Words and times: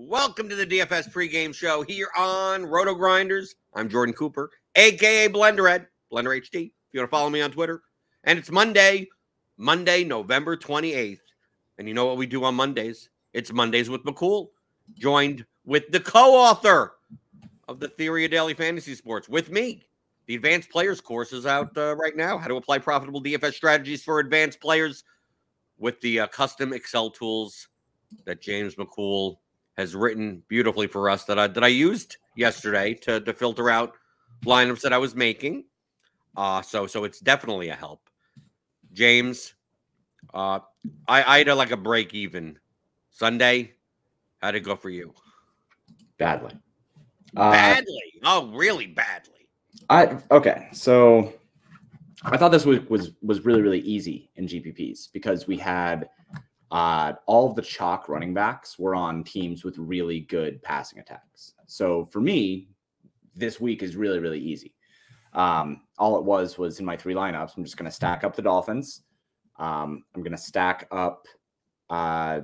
Welcome 0.00 0.48
to 0.48 0.54
the 0.54 0.64
DFS 0.64 1.12
pregame 1.12 1.52
show 1.52 1.82
here 1.82 2.06
on 2.16 2.64
Roto 2.64 2.94
Grinders. 2.94 3.56
I'm 3.74 3.88
Jordan 3.88 4.14
Cooper, 4.14 4.48
aka 4.76 5.26
Blenderhead, 5.26 5.88
Blender 6.12 6.40
HD. 6.40 6.66
If 6.66 6.72
you 6.92 7.00
want 7.00 7.08
to 7.08 7.16
follow 7.16 7.30
me 7.30 7.40
on 7.40 7.50
Twitter, 7.50 7.82
and 8.22 8.38
it's 8.38 8.48
Monday, 8.48 9.08
Monday, 9.56 10.04
November 10.04 10.56
28th. 10.56 11.18
And 11.78 11.88
you 11.88 11.94
know 11.94 12.06
what 12.06 12.16
we 12.16 12.26
do 12.26 12.44
on 12.44 12.54
Mondays? 12.54 13.10
It's 13.32 13.52
Mondays 13.52 13.90
with 13.90 14.04
McCool, 14.04 14.50
joined 14.96 15.44
with 15.66 15.90
the 15.90 15.98
co-author 15.98 16.92
of 17.66 17.80
the 17.80 17.88
Theory 17.88 18.24
of 18.24 18.30
Daily 18.30 18.54
Fantasy 18.54 18.94
Sports 18.94 19.28
with 19.28 19.50
me. 19.50 19.82
The 20.26 20.36
Advanced 20.36 20.70
Players 20.70 21.00
course 21.00 21.32
is 21.32 21.44
out 21.44 21.76
uh, 21.76 21.96
right 21.96 22.16
now. 22.16 22.38
How 22.38 22.46
to 22.46 22.54
apply 22.54 22.78
profitable 22.78 23.20
DFS 23.20 23.54
strategies 23.54 24.04
for 24.04 24.20
advanced 24.20 24.60
players 24.60 25.02
with 25.76 26.00
the 26.02 26.20
uh, 26.20 26.28
custom 26.28 26.72
Excel 26.72 27.10
tools 27.10 27.66
that 28.26 28.40
James 28.40 28.76
McCool 28.76 29.38
has 29.78 29.94
written 29.94 30.42
beautifully 30.48 30.88
for 30.88 31.08
us 31.08 31.24
that 31.24 31.38
I 31.38 31.46
that 31.46 31.64
I 31.64 31.68
used 31.68 32.16
yesterday 32.36 32.92
to 32.94 33.20
to 33.20 33.32
filter 33.32 33.70
out 33.70 33.94
lineups 34.44 34.82
that 34.82 34.92
I 34.92 34.98
was 34.98 35.14
making. 35.14 35.64
Uh 36.36 36.60
so 36.60 36.86
so 36.86 37.04
it's 37.04 37.20
definitely 37.20 37.68
a 37.70 37.74
help. 37.74 38.10
James, 38.92 39.54
uh 40.34 40.58
I 41.06 41.22
I 41.22 41.38
had 41.38 41.48
a, 41.48 41.54
like 41.54 41.70
a 41.70 41.76
break 41.76 42.12
even 42.12 42.58
Sunday. 43.10 43.72
How'd 44.42 44.56
it 44.56 44.60
go 44.60 44.76
for 44.76 44.90
you? 44.90 45.14
badly. 46.18 46.52
Uh, 47.36 47.52
Badly. 47.52 48.02
Oh, 48.24 48.50
really 48.52 48.86
badly. 48.86 49.46
I 49.90 50.18
okay, 50.32 50.68
so 50.72 51.32
I 52.24 52.36
thought 52.36 52.50
this 52.50 52.64
was 52.64 52.80
was 52.88 53.12
was 53.22 53.44
really 53.44 53.62
really 53.62 53.80
easy 53.80 54.30
in 54.34 54.48
GPPs 54.48 55.12
because 55.12 55.46
we 55.46 55.56
had 55.56 56.08
uh, 56.70 57.14
all 57.26 57.48
of 57.48 57.56
the 57.56 57.62
chalk 57.62 58.08
running 58.08 58.34
backs 58.34 58.78
were 58.78 58.94
on 58.94 59.24
teams 59.24 59.64
with 59.64 59.78
really 59.78 60.20
good 60.20 60.62
passing 60.62 60.98
attacks. 60.98 61.54
So 61.66 62.06
for 62.06 62.20
me, 62.20 62.68
this 63.34 63.60
week 63.60 63.82
is 63.82 63.96
really 63.96 64.18
really 64.18 64.40
easy. 64.40 64.74
Um, 65.32 65.82
all 65.98 66.18
it 66.18 66.24
was 66.24 66.58
was 66.58 66.80
in 66.80 66.86
my 66.86 66.96
three 66.96 67.14
lineups. 67.14 67.56
I'm 67.56 67.64
just 67.64 67.76
going 67.76 67.90
to 67.90 67.94
stack 67.94 68.24
up 68.24 68.34
the 68.34 68.42
Dolphins. 68.42 69.02
Um, 69.58 70.04
I'm 70.14 70.22
going 70.22 70.32
to 70.32 70.38
stack 70.38 70.88
up. 70.90 71.26
Uh, 71.90 72.40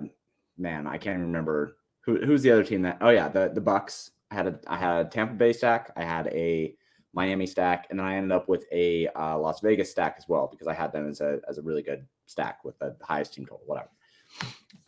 man, 0.58 0.86
I 0.86 0.98
can't 0.98 1.20
remember 1.20 1.76
who 2.00 2.24
who's 2.24 2.42
the 2.42 2.50
other 2.50 2.64
team 2.64 2.82
that. 2.82 2.98
Oh 3.00 3.10
yeah, 3.10 3.28
the 3.28 3.50
the 3.54 3.60
Bucks. 3.60 4.10
I 4.30 4.34
had 4.36 4.46
a 4.46 4.58
I 4.66 4.76
had 4.76 5.06
a 5.06 5.08
Tampa 5.08 5.34
Bay 5.34 5.52
stack. 5.52 5.92
I 5.96 6.04
had 6.04 6.28
a 6.28 6.74
Miami 7.12 7.46
stack, 7.46 7.86
and 7.90 7.98
then 7.98 8.06
I 8.06 8.16
ended 8.16 8.32
up 8.32 8.48
with 8.48 8.64
a 8.72 9.08
uh, 9.08 9.38
Las 9.38 9.60
Vegas 9.60 9.90
stack 9.90 10.16
as 10.18 10.28
well 10.28 10.48
because 10.50 10.66
I 10.66 10.74
had 10.74 10.92
them 10.92 11.08
as 11.08 11.20
a 11.20 11.40
as 11.48 11.58
a 11.58 11.62
really 11.62 11.82
good 11.82 12.06
stack 12.26 12.64
with 12.64 12.78
the 12.78 12.96
highest 13.02 13.34
team 13.34 13.44
total, 13.44 13.62
whatever. 13.66 13.88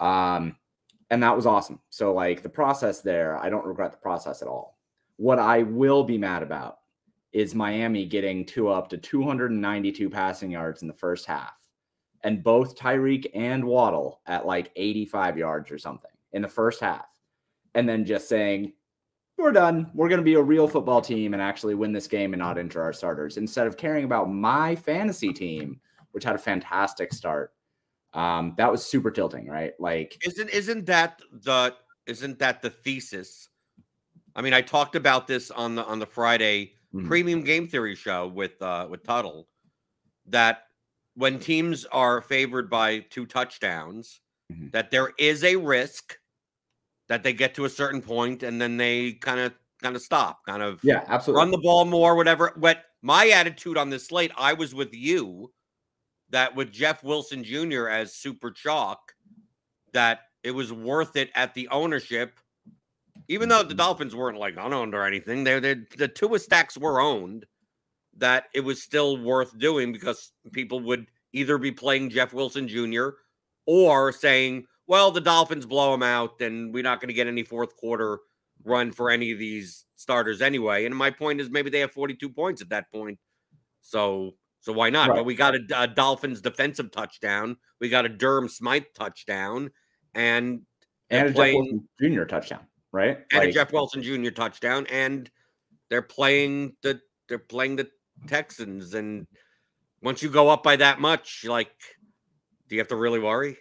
Um, 0.00 0.56
and 1.10 1.22
that 1.22 1.36
was 1.36 1.46
awesome. 1.46 1.80
So 1.90 2.12
like 2.12 2.42
the 2.42 2.48
process 2.48 3.00
there, 3.00 3.38
I 3.38 3.48
don't 3.48 3.66
regret 3.66 3.92
the 3.92 3.98
process 3.98 4.42
at 4.42 4.48
all. 4.48 4.78
What 5.16 5.38
I 5.38 5.62
will 5.62 6.04
be 6.04 6.18
mad 6.18 6.42
about 6.42 6.78
is 7.32 7.54
Miami 7.54 8.06
getting 8.06 8.44
two 8.44 8.68
up 8.68 8.88
to 8.88 8.96
292 8.96 10.10
passing 10.10 10.50
yards 10.50 10.82
in 10.82 10.88
the 10.88 10.94
first 10.94 11.26
half, 11.26 11.52
and 12.22 12.42
both 12.42 12.76
Tyreek 12.76 13.26
and 13.34 13.64
Waddle 13.64 14.20
at 14.26 14.46
like 14.46 14.72
85 14.76 15.38
yards 15.38 15.70
or 15.70 15.78
something 15.78 16.10
in 16.32 16.42
the 16.42 16.48
first 16.48 16.80
half, 16.80 17.06
and 17.74 17.88
then 17.88 18.04
just 18.04 18.28
saying 18.28 18.72
we're 19.38 19.52
done. 19.52 19.90
We're 19.94 20.08
going 20.08 20.20
to 20.20 20.24
be 20.24 20.34
a 20.34 20.42
real 20.42 20.66
football 20.66 21.02
team 21.02 21.34
and 21.34 21.42
actually 21.42 21.74
win 21.74 21.92
this 21.92 22.06
game 22.06 22.32
and 22.32 22.40
not 22.40 22.58
injure 22.58 22.82
our 22.82 22.92
starters 22.92 23.36
instead 23.36 23.66
of 23.66 23.76
caring 23.76 24.04
about 24.04 24.30
my 24.30 24.74
fantasy 24.74 25.32
team, 25.32 25.78
which 26.12 26.24
had 26.24 26.34
a 26.34 26.38
fantastic 26.38 27.12
start. 27.12 27.52
Um, 28.16 28.54
that 28.56 28.72
was 28.72 28.84
super 28.84 29.10
tilting, 29.12 29.46
right? 29.46 29.74
Like, 29.78 30.22
Isn't 30.24 30.50
isn't 30.50 30.86
that 30.86 31.20
the 31.30 31.76
isn't 32.06 32.38
that 32.38 32.62
the 32.62 32.70
thesis? 32.70 33.48
I 34.36 34.42
mean, 34.42 34.54
I 34.54 34.62
talked 34.62 34.96
about 34.96 35.26
this 35.26 35.50
on 35.50 35.76
the 35.76 35.84
on 35.86 35.98
the 36.00 36.06
Friday 36.06 36.74
Mhm. 36.92 37.04
premium 37.04 37.42
game 37.44 37.68
theory 37.68 37.94
show 37.96 38.28
with 38.28 38.60
uh 38.62 38.88
with 38.90 39.04
Tuttle 39.04 39.48
that 40.26 40.64
when 41.14 41.40
teams 41.40 41.86
are 41.86 42.22
favored 42.22 42.70
by 42.70 43.00
two 43.00 43.26
touchdowns, 43.26 44.20
Mhm. 44.50 44.72
that 44.72 44.90
there 44.90 45.12
is 45.18 45.44
a 45.44 45.56
risk 45.56 46.18
that 47.08 47.22
they 47.22 47.32
get 47.34 47.54
to 47.56 47.64
a 47.66 47.70
certain 47.70 48.02
point 48.02 48.42
and 48.42 48.60
then 48.60 48.76
they 48.78 49.14
kind 49.14 49.40
of 49.40 49.54
kind 49.82 49.96
of 49.96 50.02
stop, 50.02 50.40
kind 50.46 50.62
of 50.62 50.82
yeah, 50.82 51.04
absolutely. 51.08 51.40
run 51.42 51.50
the 51.52 51.58
ball 51.58 51.84
more, 51.86 52.16
whatever. 52.16 52.52
What 52.56 52.84
my 53.02 53.28
attitude 53.30 53.76
on 53.78 53.90
this 53.90 54.06
slate, 54.08 54.32
I 54.36 54.54
was 54.54 54.74
with 54.74 54.94
you 54.94 55.52
that 56.30 56.54
with 56.56 56.72
Jeff 56.72 57.02
Wilson 57.02 57.44
Jr. 57.44 57.88
as 57.88 58.14
super 58.14 58.50
chalk, 58.50 59.14
that 59.92 60.20
it 60.42 60.50
was 60.52 60.72
worth 60.72 61.16
it 61.16 61.30
at 61.34 61.54
the 61.54 61.68
ownership, 61.68 62.38
even 63.28 63.48
though 63.48 63.62
the. 63.62 63.74
Dolphins 63.74 64.14
weren't 64.14 64.38
like 64.38 64.54
unowned 64.58 64.94
or 64.94 65.04
anything. 65.04 65.44
They 65.44 65.58
they 65.58 65.74
the 65.96 66.08
two 66.08 66.36
stacks 66.38 66.76
were 66.76 67.00
owned. 67.00 67.46
That 68.18 68.44
it 68.54 68.60
was 68.60 68.82
still 68.82 69.18
worth 69.18 69.58
doing 69.58 69.92
because 69.92 70.32
people 70.52 70.80
would 70.80 71.06
either 71.32 71.58
be 71.58 71.72
playing 71.72 72.10
Jeff 72.10 72.32
Wilson 72.32 72.66
Jr. 72.66 73.08
or 73.66 74.12
saying, 74.12 74.66
"Well, 74.86 75.10
the 75.10 75.20
Dolphins 75.20 75.66
blow 75.66 75.92
him 75.92 76.02
out, 76.02 76.40
and 76.40 76.72
we're 76.72 76.82
not 76.82 77.00
going 77.00 77.08
to 77.08 77.14
get 77.14 77.26
any 77.26 77.42
fourth 77.42 77.76
quarter 77.76 78.20
run 78.64 78.90
for 78.90 79.10
any 79.10 79.32
of 79.32 79.38
these 79.38 79.84
starters 79.96 80.40
anyway." 80.40 80.86
And 80.86 80.96
my 80.96 81.10
point 81.10 81.40
is, 81.40 81.50
maybe 81.50 81.70
they 81.70 81.80
have 81.80 81.92
42 81.92 82.30
points 82.30 82.62
at 82.62 82.70
that 82.70 82.90
point, 82.90 83.18
so 83.80 84.34
so 84.66 84.72
why 84.72 84.90
not? 84.90 85.10
Right. 85.10 85.18
But 85.18 85.26
we 85.26 85.36
got 85.36 85.54
a, 85.54 85.60
a 85.76 85.86
Dolphins 85.86 86.40
defensive 86.40 86.90
touchdown, 86.90 87.56
we 87.80 87.88
got 87.88 88.04
a 88.04 88.08
Durham 88.08 88.48
Smythe 88.48 88.82
touchdown, 88.96 89.70
and 90.12 90.62
and 91.08 91.26
a 91.26 91.30
Jeff 91.30 91.36
playing- 91.36 91.86
Wilson 92.00 92.16
Jr. 92.16 92.24
touchdown, 92.24 92.66
right? 92.90 93.18
and 93.30 93.44
a 93.44 93.52
Jeff 93.52 93.72
Wilson 93.72 94.02
Jr. 94.02 94.30
touchdown, 94.30 94.84
and 94.90 95.30
they're 95.88 96.02
playing 96.02 96.74
the 96.82 97.00
they're 97.28 97.38
playing 97.38 97.76
the 97.76 97.88
Texans, 98.26 98.94
and 98.94 99.28
once 100.02 100.20
you 100.20 100.30
go 100.30 100.48
up 100.48 100.64
by 100.64 100.74
that 100.74 101.00
much, 101.00 101.44
like, 101.46 101.70
do 102.68 102.74
you 102.74 102.80
have 102.80 102.88
to 102.88 102.96
really 102.96 103.20
worry? 103.20 103.58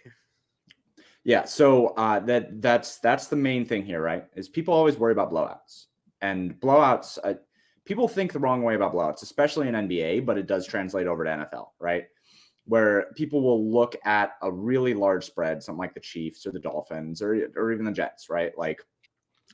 Yeah, 1.22 1.44
so 1.44 1.88
uh, 1.90 2.18
that 2.18 2.60
that's 2.60 2.98
that's 2.98 3.28
the 3.28 3.36
main 3.36 3.64
thing 3.64 3.86
here, 3.86 4.02
right? 4.02 4.24
Is 4.34 4.48
people 4.48 4.74
always 4.74 4.96
worry 4.96 5.12
about 5.12 5.30
blowouts, 5.30 5.84
and 6.20 6.60
blowouts. 6.60 7.16
Uh, 7.22 7.34
people 7.86 8.08
think 8.08 8.32
the 8.32 8.38
wrong 8.38 8.62
way 8.62 8.74
about 8.74 8.92
blowouts, 8.92 9.22
especially 9.22 9.68
in 9.68 9.74
NBA, 9.74 10.26
but 10.26 10.36
it 10.36 10.46
does 10.46 10.66
translate 10.66 11.06
over 11.06 11.24
to 11.24 11.30
NFL, 11.30 11.68
right? 11.78 12.04
Where 12.66 13.06
people 13.14 13.40
will 13.40 13.70
look 13.70 13.96
at 14.04 14.32
a 14.42 14.50
really 14.50 14.92
large 14.92 15.24
spread, 15.24 15.62
something 15.62 15.78
like 15.78 15.94
the 15.94 16.00
Chiefs 16.00 16.46
or 16.46 16.50
the 16.50 16.58
Dolphins 16.58 17.22
or 17.22 17.48
or 17.56 17.72
even 17.72 17.84
the 17.84 17.92
Jets, 17.92 18.28
right? 18.28 18.56
Like 18.58 18.84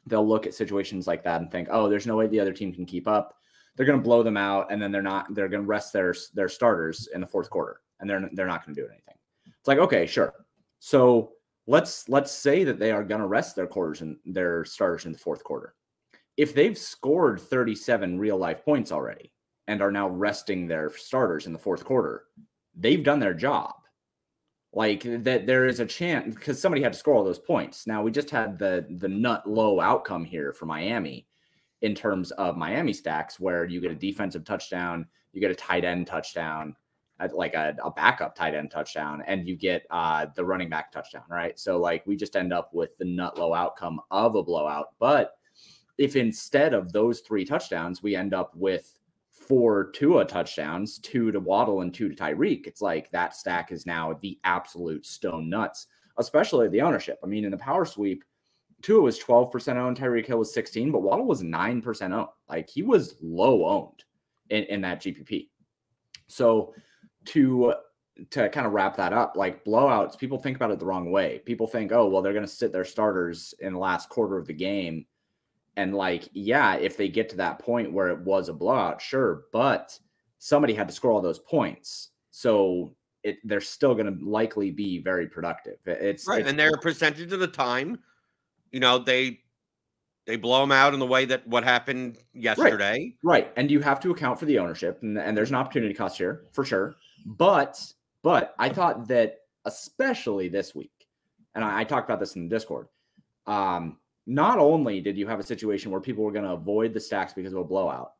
they'll 0.06 0.26
look 0.26 0.46
at 0.46 0.54
situations 0.54 1.06
like 1.06 1.22
that 1.24 1.40
and 1.40 1.50
think, 1.50 1.68
oh, 1.70 1.88
there's 1.88 2.06
no 2.06 2.16
way 2.16 2.26
the 2.26 2.40
other 2.40 2.54
team 2.54 2.72
can 2.72 2.86
keep 2.86 3.06
up. 3.06 3.36
They're 3.76 3.86
going 3.86 3.98
to 3.98 4.04
blow 4.04 4.22
them 4.22 4.36
out, 4.36 4.72
and 4.72 4.82
then 4.82 4.92
they're 4.92 5.02
not. 5.02 5.34
They're 5.34 5.48
going 5.48 5.62
to 5.62 5.68
rest 5.68 5.92
their 5.92 6.14
their 6.34 6.48
starters 6.48 7.08
in 7.14 7.20
the 7.20 7.26
fourth 7.26 7.50
quarter, 7.50 7.80
and 8.00 8.08
they're 8.08 8.28
they're 8.32 8.46
not 8.46 8.64
going 8.64 8.74
to 8.74 8.80
do 8.80 8.88
anything. 8.88 9.14
It's 9.46 9.68
like, 9.68 9.78
okay, 9.78 10.06
sure. 10.06 10.32
So 10.78 11.32
let's 11.66 12.08
let's 12.08 12.32
say 12.32 12.64
that 12.64 12.78
they 12.78 12.92
are 12.92 13.04
going 13.04 13.20
to 13.20 13.26
rest 13.26 13.56
their 13.56 13.66
quarters 13.66 14.00
and 14.00 14.16
their 14.24 14.64
starters 14.64 15.06
in 15.06 15.12
the 15.12 15.18
fourth 15.18 15.44
quarter. 15.44 15.74
If 16.42 16.54
they've 16.54 16.76
scored 16.76 17.40
37 17.40 18.18
real 18.18 18.36
life 18.36 18.64
points 18.64 18.90
already 18.90 19.32
and 19.68 19.80
are 19.80 19.92
now 19.92 20.08
resting 20.08 20.66
their 20.66 20.90
starters 20.90 21.46
in 21.46 21.52
the 21.52 21.58
fourth 21.58 21.84
quarter, 21.84 22.24
they've 22.74 23.04
done 23.04 23.20
their 23.20 23.32
job. 23.32 23.74
Like 24.72 25.04
that 25.22 25.46
there 25.46 25.66
is 25.66 25.78
a 25.78 25.86
chance 25.86 26.34
because 26.34 26.60
somebody 26.60 26.82
had 26.82 26.94
to 26.94 26.98
score 26.98 27.14
all 27.14 27.22
those 27.22 27.38
points. 27.38 27.86
Now 27.86 28.02
we 28.02 28.10
just 28.10 28.28
had 28.28 28.58
the 28.58 28.84
the 28.98 29.06
nut 29.06 29.48
low 29.48 29.78
outcome 29.78 30.24
here 30.24 30.52
for 30.52 30.66
Miami 30.66 31.28
in 31.82 31.94
terms 31.94 32.32
of 32.32 32.56
Miami 32.56 32.92
stacks 32.92 33.38
where 33.38 33.64
you 33.64 33.80
get 33.80 33.92
a 33.92 33.94
defensive 33.94 34.44
touchdown, 34.44 35.06
you 35.32 35.40
get 35.40 35.52
a 35.52 35.54
tight 35.54 35.84
end 35.84 36.08
touchdown, 36.08 36.74
like 37.32 37.54
a, 37.54 37.76
a 37.84 37.90
backup 37.92 38.34
tight 38.34 38.56
end 38.56 38.72
touchdown, 38.72 39.22
and 39.28 39.46
you 39.46 39.54
get 39.54 39.86
uh, 39.90 40.26
the 40.34 40.44
running 40.44 40.68
back 40.68 40.90
touchdown, 40.90 41.22
right? 41.30 41.56
So 41.56 41.78
like 41.78 42.04
we 42.04 42.16
just 42.16 42.34
end 42.34 42.52
up 42.52 42.74
with 42.74 42.98
the 42.98 43.04
nut 43.04 43.38
low 43.38 43.54
outcome 43.54 44.00
of 44.10 44.34
a 44.34 44.42
blowout. 44.42 44.88
But 44.98 45.34
if 46.02 46.16
instead 46.16 46.74
of 46.74 46.92
those 46.92 47.20
three 47.20 47.44
touchdowns, 47.44 48.02
we 48.02 48.16
end 48.16 48.34
up 48.34 48.56
with 48.56 48.98
four 49.30 49.92
Tua 49.92 50.24
touchdowns, 50.24 50.98
two 50.98 51.30
to 51.30 51.38
Waddle 51.38 51.82
and 51.82 51.94
two 51.94 52.08
to 52.08 52.16
Tyreek, 52.16 52.66
it's 52.66 52.82
like 52.82 53.08
that 53.12 53.36
stack 53.36 53.70
is 53.70 53.86
now 53.86 54.18
the 54.20 54.36
absolute 54.42 55.06
stone 55.06 55.48
nuts, 55.48 55.86
especially 56.18 56.66
the 56.66 56.80
ownership. 56.80 57.20
I 57.22 57.28
mean, 57.28 57.44
in 57.44 57.52
the 57.52 57.56
power 57.56 57.84
sweep, 57.84 58.24
Tua 58.82 59.00
was 59.00 59.20
12% 59.20 59.76
owned, 59.76 59.96
Tyreek 59.96 60.26
Hill 60.26 60.40
was 60.40 60.52
16, 60.52 60.90
but 60.90 61.02
Waddle 61.02 61.24
was 61.24 61.44
9% 61.44 62.12
owned. 62.12 62.28
Like 62.48 62.68
he 62.68 62.82
was 62.82 63.14
low 63.22 63.64
owned 63.64 64.02
in, 64.50 64.64
in 64.64 64.80
that 64.80 65.02
GPP. 65.02 65.50
So 66.26 66.74
to 67.26 67.74
to 68.30 68.48
kind 68.48 68.66
of 68.66 68.72
wrap 68.72 68.96
that 68.96 69.12
up, 69.12 69.36
like 69.36 69.64
blowouts, 69.64 70.18
people 70.18 70.38
think 70.38 70.56
about 70.56 70.72
it 70.72 70.80
the 70.80 70.84
wrong 70.84 71.12
way. 71.12 71.40
People 71.46 71.68
think, 71.68 71.92
oh, 71.92 72.08
well, 72.08 72.22
they're 72.22 72.32
going 72.32 72.44
to 72.44 72.50
sit 72.50 72.72
their 72.72 72.84
starters 72.84 73.54
in 73.60 73.72
the 73.72 73.78
last 73.78 74.08
quarter 74.08 74.36
of 74.36 74.48
the 74.48 74.52
game. 74.52 75.06
And 75.76 75.94
like, 75.94 76.28
yeah, 76.32 76.74
if 76.74 76.96
they 76.96 77.08
get 77.08 77.28
to 77.30 77.36
that 77.36 77.58
point 77.58 77.92
where 77.92 78.08
it 78.08 78.18
was 78.20 78.48
a 78.48 78.52
blowout, 78.52 79.00
sure, 79.00 79.44
but 79.52 79.98
somebody 80.38 80.74
had 80.74 80.88
to 80.88 80.94
score 80.94 81.12
all 81.12 81.22
those 81.22 81.38
points. 81.38 82.10
So 82.30 82.94
it, 83.22 83.38
they're 83.44 83.60
still 83.60 83.94
going 83.94 84.18
to 84.18 84.24
likely 84.24 84.70
be 84.70 84.98
very 84.98 85.26
productive. 85.26 85.78
It's 85.86 86.26
right. 86.26 86.40
It's, 86.40 86.50
and 86.50 86.58
they're 86.58 86.74
a 86.74 86.78
percentage 86.78 87.32
of 87.32 87.40
the 87.40 87.46
time, 87.46 87.98
you 88.70 88.80
know, 88.80 88.98
they, 88.98 89.40
they 90.26 90.36
blow 90.36 90.60
them 90.60 90.72
out 90.72 90.94
in 90.94 91.00
the 91.00 91.06
way 91.06 91.24
that 91.24 91.46
what 91.46 91.64
happened 91.64 92.18
yesterday. 92.34 93.14
Right. 93.22 93.44
right. 93.44 93.52
And 93.56 93.70
you 93.70 93.80
have 93.80 93.98
to 94.00 94.10
account 94.10 94.38
for 94.38 94.46
the 94.46 94.58
ownership 94.58 94.98
and, 95.02 95.18
and 95.18 95.36
there's 95.36 95.50
an 95.50 95.56
opportunity 95.56 95.94
cost 95.94 96.18
here 96.18 96.44
for 96.52 96.64
sure. 96.64 96.96
But 97.24 97.80
but 98.22 98.54
I 98.58 98.68
thought 98.68 99.08
that 99.08 99.38
especially 99.64 100.48
this 100.48 100.74
week, 100.74 100.92
and 101.54 101.64
I, 101.64 101.80
I 101.80 101.84
talked 101.84 102.08
about 102.08 102.20
this 102.20 102.36
in 102.36 102.48
the 102.48 102.54
Discord. 102.54 102.88
Um, 103.46 103.98
not 104.26 104.58
only 104.58 105.00
did 105.00 105.16
you 105.16 105.26
have 105.26 105.40
a 105.40 105.44
situation 105.44 105.90
where 105.90 106.00
people 106.00 106.24
were 106.24 106.32
going 106.32 106.44
to 106.44 106.52
avoid 106.52 106.94
the 106.94 107.00
stacks 107.00 107.32
because 107.32 107.52
of 107.52 107.58
a 107.60 107.64
blowout, 107.64 108.12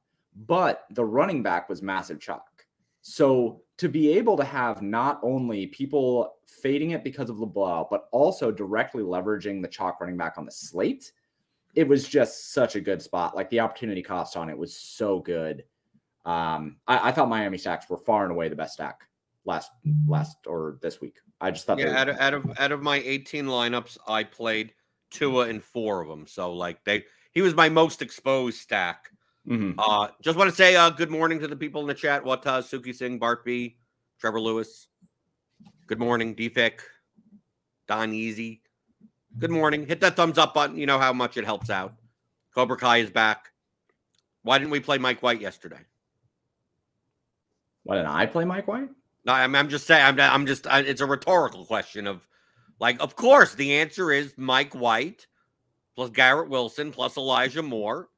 but 0.47 0.85
the 0.91 1.05
running 1.05 1.43
back 1.43 1.69
was 1.69 1.83
massive 1.83 2.21
chalk. 2.21 2.67
So 3.03 3.63
to 3.79 3.89
be 3.89 4.13
able 4.13 4.37
to 4.37 4.45
have 4.45 4.83
not 4.83 5.21
only 5.23 5.67
people 5.67 6.37
fading 6.47 6.91
it 6.91 7.05
because 7.05 7.31
of 7.31 7.39
the 7.39 7.47
blowout, 7.47 7.91
but 7.91 8.09
also 8.13 8.51
directly 8.51 9.03
leveraging 9.03 9.61
the 9.61 9.69
chalk 9.69 10.01
running 10.01 10.17
back 10.17 10.39
on 10.39 10.45
the 10.45 10.53
slate, 10.53 11.13
it 11.75 11.87
was 11.87 12.07
just 12.07 12.53
such 12.53 12.77
a 12.77 12.81
good 12.81 13.03
spot. 13.03 13.35
Like 13.35 13.51
the 13.51 13.61
opportunity 13.61 14.03
cost 14.03 14.37
on 14.37 14.49
it 14.49 14.57
was 14.59 14.77
so 14.77 15.21
good. 15.21 15.65
Um, 16.25 16.77
I, 16.87 17.09
I, 17.09 17.13
thought 17.13 17.29
Miami 17.29 17.59
stacks 17.59 17.91
were 17.91 17.97
far 17.97 18.23
and 18.23 18.31
away 18.31 18.49
the 18.49 18.55
best 18.55 18.75
stack 18.75 19.01
last 19.45 19.73
last 20.07 20.37
or 20.47 20.79
this 20.81 21.01
week. 21.01 21.17
I 21.41 21.51
just 21.51 21.67
thought 21.67 21.81
yeah. 21.81 22.01
Out 22.01 22.09
of, 22.09 22.17
out 22.19 22.35
of 22.35 22.61
out 22.61 22.73
of 22.73 22.81
my 22.83 22.99
18 22.99 23.47
lineups, 23.47 23.99
I 24.07 24.23
played 24.23 24.73
Tua 25.13 25.49
in 25.49 25.61
four 25.61 26.01
of 26.01 26.09
them. 26.09 26.27
So 26.27 26.53
like 26.53 26.83
they, 26.85 27.05
he 27.33 27.43
was 27.43 27.55
my 27.55 27.69
most 27.69 28.03
exposed 28.03 28.59
stack. 28.59 29.11
Mm-hmm. 29.49 29.79
Uh, 29.79 30.09
just 30.21 30.39
want 30.39 30.51
to 30.51 30.57
say 30.57 30.77
uh, 30.77 30.91
good 30.91 31.11
morning 31.11 31.39
to 31.41 31.49
the 31.49 31.57
people 31.57 31.81
in 31.81 31.87
the 31.87 31.95
chat. 31.95 32.25
Wataz, 32.25 32.71
Suki 32.71 32.95
Singh, 32.95 33.19
Bart 33.19 33.45
B, 33.45 33.77
Trevor 34.21 34.41
Lewis. 34.41 34.89
Good 35.87 35.99
morning, 35.99 36.35
Defik, 36.35 36.81
Don 37.87 38.13
Easy. 38.13 38.63
Good 39.39 39.51
morning. 39.51 39.87
Hit 39.87 40.01
that 40.01 40.17
thumbs 40.17 40.39
up 40.39 40.55
button. 40.55 40.77
You 40.77 40.87
know 40.87 40.99
how 40.99 41.13
much 41.13 41.37
it 41.37 41.45
helps 41.45 41.71
out. 41.71 41.95
Cobra 42.55 42.77
Kai 42.77 42.99
is 42.99 43.11
back. 43.11 43.51
Why 44.43 44.59
didn't 44.59 44.71
we 44.71 44.81
play 44.81 44.99
Mike 44.99 45.23
White 45.23 45.41
yesterday? 45.41 45.81
Why 47.83 47.97
didn't 47.97 48.11
I 48.11 48.27
play 48.27 48.45
Mike 48.45 48.69
White? 48.69 48.91
No, 49.25 49.33
I'm, 49.33 49.55
I'm 49.55 49.69
just 49.69 49.87
saying. 49.87 50.05
I'm, 50.05 50.21
I'm 50.21 50.47
just. 50.47 50.67
I, 50.67 50.81
it's 50.81 51.01
a 51.01 51.07
rhetorical 51.07 51.65
question 51.65 52.07
of, 52.07 52.27
like, 52.83 53.01
of 53.01 53.15
course, 53.15 53.55
the 53.55 53.75
answer 53.75 54.11
is 54.11 54.35
Mike 54.37 54.75
White 54.75 55.29
plus 55.95 56.11
Garrett 56.11 56.49
Wilson 56.49 56.91
plus 56.91 57.17
Elijah 57.17 57.63
Moore, 57.63 58.09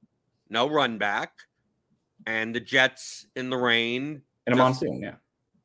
no 0.48 0.70
run 0.70 0.96
back, 0.96 1.32
and 2.26 2.54
the 2.54 2.60
Jets 2.60 3.26
in 3.36 3.50
the 3.50 3.58
rain 3.58 4.22
in 4.46 4.54
a 4.54 4.56
monsoon. 4.56 5.02
Yeah, 5.02 5.16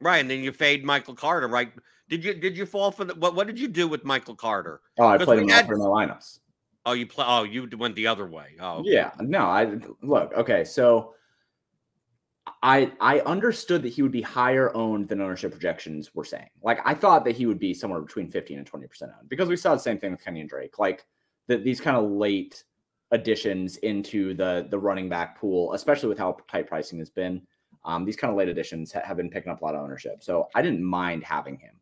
right. 0.01 0.17
And 0.17 0.29
then 0.29 0.43
you 0.43 0.51
fade 0.51 0.83
Michael 0.83 1.15
Carter. 1.15 1.47
Right? 1.47 1.71
Did 2.09 2.25
you 2.25 2.33
did 2.33 2.57
you 2.57 2.65
fall 2.65 2.91
for 2.91 3.05
the 3.05 3.15
what? 3.15 3.35
What 3.35 3.47
did 3.47 3.57
you 3.57 3.69
do 3.69 3.87
with 3.87 4.03
Michael 4.03 4.35
Carter? 4.35 4.81
Oh, 4.99 5.07
I 5.07 5.17
played 5.17 5.43
him 5.43 5.47
had, 5.47 5.65
for 5.65 5.77
my 5.77 5.85
lineups. 5.85 6.39
Oh, 6.85 6.91
you 6.91 7.07
play. 7.07 7.23
Oh, 7.25 7.43
you 7.43 7.69
went 7.77 7.95
the 7.95 8.07
other 8.07 8.27
way. 8.27 8.57
Oh, 8.59 8.79
okay. 8.79 8.89
yeah. 8.91 9.11
No, 9.21 9.45
I 9.45 9.77
look. 10.01 10.33
Okay, 10.33 10.65
so 10.65 11.13
I 12.63 12.91
I 12.99 13.19
understood 13.21 13.83
that 13.83 13.89
he 13.89 14.01
would 14.01 14.11
be 14.11 14.21
higher 14.21 14.75
owned 14.75 15.07
than 15.07 15.21
ownership 15.21 15.51
projections 15.51 16.13
were 16.13 16.25
saying. 16.25 16.49
Like 16.63 16.79
I 16.85 16.93
thought 16.93 17.25
that 17.25 17.35
he 17.35 17.45
would 17.45 17.59
be 17.59 17.73
somewhere 17.73 18.01
between 18.01 18.29
15 18.29 18.57
and 18.57 18.67
20 18.67 18.87
percent 18.87 19.11
owned 19.17 19.29
because 19.29 19.49
we 19.49 19.55
saw 19.55 19.73
the 19.73 19.79
same 19.79 19.97
thing 19.97 20.11
with 20.11 20.23
Kenyan 20.23 20.47
Drake. 20.47 20.79
Like 20.79 21.05
that 21.47 21.63
these 21.63 21.81
kind 21.81 21.97
of 21.97 22.09
late 22.09 22.63
additions 23.11 23.77
into 23.77 24.33
the 24.33 24.67
the 24.69 24.79
running 24.79 25.09
back 25.09 25.39
pool, 25.39 25.73
especially 25.73 26.09
with 26.09 26.19
how 26.19 26.37
tight 26.49 26.67
pricing 26.67 26.99
has 26.99 27.09
been. 27.09 27.41
Um, 27.85 28.05
these 28.05 28.17
kind 28.17 28.29
of 28.29 28.37
late 28.37 28.49
additions 28.49 28.91
ha- 28.91 29.01
have 29.05 29.17
been 29.17 29.29
picking 29.29 29.51
up 29.51 29.61
a 29.61 29.65
lot 29.65 29.73
of 29.73 29.81
ownership, 29.81 30.21
so 30.21 30.49
I 30.53 30.61
didn't 30.61 30.83
mind 30.83 31.23
having 31.23 31.57
him. 31.57 31.75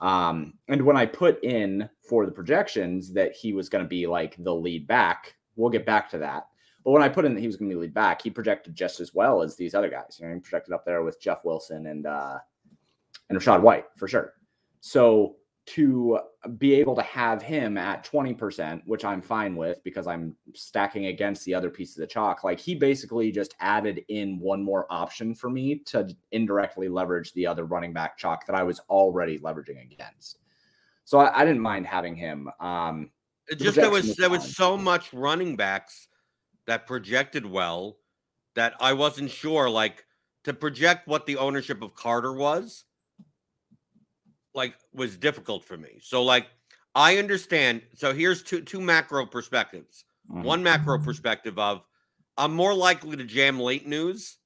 Um, 0.00 0.54
and 0.68 0.82
when 0.82 0.96
I 0.96 1.06
put 1.06 1.42
in 1.42 1.88
for 2.08 2.26
the 2.26 2.32
projections 2.32 3.12
that 3.14 3.32
he 3.32 3.52
was 3.52 3.68
going 3.68 3.84
to 3.84 3.88
be 3.88 4.06
like 4.06 4.36
the 4.38 4.54
lead 4.54 4.86
back, 4.86 5.34
we'll 5.56 5.70
get 5.70 5.86
back 5.86 6.10
to 6.10 6.18
that. 6.18 6.46
But 6.84 6.90
when 6.90 7.02
I 7.02 7.08
put 7.08 7.24
in 7.24 7.34
that 7.34 7.40
he 7.40 7.46
was 7.46 7.56
going 7.56 7.70
to 7.70 7.74
be 7.74 7.80
lead 7.80 7.94
back, 7.94 8.20
he 8.22 8.30
projected 8.30 8.74
just 8.74 9.00
as 9.00 9.14
well 9.14 9.42
as 9.42 9.56
these 9.56 9.74
other 9.74 9.88
guys. 9.88 10.18
You 10.20 10.28
know, 10.28 10.34
he 10.34 10.40
projected 10.40 10.74
up 10.74 10.84
there 10.84 11.02
with 11.02 11.20
Jeff 11.20 11.44
Wilson 11.44 11.86
and 11.86 12.06
uh, 12.06 12.38
and 13.30 13.38
Rachaad 13.38 13.62
White 13.62 13.86
for 13.96 14.06
sure. 14.06 14.34
So 14.80 15.36
to 15.66 16.18
be 16.58 16.74
able 16.74 16.94
to 16.94 17.02
have 17.02 17.40
him 17.40 17.78
at 17.78 18.04
20%, 18.04 18.82
which 18.84 19.02
I'm 19.02 19.22
fine 19.22 19.56
with 19.56 19.82
because 19.82 20.06
I'm 20.06 20.36
stacking 20.52 21.06
against 21.06 21.44
the 21.46 21.54
other 21.54 21.70
piece 21.70 21.96
of 21.96 22.02
the 22.02 22.06
chalk, 22.06 22.44
like 22.44 22.60
he 22.60 22.74
basically 22.74 23.32
just 23.32 23.54
added 23.60 24.04
in 24.08 24.38
one 24.38 24.62
more 24.62 24.86
option 24.90 25.34
for 25.34 25.48
me 25.48 25.76
to 25.86 26.14
indirectly 26.32 26.88
leverage 26.90 27.32
the 27.32 27.46
other 27.46 27.64
running 27.64 27.94
back 27.94 28.18
chalk 28.18 28.46
that 28.46 28.54
I 28.54 28.62
was 28.62 28.78
already 28.90 29.38
leveraging 29.38 29.80
against. 29.80 30.40
So 31.04 31.18
I, 31.18 31.40
I 31.40 31.44
didn't 31.46 31.62
mind 31.62 31.86
having 31.86 32.14
him. 32.14 32.50
Um, 32.60 33.10
just 33.56 33.76
there 33.76 33.90
was 33.90 34.16
there 34.16 34.30
was 34.30 34.54
so 34.54 34.76
much 34.76 35.12
running 35.14 35.56
backs 35.56 36.08
that 36.66 36.86
projected 36.86 37.46
well 37.46 37.96
that 38.54 38.74
I 38.80 38.92
wasn't 38.92 39.30
sure 39.30 39.68
like 39.68 40.04
to 40.44 40.52
project 40.52 41.08
what 41.08 41.26
the 41.26 41.36
ownership 41.36 41.82
of 41.82 41.94
Carter 41.94 42.32
was 42.32 42.84
like 44.54 44.74
was 44.92 45.16
difficult 45.16 45.64
for 45.64 45.76
me. 45.76 45.98
So 46.00 46.22
like 46.22 46.46
I 46.94 47.18
understand. 47.18 47.82
So 47.94 48.14
here's 48.14 48.42
two 48.42 48.62
two 48.62 48.80
macro 48.80 49.26
perspectives. 49.26 50.04
Mm-hmm. 50.30 50.42
One 50.42 50.62
macro 50.62 50.98
perspective 50.98 51.58
of 51.58 51.82
I'm 52.36 52.54
more 52.54 52.74
likely 52.74 53.16
to 53.16 53.24
jam 53.24 53.60
late 53.60 53.86
news 53.86 54.38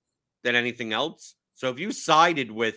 than 0.45 0.55
anything 0.55 0.93
else. 0.93 1.35
So 1.55 1.69
if 1.71 1.79
you 1.79 1.93
sided 1.93 2.51
with 2.51 2.77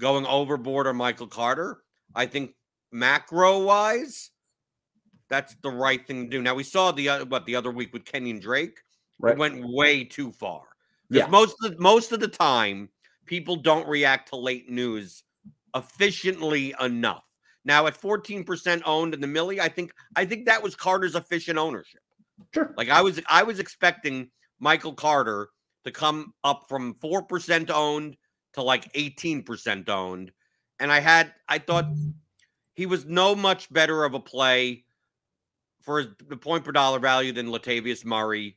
going 0.00 0.26
overboard 0.26 0.86
or 0.86 0.94
Michael 0.94 1.26
Carter, 1.26 1.82
I 2.14 2.26
think 2.26 2.52
macro 2.90 3.62
wise, 3.62 4.30
that's 5.30 5.54
the 5.62 5.70
right 5.70 6.06
thing 6.06 6.24
to 6.24 6.30
do. 6.30 6.42
Now 6.42 6.54
we 6.54 6.64
saw 6.64 6.92
the 6.92 7.08
uh, 7.08 7.24
what 7.24 7.46
the 7.46 7.56
other 7.56 7.70
week 7.70 7.92
with 7.92 8.04
Kenyan 8.04 8.40
Drake. 8.40 8.80
Right. 9.18 9.32
It 9.32 9.38
went 9.38 9.62
way 9.64 10.04
too 10.04 10.32
far. 10.32 10.62
Because 11.08 11.26
yeah. 11.26 11.30
most 11.30 11.56
of 11.62 11.72
the, 11.72 11.80
most 11.80 12.12
of 12.12 12.20
the 12.20 12.28
time, 12.28 12.88
people 13.26 13.56
don't 13.56 13.86
react 13.88 14.30
to 14.30 14.36
late 14.36 14.68
news 14.68 15.22
efficiently 15.74 16.74
enough. 16.80 17.24
Now 17.64 17.86
at 17.86 18.00
14% 18.00 18.82
owned 18.86 19.14
in 19.14 19.20
the 19.20 19.26
Millie, 19.26 19.60
I 19.60 19.68
think 19.68 19.92
I 20.16 20.24
think 20.24 20.46
that 20.46 20.62
was 20.62 20.74
Carter's 20.74 21.14
efficient 21.14 21.58
ownership. 21.58 22.00
Sure. 22.54 22.74
Like 22.76 22.88
I 22.88 23.02
was 23.02 23.20
I 23.28 23.42
was 23.42 23.58
expecting 23.58 24.30
Michael 24.58 24.94
Carter 24.94 25.50
to 25.84 25.90
come 25.90 26.34
up 26.44 26.64
from 26.68 26.94
4% 26.94 27.70
owned 27.70 28.16
to 28.54 28.62
like 28.62 28.92
18% 28.94 29.88
owned. 29.88 30.32
And 30.78 30.90
I 30.90 31.00
had 31.00 31.32
I 31.48 31.58
thought 31.58 31.86
he 32.74 32.86
was 32.86 33.04
no 33.04 33.34
much 33.34 33.72
better 33.72 34.04
of 34.04 34.14
a 34.14 34.20
play 34.20 34.84
for 35.80 36.04
the 36.28 36.36
point 36.36 36.64
per 36.64 36.72
dollar 36.72 36.98
value 36.98 37.32
than 37.32 37.46
Latavius 37.48 38.04
Murray 38.04 38.56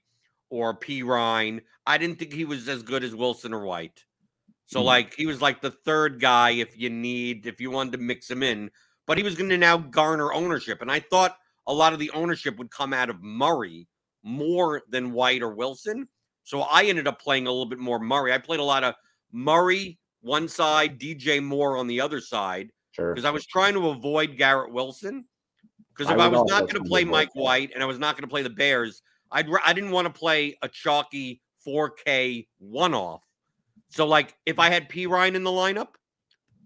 or 0.50 0.78
Perine. 0.78 1.62
I 1.86 1.98
didn't 1.98 2.20
think 2.20 2.34
he 2.34 2.46
was 2.46 2.68
as 2.68 2.84
good 2.84 3.04
as 3.04 3.16
Wilson 3.16 3.54
or 3.54 3.66
White. 3.66 4.04
So 4.66 4.80
Mhm. 4.82 4.86
like 4.86 5.14
he 5.16 5.26
was 5.26 5.42
like 5.42 5.62
the 5.62 5.72
third 5.72 6.20
guy 6.20 6.52
if 6.52 6.78
you 6.78 6.90
need 6.90 7.46
if 7.48 7.60
you 7.60 7.72
wanted 7.72 7.94
to 7.94 7.98
mix 7.98 8.30
him 8.30 8.44
in, 8.44 8.72
but 9.06 9.18
he 9.18 9.24
was 9.24 9.36
going 9.36 9.50
to 9.50 9.58
now 9.58 9.78
garner 9.78 10.32
ownership, 10.34 10.82
and 10.82 10.92
I 10.92 11.00
thought 11.00 11.38
a 11.68 11.74
lot 11.74 11.94
of 11.94 12.00
the 12.00 12.12
ownership 12.12 12.58
would 12.58 12.72
come 12.72 12.94
out 12.94 13.10
of 13.10 13.22
Murray 13.22 13.88
more 14.24 14.82
than 14.90 15.12
White 15.14 15.42
or 15.42 15.54
Wilson. 15.54 16.08
So 16.44 16.62
I 16.62 16.84
ended 16.84 17.08
up 17.08 17.22
playing 17.22 17.48
a 17.48 17.52
little 17.52 17.66
bit 17.66 17.80
more 17.80 18.00
Murray. 18.00 18.34
I 18.34 18.38
played 18.38 18.60
a 18.60 18.64
lot 18.64 18.84
of 18.84 18.96
Murray 19.32 20.00
one 20.22 20.48
side, 20.48 20.98
DJ 21.00 21.42
Moore 21.42 21.78
on 21.78 21.88
the 21.88 22.00
other 22.00 22.22
side 22.22 22.72
Sure. 22.92 23.14
because 23.14 23.26
I 23.26 23.32
was 23.32 23.46
trying 23.46 23.74
to 23.74 23.90
avoid 23.90 24.38
Garrett 24.38 24.72
Wilson. 24.72 25.26
Because 25.96 26.12
if 26.12 26.20
I, 26.20 26.28
would 26.28 26.40
was 26.40 26.50
not 26.50 26.62
going 26.62 26.84
to 26.84 26.90
play 26.90 27.04
Mike. 27.04 27.34
White 27.36 27.72
and 27.74 27.84
I 27.84 27.86
was 27.86 28.00
not 28.00 28.16
going 28.16 28.24
to 28.24 28.28
play 28.28 28.42
the 28.42 28.50
Bears, 28.50 29.02
I'd 29.32 29.48
I 29.64 29.74
didn't 29.74 29.92
want 29.92 30.08
to 30.08 30.14
play 30.14 30.58
a 30.62 30.68
chalky 30.68 31.42
4K 31.66 32.48
one 32.60 32.94
off. 32.94 33.24
So 33.90 34.08
like 34.08 34.36
if 34.46 34.60
I 34.60 34.70
had 34.70 34.90
Perine 34.90 35.36
in 35.36 35.44
the 35.44 35.52
lineup, 35.52 35.90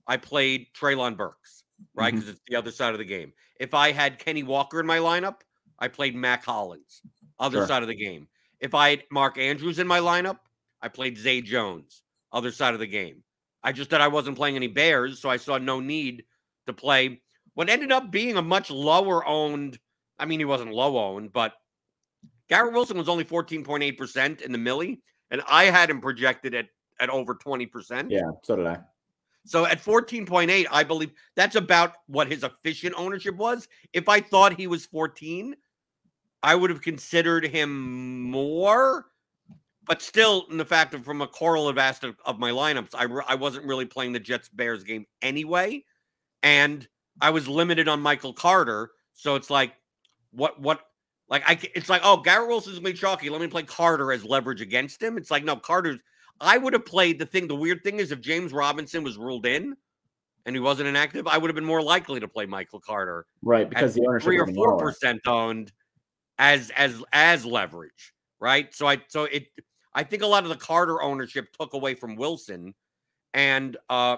I 0.08 0.18
played 0.18 0.68
Treylon 0.74 1.18
Burks, 1.18 1.64
right? 1.94 2.14
Because 2.14 2.30
it's 2.30 2.42
the 2.48 2.56
other 2.56 2.72
side 2.72 2.94
of 2.94 3.00
the 3.00 3.06
game. 3.06 3.34
If 3.60 3.74
I 3.74 3.92
had 3.92 4.20
Kenny 4.20 4.44
Walker 4.44 4.80
in 4.80 4.86
my 4.86 5.00
lineup, 5.00 5.42
I 5.80 5.90
played 5.90 6.16
Mack 6.16 6.46
Hollins, 6.46 7.02
other 7.40 7.60
Sure. 7.60 7.68
side 7.68 7.82
of 7.82 7.88
the 7.90 7.96
game. 7.96 8.28
If 8.60 8.74
I 8.74 8.92
had 8.92 9.04
Mark 9.12 9.38
Andrews 9.38 9.80
in 9.80 9.88
my 9.88 10.00
lineup, 10.00 10.40
I 10.82 10.88
played 10.88 11.18
Zay 11.18 11.42
Jones, 11.42 12.04
other 12.32 12.52
side 12.52 12.74
of 12.74 12.80
the 12.80 12.88
game. 12.88 13.24
I 13.64 13.72
just 13.72 13.90
that 13.90 14.02
I 14.02 14.08
wasn't 14.08 14.38
playing 14.38 14.56
any 14.56 14.68
Bears, 14.68 15.20
so 15.20 15.30
I 15.30 15.38
saw 15.38 15.58
no 15.58 15.80
need 15.80 16.24
to 16.68 16.74
play 16.74 17.22
what 17.58 17.72
ended 17.72 17.92
up 17.92 18.12
being 18.12 18.38
a 18.38 18.42
much 18.44 18.70
lower 18.70 19.26
owned. 19.26 19.80
I 20.20 20.26
mean, 20.26 20.38
he 20.38 20.46
wasn't 20.46 20.74
low 20.74 20.96
owned, 20.96 21.34
but 21.34 21.54
Garrett 22.50 22.72
Wilson 22.72 23.00
was 23.00 23.10
only 23.10 23.26
14.8% 23.26 24.42
in 24.42 24.52
the 24.52 24.60
millie, 24.60 25.02
and 25.32 25.42
I 25.48 25.64
had 25.64 25.90
him 25.90 26.00
projected 26.00 26.54
at, 26.54 26.68
at 27.00 27.10
over 27.10 27.34
20%. 27.34 28.12
Yeah, 28.12 28.30
so 28.44 28.58
did 28.58 28.68
I. 28.68 28.78
So 29.44 29.66
at 29.66 29.84
14.8, 29.84 30.68
I 30.70 30.84
believe 30.84 31.10
that's 31.36 31.56
about 31.56 31.94
what 32.06 32.32
his 32.32 32.44
efficient 32.44 32.94
ownership 32.96 33.36
was. 33.38 33.68
If 33.92 34.08
I 34.08 34.22
thought 34.22 34.54
he 34.54 34.68
was 34.68 34.86
14, 34.86 35.56
I 36.44 36.54
would 36.54 36.70
have 36.70 36.84
considered 36.84 37.44
him 37.44 38.22
more. 38.22 39.08
But 39.84 40.04
still, 40.04 40.46
in 40.52 40.58
the 40.58 40.66
fact 40.66 40.94
of 40.94 41.04
from 41.04 41.24
a 41.24 41.28
correlative 41.28 41.80
aspect 41.80 42.20
of 42.24 42.38
my 42.38 42.52
lineups, 42.52 42.94
I, 42.94 43.06
re- 43.06 43.24
I 43.28 43.34
wasn't 43.34 43.66
really 43.66 43.86
playing 43.88 44.14
the 44.14 44.20
Jets 44.20 44.48
Bears 44.48 44.84
game 44.84 45.08
anyway. 45.24 45.86
And 46.44 46.88
I 47.22 47.30
was 47.30 47.48
limited 47.48 47.88
on 47.88 48.02
Michael 48.02 48.34
Carter. 48.34 48.92
So 49.14 49.36
it's 49.36 49.50
like, 49.50 49.74
what, 50.32 50.62
what, 50.62 50.82
like, 51.30 51.44
I, 51.46 51.60
it's 51.76 51.90
like, 51.90 52.02
oh, 52.04 52.18
Garrett 52.18 52.48
Wilson's 52.48 52.78
to 52.78 52.84
be 52.84 52.94
chalky. 52.94 53.30
Let 53.30 53.42
me 53.42 53.48
play 53.48 53.64
Carter 53.64 54.12
as 54.12 54.24
leverage 54.24 54.62
against 54.62 55.02
him. 55.02 55.18
It's 55.18 55.32
like, 55.32 55.44
no, 55.44 55.56
Carter's, 55.56 56.00
I 56.40 56.58
would 56.58 56.74
have 56.74 56.86
played 56.86 57.20
the 57.20 57.26
thing. 57.26 57.48
The 57.48 57.56
weird 57.56 57.84
thing 57.84 58.00
is, 58.00 58.12
if 58.12 58.22
James 58.22 58.54
Robinson 58.54 59.04
was 59.04 59.18
ruled 59.18 59.46
in 59.46 59.76
and 60.46 60.56
he 60.56 60.60
wasn't 60.60 60.88
inactive, 60.88 61.28
I 61.28 61.38
would 61.38 61.50
have 61.50 61.56
been 61.56 61.66
more 61.66 61.82
likely 61.82 62.20
to 62.20 62.28
play 62.28 62.46
Michael 62.46 62.80
Carter 62.80 63.26
Right, 63.42 63.68
because 63.68 63.96
the 63.96 64.06
ownership 64.08 64.26
three 64.26 64.40
or 64.40 64.48
four 64.48 64.78
percent 64.78 65.22
owned 65.26 65.72
as 66.38 66.70
as 66.78 67.04
as 67.12 67.46
leverage, 67.46 68.14
right? 68.40 68.74
So 68.74 68.88
I 68.88 69.02
so 69.08 69.24
it 69.24 69.48
I 69.96 70.04
think 70.04 70.22
a 70.22 70.28
lot 70.28 70.44
of 70.44 70.50
the 70.50 70.56
Carter 70.56 71.02
ownership 71.02 71.52
took 71.60 71.74
away 71.74 71.96
from 71.96 72.16
Wilson, 72.16 72.76
and 73.34 73.76
uh 73.90 74.18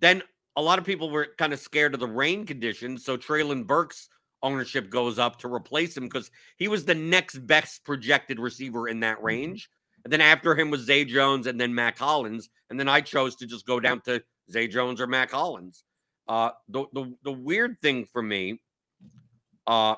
then 0.00 0.22
a 0.58 0.60
lot 0.60 0.80
of 0.80 0.84
people 0.84 1.08
were 1.08 1.28
kind 1.38 1.52
of 1.52 1.60
scared 1.60 1.94
of 1.94 2.00
the 2.00 2.06
rain 2.08 2.44
conditions. 2.44 3.04
So 3.04 3.16
Treylon 3.16 3.64
Burks 3.64 4.08
ownership 4.42 4.90
goes 4.90 5.16
up 5.16 5.38
to 5.38 5.52
replace 5.52 5.96
him 5.96 6.02
because 6.02 6.32
he 6.56 6.66
was 6.66 6.84
the 6.84 6.96
next 6.96 7.38
best 7.46 7.84
projected 7.84 8.40
receiver 8.40 8.88
in 8.88 8.98
that 9.00 9.22
range. 9.22 9.70
And 10.02 10.12
then 10.12 10.20
after 10.20 10.56
him 10.56 10.70
was 10.70 10.80
Zay 10.80 11.04
Jones 11.04 11.46
and 11.46 11.60
then 11.60 11.76
Mack 11.76 11.96
Hollins. 11.96 12.50
And 12.70 12.78
then 12.78 12.88
I 12.88 13.00
chose 13.02 13.36
to 13.36 13.46
just 13.46 13.66
go 13.66 13.78
down 13.78 14.00
to 14.02 14.20
Zay 14.50 14.66
Jones 14.66 15.00
or 15.00 15.06
Mack 15.06 15.30
Hollins. 15.30 15.84
Uh 16.26 16.50
the 16.68 16.86
the, 16.92 17.14
the 17.22 17.32
weird 17.32 17.80
thing 17.80 18.04
for 18.12 18.20
me, 18.20 18.60
uh 19.68 19.94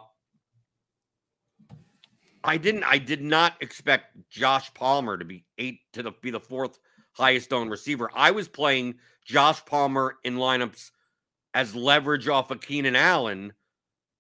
I 2.45 2.59
didn't 2.59 2.85
I 2.85 2.99
did 2.99 3.23
not 3.23 3.55
expect 3.62 4.29
Josh 4.29 4.73
Palmer 4.75 5.17
to 5.17 5.25
be 5.25 5.47
eight 5.57 5.81
to 5.95 6.02
the 6.02 6.12
be 6.21 6.31
the 6.31 6.38
fourth 6.38 6.79
highest 7.12 7.52
owned 7.52 7.71
receiver. 7.71 8.11
I 8.14 8.31
was 8.31 8.49
playing 8.49 8.97
Josh 9.25 9.64
Palmer 9.64 10.17
in 10.25 10.37
lineups 10.37 10.90
as 11.55 11.75
leverage 11.75 12.29
off 12.29 12.50
of 12.50 12.61
Keenan 12.61 12.97
Allen. 12.97 13.52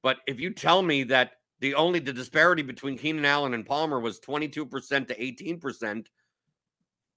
But 0.02 0.18
if 0.26 0.40
you 0.40 0.52
tell 0.52 0.82
me 0.82 1.04
that 1.04 1.32
the 1.60 1.74
only 1.74 1.98
the 1.98 2.12
disparity 2.12 2.62
between 2.62 2.98
Keenan 2.98 3.24
Allen 3.24 3.54
and 3.54 3.66
Palmer 3.66 4.00
was 4.00 4.20
22% 4.20 5.08
to 5.08 5.14
18%, 5.14 6.06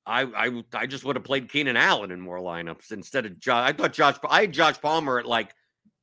I 0.05 0.21
I 0.23 0.63
I 0.73 0.85
just 0.85 1.05
would 1.05 1.15
have 1.15 1.23
played 1.23 1.49
Keenan 1.49 1.77
Allen 1.77 2.11
in 2.11 2.19
more 2.19 2.39
lineups 2.39 2.91
instead 2.91 3.25
of 3.25 3.39
Josh. 3.39 3.69
I 3.69 3.73
thought 3.73 3.93
Josh 3.93 4.17
I 4.29 4.41
had 4.41 4.51
Josh 4.51 4.79
Palmer 4.81 5.19
at 5.19 5.25
like 5.25 5.53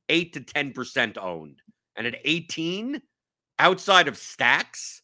8 0.09 0.33
to 0.33 0.41
10% 0.41 1.17
owned. 1.17 1.61
And 1.95 2.05
at 2.07 2.19
18, 2.23 3.01
outside 3.59 4.07
of 4.07 4.17
stacks, 4.17 5.01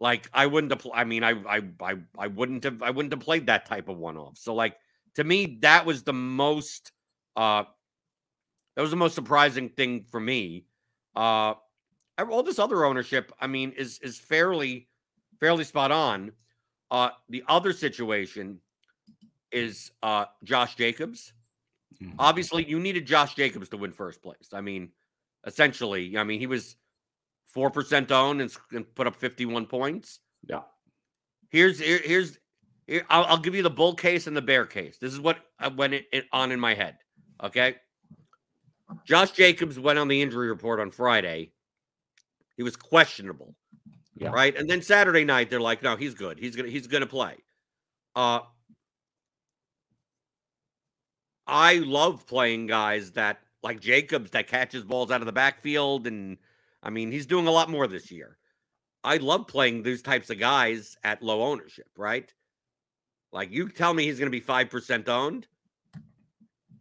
like 0.00 0.28
I 0.32 0.46
wouldn't 0.46 0.72
have. 0.72 0.86
I 0.94 1.04
mean, 1.04 1.24
I 1.24 1.30
I 1.30 1.62
I 1.80 1.94
I 2.18 2.26
wouldn't 2.28 2.64
have. 2.64 2.82
I 2.82 2.90
wouldn't 2.90 3.12
have 3.12 3.20
played 3.22 3.46
that 3.46 3.66
type 3.66 3.88
of 3.88 3.98
one 3.98 4.16
off. 4.16 4.36
So 4.38 4.54
like 4.54 4.76
to 5.14 5.24
me, 5.24 5.58
that 5.62 5.84
was 5.86 6.02
the 6.02 6.12
most. 6.12 6.92
uh 7.36 7.64
That 8.76 8.82
was 8.82 8.90
the 8.90 8.96
most 8.96 9.14
surprising 9.14 9.68
thing 9.70 10.04
for 10.10 10.20
me. 10.20 10.66
Uh 11.16 11.54
All 12.18 12.42
this 12.42 12.58
other 12.58 12.84
ownership, 12.84 13.32
I 13.40 13.46
mean, 13.46 13.72
is 13.72 13.98
is 14.00 14.18
fairly 14.18 14.88
fairly 15.40 15.64
spot 15.64 15.90
on. 15.92 16.32
Uh 16.90 17.10
The 17.28 17.44
other 17.48 17.72
situation 17.72 18.60
is 19.50 19.90
uh 20.02 20.26
Josh 20.44 20.76
Jacobs. 20.76 21.32
Mhm. 22.00 22.14
Obviously, 22.18 22.64
you 22.68 22.78
needed 22.78 23.06
Josh 23.06 23.34
Jacobs 23.34 23.68
to 23.70 23.76
win 23.76 23.92
first 23.92 24.22
place. 24.22 24.50
I 24.52 24.60
mean, 24.60 24.92
essentially, 25.46 26.16
I 26.16 26.22
mean, 26.24 26.38
he 26.38 26.46
was 26.46 26.76
four 27.58 27.70
percent 27.70 28.12
owned 28.12 28.40
and, 28.40 28.56
and 28.70 28.94
put 28.94 29.08
up 29.08 29.16
fifty-one 29.16 29.66
points. 29.66 30.20
Yeah. 30.48 30.60
Here's 31.50 31.80
here, 31.80 32.00
here's 32.04 32.38
here, 32.86 33.04
I'll, 33.10 33.24
I'll 33.24 33.38
give 33.38 33.56
you 33.56 33.64
the 33.64 33.68
bull 33.68 33.96
case 33.96 34.28
and 34.28 34.36
the 34.36 34.42
bear 34.42 34.64
case. 34.64 34.96
This 35.00 35.12
is 35.12 35.18
what 35.18 35.38
uh, 35.58 35.70
went 35.76 35.94
it, 35.94 36.06
it 36.12 36.26
on 36.32 36.52
in 36.52 36.60
my 36.60 36.74
head. 36.74 36.98
Okay. 37.42 37.74
Josh 39.04 39.32
Jacobs 39.32 39.76
went 39.76 39.98
on 39.98 40.06
the 40.06 40.22
injury 40.22 40.48
report 40.48 40.78
on 40.78 40.92
Friday. 40.92 41.50
He 42.56 42.62
was 42.62 42.76
questionable. 42.76 43.56
Yeah. 44.14 44.30
Right. 44.30 44.56
And 44.56 44.70
then 44.70 44.82
Saturday 44.82 45.24
night, 45.24 45.50
they're 45.50 45.60
like, 45.60 45.82
no, 45.82 45.96
he's 45.96 46.14
good. 46.14 46.38
He's 46.38 46.54
gonna 46.54 46.68
he's 46.68 46.86
gonna 46.86 47.06
play. 47.06 47.34
Uh 48.14 48.40
I 51.48 51.74
love 51.78 52.24
playing 52.24 52.68
guys 52.68 53.10
that 53.12 53.40
like 53.64 53.80
Jacobs 53.80 54.30
that 54.30 54.46
catches 54.46 54.84
balls 54.84 55.10
out 55.10 55.22
of 55.22 55.26
the 55.26 55.32
backfield. 55.32 56.06
And 56.06 56.38
I 56.82 56.90
mean, 56.90 57.10
he's 57.10 57.26
doing 57.26 57.46
a 57.46 57.50
lot 57.50 57.70
more 57.70 57.86
this 57.86 58.10
year. 58.10 58.38
I 59.04 59.16
love 59.18 59.46
playing 59.46 59.82
these 59.82 60.02
types 60.02 60.30
of 60.30 60.38
guys 60.38 60.96
at 61.04 61.22
low 61.22 61.42
ownership, 61.42 61.88
right? 61.96 62.32
Like 63.32 63.52
you 63.52 63.68
tell 63.68 63.94
me 63.94 64.04
he's 64.04 64.18
going 64.18 64.30
to 64.30 64.38
be 64.38 64.40
5% 64.40 65.08
owned. 65.08 65.46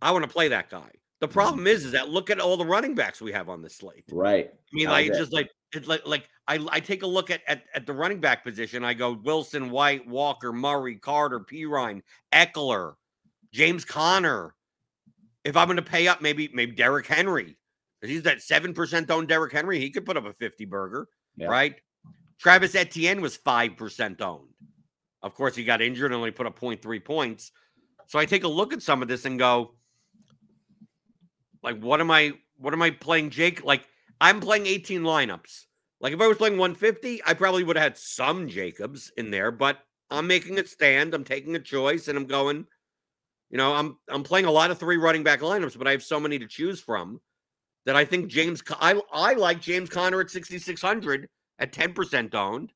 I 0.01 0.11
want 0.11 0.23
to 0.23 0.29
play 0.29 0.47
that 0.49 0.69
guy. 0.69 0.89
The 1.19 1.27
problem 1.27 1.65
is, 1.65 1.83
is 1.83 1.93
that 1.93 2.09
look 2.09 2.29
at 2.29 2.39
all 2.39 2.57
the 2.57 2.65
running 2.65 2.93
backs 2.93 3.21
we 3.21 3.31
have 3.31 3.49
on 3.49 3.61
this 3.61 3.75
slate. 3.75 4.05
Right. 4.11 4.51
I 4.53 4.75
mean, 4.75 4.87
like 4.87 5.07
just 5.07 5.33
like 5.33 5.49
it's 5.73 5.87
like 5.87 6.05
like 6.05 6.29
I 6.47 6.63
I 6.69 6.79
take 6.79 7.01
a 7.01 7.07
look 7.07 7.31
at, 7.31 7.41
at 7.47 7.63
at 7.73 7.87
the 7.87 7.93
running 7.93 8.19
back 8.19 8.43
position. 8.43 8.85
I 8.85 8.93
go 8.93 9.13
Wilson, 9.23 9.71
White, 9.71 10.07
Walker, 10.07 10.53
Murray, 10.53 10.95
Carter, 10.95 11.39
Perine, 11.39 12.03
Ekeler, 12.31 12.93
James 13.51 13.83
Conner. 13.83 14.53
If 15.43 15.57
I'm 15.57 15.67
going 15.67 15.77
to 15.77 15.81
pay 15.81 16.07
up, 16.07 16.21
maybe 16.21 16.51
maybe 16.53 16.73
Derrick 16.73 17.07
Henry. 17.07 17.56
He's 18.01 18.23
that 18.23 18.41
seven 18.41 18.73
percent 18.73 19.09
owned 19.09 19.27
Derrick 19.27 19.53
Henry, 19.53 19.79
he 19.79 19.89
could 19.89 20.05
put 20.05 20.17
up 20.17 20.25
a 20.25 20.33
fifty 20.33 20.65
burger, 20.65 21.07
Yeah. 21.35 21.47
right? 21.47 21.75
Travis 22.39 22.75
Etienne 22.75 23.21
was 23.21 23.35
five 23.35 23.75
percent 23.77 24.21
owned. 24.21 24.49
Of 25.23 25.33
course, 25.33 25.55
he 25.55 25.63
got 25.63 25.81
injured 25.81 26.11
and 26.11 26.15
only 26.15 26.29
put 26.31 26.45
up 26.45 26.59
0.3 26.59 27.03
points. 27.03 27.51
So 28.05 28.19
I 28.19 28.25
take 28.25 28.43
a 28.43 28.47
look 28.47 28.71
at 28.71 28.83
some 28.83 29.01
of 29.01 29.07
this 29.07 29.25
and 29.25 29.39
go, 29.39 29.73
like, 31.63 31.79
what 31.81 31.99
am 31.99 32.11
I? 32.11 32.33
What 32.57 32.73
am 32.73 32.81
I 32.81 32.91
playing, 32.91 33.31
Jake? 33.31 33.63
Like, 33.63 33.87
I'm 34.21 34.39
playing 34.39 34.67
18 34.67 35.01
lineups. 35.01 35.63
Like, 35.99 36.13
if 36.13 36.21
I 36.21 36.27
was 36.27 36.37
playing 36.37 36.57
150, 36.57 37.21
I 37.25 37.33
probably 37.33 37.63
would 37.63 37.75
have 37.75 37.83
had 37.83 37.97
some 37.97 38.47
Jacobs 38.47 39.11
in 39.17 39.31
there, 39.31 39.51
but 39.51 39.79
I'm 40.11 40.27
making 40.27 40.59
a 40.59 40.65
stand. 40.65 41.13
I'm 41.13 41.23
taking 41.23 41.55
a 41.55 41.59
choice, 41.59 42.07
and 42.07 42.17
I'm 42.17 42.25
going. 42.27 42.65
You 43.49 43.57
know, 43.57 43.73
I'm 43.73 43.97
I'm 44.09 44.23
playing 44.23 44.45
a 44.45 44.51
lot 44.51 44.71
of 44.71 44.77
three 44.77 44.97
running 44.97 45.23
back 45.23 45.39
lineups, 45.39 45.77
but 45.77 45.87
I 45.87 45.91
have 45.91 46.03
so 46.03 46.19
many 46.19 46.37
to 46.39 46.47
choose 46.47 46.79
from 46.81 47.19
that 47.87 47.95
I 47.95 48.03
think 48.03 48.27
James. 48.27 48.61
I 48.69 48.99
I 49.13 49.33
like 49.33 49.61
James 49.61 49.89
Conner 49.89 50.19
at 50.19 50.29
6600 50.29 51.27
at 51.57 51.71
10% 51.71 52.35
owned, 52.35 52.73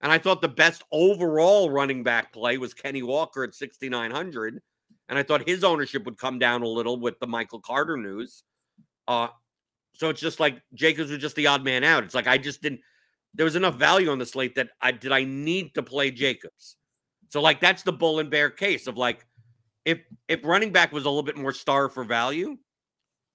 and 0.00 0.12
I 0.12 0.18
thought 0.18 0.40
the 0.40 0.48
best 0.48 0.84
overall 0.92 1.68
running 1.68 2.04
back 2.04 2.32
play 2.32 2.56
was 2.58 2.72
Kenny 2.72 3.02
Walker 3.02 3.42
at 3.42 3.56
6900, 3.56 4.60
and 5.08 5.18
I 5.18 5.22
thought 5.24 5.48
his 5.48 5.64
ownership 5.64 6.04
would 6.04 6.16
come 6.16 6.38
down 6.38 6.62
a 6.62 6.68
little 6.68 6.98
with 6.98 7.18
the 7.18 7.26
Michael 7.26 7.58
Carter 7.58 7.96
news. 7.96 8.44
Uh, 9.08 9.28
so 9.94 10.10
it's 10.10 10.20
just 10.20 10.38
like 10.38 10.62
Jacobs 10.74 11.10
was 11.10 11.20
just 11.20 11.34
the 11.34 11.48
odd 11.48 11.64
man 11.64 11.82
out. 11.82 12.04
It's 12.04 12.14
like 12.14 12.28
I 12.28 12.38
just 12.38 12.62
didn't. 12.62 12.80
There 13.34 13.44
was 13.44 13.56
enough 13.56 13.74
value 13.74 14.10
on 14.10 14.18
the 14.20 14.26
slate 14.26 14.54
that 14.54 14.68
I 14.80 14.92
did. 14.92 15.10
I 15.10 15.24
need 15.24 15.74
to 15.74 15.82
play 15.82 16.12
Jacobs. 16.12 16.76
So 17.30 17.42
like 17.42 17.60
that's 17.60 17.82
the 17.82 17.92
bull 17.92 18.20
and 18.20 18.30
bear 18.30 18.48
case 18.48 18.86
of 18.86 18.96
like 18.96 19.26
if 19.84 19.98
if 20.28 20.44
running 20.44 20.70
back 20.70 20.92
was 20.92 21.04
a 21.04 21.08
little 21.08 21.24
bit 21.24 21.36
more 21.36 21.52
star 21.52 21.88
for 21.88 22.04
value, 22.04 22.56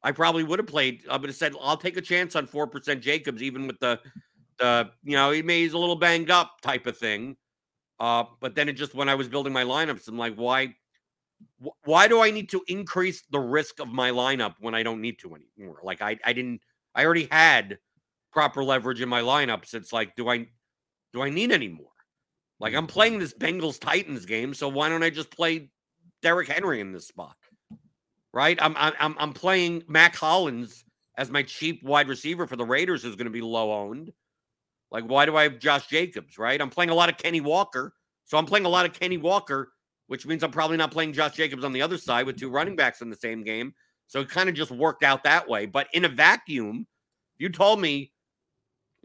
I 0.08 0.14
probably 0.14 0.46
would 0.46 0.58
have 0.58 0.68
played. 0.68 1.04
I 1.10 1.18
would 1.18 1.30
have 1.30 1.36
said 1.36 1.54
I'll 1.62 1.76
take 1.76 1.98
a 1.98 2.02
chance 2.02 2.38
on 2.38 2.48
four 2.48 2.66
percent 2.66 3.02
Jacobs, 3.02 3.44
even 3.44 3.68
with 3.68 3.78
the 3.82 4.00
the 4.58 4.90
you 5.04 5.18
know 5.18 5.32
he 5.32 5.42
may 5.42 5.64
he's 5.64 5.74
a 5.74 5.78
little 5.78 5.98
banged 5.98 6.32
up 6.32 6.62
type 6.62 6.88
of 6.88 6.98
thing. 6.98 7.36
Uh, 8.00 8.24
but 8.40 8.56
then 8.56 8.70
it 8.70 8.74
just 8.74 8.96
when 8.96 9.10
I 9.10 9.16
was 9.16 9.28
building 9.28 9.52
my 9.52 9.66
lineups, 9.66 10.08
I'm 10.08 10.18
like, 10.18 10.36
why? 10.36 10.76
Why 11.84 12.08
do 12.08 12.22
I 12.22 12.32
need 12.32 12.48
to 12.52 12.64
increase 12.70 13.24
the 13.30 13.40
risk 13.40 13.82
of 13.82 13.90
my 13.90 14.12
lineup 14.12 14.56
when 14.62 14.74
I 14.74 14.82
don't 14.82 15.02
need 15.02 15.20
to 15.20 15.36
anymore? 15.36 15.82
Like 15.84 16.02
I, 16.02 16.18
I 16.24 16.32
didn't, 16.32 16.62
I 16.96 17.04
already 17.04 17.28
had 17.30 17.78
proper 18.32 18.64
leverage 18.64 19.02
in 19.02 19.10
my 19.10 19.22
lineups. 19.22 19.74
It's 19.74 19.92
like, 19.92 20.16
do 20.16 20.30
I, 20.30 20.48
do 21.12 21.22
I 21.22 21.30
need 21.30 21.52
any 21.52 21.68
more? 21.68 21.92
Like 22.60 22.74
I'm 22.74 22.88
playing 22.88 23.20
this 23.20 23.34
Bengals 23.34 23.80
Titans 23.80 24.26
game, 24.26 24.54
so 24.54 24.70
why 24.70 24.90
don't 24.90 25.04
I 25.04 25.10
just 25.10 25.30
play 25.30 25.70
Derrick 26.24 26.48
Henry 26.48 26.80
in 26.80 26.92
this 26.92 27.08
spot? 27.08 27.36
Right? 28.34 28.58
I'm 28.62 28.76
I'm 28.78 29.16
I'm 29.18 29.34
playing 29.34 29.84
Mack 29.88 30.16
Hollins 30.16 30.84
as 31.18 31.32
my 31.32 31.44
cheap 31.44 31.84
wide 31.84 32.08
receiver 32.08 32.46
for 32.46 32.56
the 32.56 32.66
Raiders 32.66 33.04
is 33.06 33.16
going 33.16 33.26
to 33.26 33.32
be 33.32 33.42
low 33.42 33.72
owned. 33.72 34.12
Like, 34.92 35.06
why 35.06 35.26
do 35.26 35.36
I 35.36 35.44
have 35.44 35.60
Josh 35.60 35.88
Jacobs? 35.88 36.38
Right? 36.38 36.62
I'm 36.62 36.70
playing 36.70 36.90
a 36.90 36.96
lot 36.96 37.10
of 37.10 37.18
Kenny 37.18 37.42
Walker, 37.42 37.94
so 38.26 38.38
I'm 38.38 38.46
playing 38.46 38.66
a 38.66 38.70
lot 38.70 38.86
of 38.86 38.94
Kenny 38.94 39.18
Walker, 39.18 39.72
which 40.08 40.26
means 40.26 40.44
I'm 40.44 40.52
probably 40.52 40.78
not 40.78 40.92
playing 40.92 41.14
Josh 41.14 41.36
Jacobs 41.36 41.64
on 41.64 41.74
the 41.74 41.82
other 41.82 41.98
side 41.98 42.26
with 42.26 42.38
two 42.38 42.50
running 42.50 42.76
backs 42.76 43.02
in 43.02 43.10
the 43.10 43.16
same 43.16 43.44
game. 43.44 43.74
So 44.08 44.22
it 44.22 44.30
kind 44.30 44.48
of 44.48 44.56
just 44.56 44.72
worked 44.72 45.04
out 45.04 45.24
that 45.24 45.50
way. 45.50 45.66
But 45.66 45.88
in 45.94 46.06
a 46.06 46.10
vacuum, 46.10 46.88
you 47.38 47.50
told 47.50 47.82
me 47.82 48.12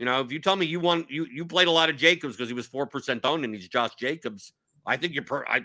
you 0.03 0.07
know, 0.07 0.21
if 0.21 0.33
you 0.33 0.41
tell 0.41 0.57
me 0.57 0.67
you 0.67 0.81
want 0.81 1.11
you 1.11 1.27
you 1.27 1.45
played 1.45 1.69
a 1.69 1.71
lot 1.71 1.91
of 1.91 1.97
Jacobs 1.97 2.37
because 2.37 2.49
he 2.49 2.55
was 2.55 2.67
four 2.67 2.87
percent 2.87 3.25
owned 3.25 3.45
and 3.45 3.55
he's 3.55 3.69
Josh 3.69 3.95
Jacobs, 3.95 4.53
I 4.87 4.97
think 4.97 5.15
you're 5.15 5.23
per 5.23 5.45
I 5.47 5.65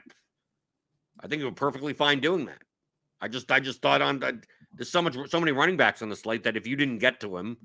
I 1.20 1.28
think 1.28 1.40
you 1.40 1.46
were 1.46 1.54
perfectly 1.54 1.94
fine 1.94 2.20
doing 2.20 2.46
that. 2.46 2.62
I 3.22 3.28
just 3.28 3.52
I 3.52 3.60
just 3.60 3.82
thought 3.82 4.02
on 4.02 4.24
uh, 4.24 4.34
there's 4.74 4.90
so 4.90 5.02
much 5.02 5.16
so 5.30 5.40
many 5.40 5.52
running 5.52 5.78
backs 5.78 6.02
on 6.02 6.10
the 6.10 6.16
slate 6.16 6.44
that 6.44 6.58
if 6.58 6.68
you 6.68 6.76
didn't 6.76 7.00
get 7.00 7.20
to 7.22 7.38
him, 7.38 7.58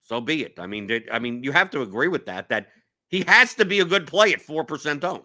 so 0.00 0.20
be 0.20 0.42
it. 0.44 0.58
I 0.58 0.66
mean, 0.66 0.86
did, 0.86 1.08
I 1.10 1.18
mean 1.18 1.42
you 1.42 1.52
have 1.52 1.70
to 1.70 1.82
agree 1.82 2.08
with 2.08 2.26
that 2.26 2.48
that 2.50 2.68
he 3.08 3.24
has 3.26 3.54
to 3.54 3.64
be 3.64 3.80
a 3.80 3.84
good 3.84 4.06
play 4.06 4.32
at 4.32 4.40
four 4.40 4.64
percent 4.64 5.04
owned. 5.04 5.24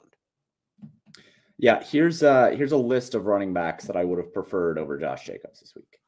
Yeah, 1.58 1.84
here's 1.84 2.24
uh 2.24 2.54
here's 2.56 2.72
a 2.72 2.78
list 2.78 3.16
of 3.16 3.26
running 3.26 3.54
backs 3.54 3.86
that 3.86 3.96
I 3.96 4.04
would 4.04 4.20
have 4.20 4.34
preferred 4.34 4.78
over 4.78 4.98
Josh 5.00 5.26
Jacobs 5.26 5.60
this 5.60 5.74
week. 5.76 6.00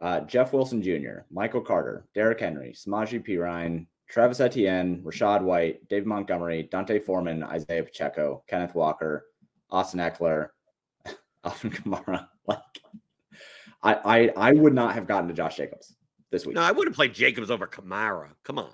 Uh, 0.00 0.20
Jeff 0.20 0.52
Wilson 0.52 0.80
Jr., 0.80 1.22
Michael 1.30 1.60
Carter, 1.60 2.06
Derrick 2.14 2.38
Henry, 2.38 2.72
Samaje 2.72 3.26
Perine, 3.26 3.86
Travis 4.08 4.38
Etienne, 4.40 5.02
Rachaad 5.02 5.42
White, 5.42 5.88
David 5.88 6.06
Montgomery, 6.06 6.68
D'Onta 6.70 7.02
Foreman, 7.02 7.42
Isaiah 7.42 7.82
Pacheco, 7.82 8.44
Kenneth 8.46 8.74
Walker, 8.76 9.26
Austin 9.70 10.00
Ekeler, 10.00 10.48
Alvin 11.44 11.70
Kamara. 11.70 12.28
Like, 13.84 14.00
I, 14.04 14.30
I, 14.36 14.48
I 14.48 14.52
would 14.52 14.74
not 14.74 14.94
have 14.94 15.06
gotten 15.06 15.28
to 15.28 15.34
Josh 15.34 15.56
Jacobs 15.56 15.94
this 16.32 16.44
week. 16.44 16.56
No, 16.56 16.62
I 16.62 16.72
would 16.72 16.88
have 16.88 16.96
played 16.96 17.14
Jacobs 17.14 17.48
over 17.48 17.66
Kamara. 17.66 18.30
Come 18.42 18.58
on. 18.58 18.72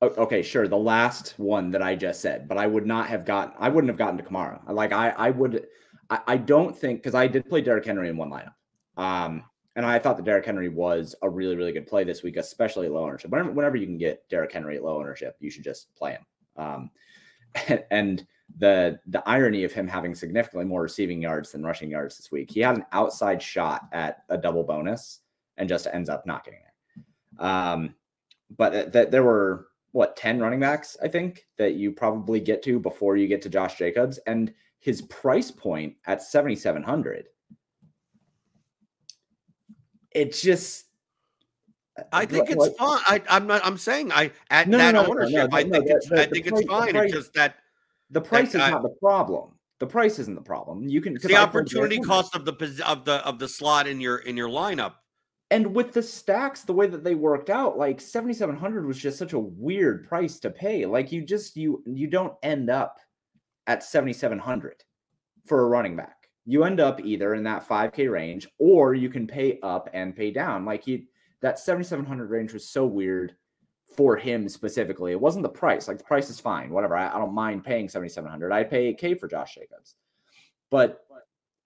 Okay, 0.00 0.42
sure. 0.42 0.66
The 0.66 0.76
last 0.76 1.34
one 1.38 1.70
that 1.72 1.82
I 1.82 1.94
just 1.94 2.22
said, 2.22 2.48
but 2.48 2.56
I 2.56 2.66
would 2.66 2.86
not 2.86 3.06
have 3.08 3.24
gotten. 3.24 3.54
I 3.58 3.68
wouldn't 3.68 3.90
have 3.90 3.98
gotten 3.98 4.16
to 4.16 4.24
Kamara. 4.24 4.60
Like 4.70 4.92
I, 4.92 5.10
I 5.10 5.30
would. 5.30 5.66
I, 6.10 6.20
I 6.26 6.36
don't 6.36 6.76
think 6.76 7.00
because 7.00 7.14
I 7.14 7.26
did 7.26 7.48
play 7.48 7.60
Derrick 7.60 7.84
Henry 7.84 8.08
in 8.08 8.16
one 8.16 8.30
lineup. 8.30 8.54
Um, 8.96 9.44
and 9.76 9.84
I 9.84 9.98
thought 9.98 10.16
that 10.16 10.24
Derrick 10.24 10.46
Henry 10.46 10.68
was 10.68 11.14
a 11.22 11.28
really, 11.28 11.56
really 11.56 11.72
good 11.72 11.86
play 11.86 12.04
this 12.04 12.22
week, 12.22 12.36
especially 12.36 12.86
at 12.86 12.92
low 12.92 13.04
ownership. 13.04 13.30
Whenever, 13.30 13.50
whenever 13.50 13.76
you 13.76 13.86
can 13.86 13.98
get 13.98 14.28
Derrick 14.28 14.52
Henry 14.52 14.76
at 14.76 14.84
low 14.84 14.98
ownership, 14.98 15.36
you 15.40 15.50
should 15.50 15.64
just 15.64 15.92
play 15.96 16.12
him. 16.12 16.26
Um, 16.56 16.90
and, 17.68 17.84
and 17.90 18.26
the 18.58 18.98
the 19.06 19.26
irony 19.28 19.64
of 19.64 19.72
him 19.72 19.88
having 19.88 20.14
significantly 20.14 20.64
more 20.64 20.82
receiving 20.82 21.20
yards 21.20 21.52
than 21.52 21.64
rushing 21.64 21.90
yards 21.90 22.16
this 22.16 22.30
week, 22.30 22.50
he 22.50 22.60
had 22.60 22.76
an 22.76 22.86
outside 22.92 23.42
shot 23.42 23.88
at 23.92 24.24
a 24.28 24.38
double 24.38 24.62
bonus 24.62 25.20
and 25.56 25.68
just 25.68 25.86
ends 25.92 26.08
up 26.08 26.26
not 26.26 26.44
getting 26.44 26.60
it. 26.60 27.42
Um, 27.42 27.94
but 28.56 28.92
that 28.92 29.10
there 29.10 29.24
were 29.24 29.68
what 29.92 30.16
10 30.16 30.40
running 30.40 30.60
backs, 30.60 30.96
I 31.02 31.08
think, 31.08 31.46
that 31.56 31.74
you 31.74 31.92
probably 31.92 32.40
get 32.40 32.62
to 32.64 32.80
before 32.80 33.16
you 33.16 33.28
get 33.28 33.42
to 33.42 33.48
Josh 33.48 33.76
Jacobs. 33.78 34.18
And 34.26 34.52
his 34.80 35.02
price 35.02 35.50
point 35.50 35.94
at 36.06 36.22
7,700 36.22 37.28
it's 40.14 40.42
just 40.42 40.86
I 42.12 42.26
think 42.26 42.50
it's 42.50 42.68
fine. 42.76 43.00
I, 43.06 43.22
am 43.28 43.46
not. 43.46 43.64
I'm 43.64 43.78
saying 43.78 44.10
I 44.10 44.32
at 44.50 44.68
no, 44.68 44.78
that 44.78 44.94
no, 44.94 45.02
no, 45.02 45.10
ownership. 45.10 45.54
I 45.54 45.62
think 45.62 45.86
it's. 45.86 46.10
I 46.10 46.26
think 46.26 46.46
it's 46.46 46.64
fine. 46.64 46.96
It's 46.96 47.12
just 47.12 47.34
that 47.34 47.56
the 48.10 48.20
price 48.20 48.52
that, 48.52 48.66
is 48.66 48.70
not 48.70 48.82
the 48.82 48.94
problem. 49.00 49.52
The 49.80 49.86
price 49.86 50.18
isn't 50.18 50.34
the 50.34 50.42
problem. 50.42 50.88
You 50.88 51.00
can 51.00 51.14
the 51.14 51.36
opportunity 51.36 51.98
cost 51.98 52.34
of 52.34 52.44
the 52.44 52.52
of 52.86 53.04
the 53.04 53.26
of 53.26 53.38
the 53.38 53.48
slot 53.48 53.86
in 53.86 54.00
your 54.00 54.18
in 54.18 54.36
your 54.36 54.48
lineup. 54.48 54.94
And 55.50 55.74
with 55.74 55.92
the 55.92 56.02
stacks, 56.02 56.62
the 56.62 56.72
way 56.72 56.86
that 56.86 57.04
they 57.04 57.14
worked 57.14 57.50
out, 57.50 57.76
like 57.76 58.00
7700 58.00 58.86
was 58.86 58.98
just 58.98 59.18
such 59.18 59.34
a 59.34 59.38
weird 59.38 60.08
price 60.08 60.40
to 60.40 60.50
pay. 60.50 60.86
Like 60.86 61.12
you 61.12 61.24
just 61.24 61.56
you 61.56 61.82
you 61.86 62.06
don't 62.06 62.34
end 62.42 62.70
up 62.70 62.98
at 63.66 63.82
7700 63.82 64.82
for 65.46 65.62
a 65.62 65.66
running 65.66 65.96
back 65.96 66.24
you 66.46 66.64
end 66.64 66.80
up 66.80 67.00
either 67.00 67.34
in 67.34 67.44
that 67.44 67.66
5k 67.66 68.10
range 68.10 68.46
or 68.58 68.94
you 68.94 69.08
can 69.08 69.26
pay 69.26 69.58
up 69.62 69.88
and 69.92 70.14
pay 70.14 70.30
down 70.30 70.64
like 70.64 70.86
you, 70.86 71.02
that 71.40 71.58
7700 71.58 72.30
range 72.30 72.52
was 72.52 72.68
so 72.68 72.86
weird 72.86 73.34
for 73.96 74.16
him 74.16 74.48
specifically. 74.48 75.12
It 75.12 75.20
wasn't 75.20 75.42
the 75.42 75.48
price. 75.48 75.88
Like 75.88 75.98
the 75.98 76.04
price 76.04 76.30
is 76.30 76.40
fine 76.40 76.70
whatever. 76.70 76.96
I, 76.96 77.14
I 77.14 77.18
don't 77.18 77.34
mind 77.34 77.64
paying 77.64 77.88
7700 77.88 78.52
I'd 78.52 78.70
pay 78.70 78.94
8k 78.94 79.18
for 79.18 79.28
josh 79.28 79.54
jacobs. 79.54 79.94
But 80.70 81.00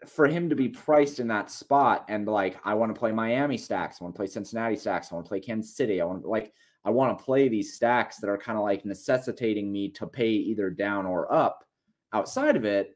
for 0.06 0.26
him 0.26 0.48
to 0.50 0.56
be 0.56 0.68
priced 0.68 1.18
in 1.18 1.26
that 1.26 1.50
spot 1.50 2.04
and 2.08 2.24
like 2.28 2.56
i 2.64 2.72
want 2.72 2.94
to 2.94 2.98
play 2.98 3.12
miami 3.12 3.58
stacks. 3.58 3.98
I 4.00 4.04
want 4.04 4.14
to 4.14 4.18
play 4.18 4.26
cincinnati 4.26 4.76
stacks. 4.76 5.10
I 5.10 5.14
want 5.14 5.26
to 5.26 5.28
play 5.28 5.40
kansas 5.40 5.76
city. 5.76 6.00
I 6.00 6.04
want 6.04 6.22
to 6.22 6.28
like 6.28 6.52
i 6.84 6.90
want 6.90 7.18
to 7.18 7.24
play 7.24 7.48
these 7.48 7.74
stacks 7.74 8.18
that 8.18 8.30
are 8.30 8.38
kind 8.38 8.56
of 8.56 8.64
like 8.64 8.84
necessitating 8.84 9.70
me 9.70 9.90
to 9.92 10.06
pay 10.06 10.30
either 10.30 10.70
down 10.70 11.06
or 11.06 11.32
up. 11.32 11.64
Outside 12.12 12.56
of 12.56 12.64
it 12.64 12.94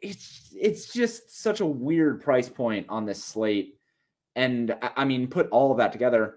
it's 0.00 0.54
it's 0.58 0.92
just 0.92 1.42
such 1.42 1.60
a 1.60 1.66
weird 1.66 2.20
price 2.22 2.48
point 2.48 2.86
on 2.88 3.06
this 3.06 3.22
slate. 3.22 3.74
And 4.34 4.76
I 4.82 5.04
mean, 5.04 5.28
put 5.28 5.48
all 5.48 5.72
of 5.72 5.78
that 5.78 5.92
together 5.92 6.36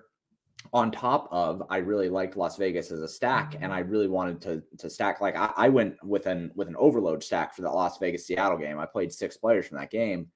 on 0.74 0.92
top 0.92 1.28
of 1.32 1.64
I 1.70 1.78
really 1.78 2.10
liked 2.10 2.38
Las 2.38 2.58
Vegas 2.58 2.92
as 2.92 3.02
a 3.02 3.08
stack, 3.08 3.56
and 3.60 3.74
I 3.74 3.80
really 3.80 4.08
wanted 4.08 4.42
to 4.42 4.64
to 4.78 4.90
stack. 4.90 5.22
Like 5.22 5.36
I, 5.36 5.52
I 5.56 5.70
went 5.70 5.96
with 6.04 6.26
an 6.28 6.52
with 6.56 6.68
an 6.68 6.76
overload 6.78 7.24
stack 7.24 7.56
for 7.56 7.62
the 7.62 7.70
Las 7.70 7.98
Vegas 7.98 8.28
Seattle 8.28 8.58
game. 8.58 8.80
I 8.80 8.86
played 8.86 9.12
six 9.12 9.38
players 9.38 9.68
from 9.68 9.78
that 9.78 9.92
game. 9.92 10.28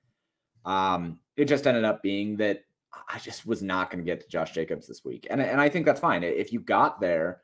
Um, 0.66 1.20
it 1.36 1.46
just 1.46 1.68
ended 1.68 1.84
up 1.84 2.02
being 2.02 2.38
that 2.38 2.62
I 3.10 3.20
just 3.20 3.46
was 3.46 3.62
not 3.62 3.90
going 3.90 4.04
to 4.04 4.10
get 4.10 4.22
to 4.22 4.28
Josh 4.28 4.52
Jacobs 4.52 4.88
this 4.88 5.04
week, 5.04 5.28
and 5.30 5.42
and 5.42 5.60
I 5.62 5.70
think 5.70 5.86
that's 5.86 6.00
fine. 6.00 6.24
If 6.24 6.54
you 6.54 6.60
got 6.60 7.00
there, 7.00 7.42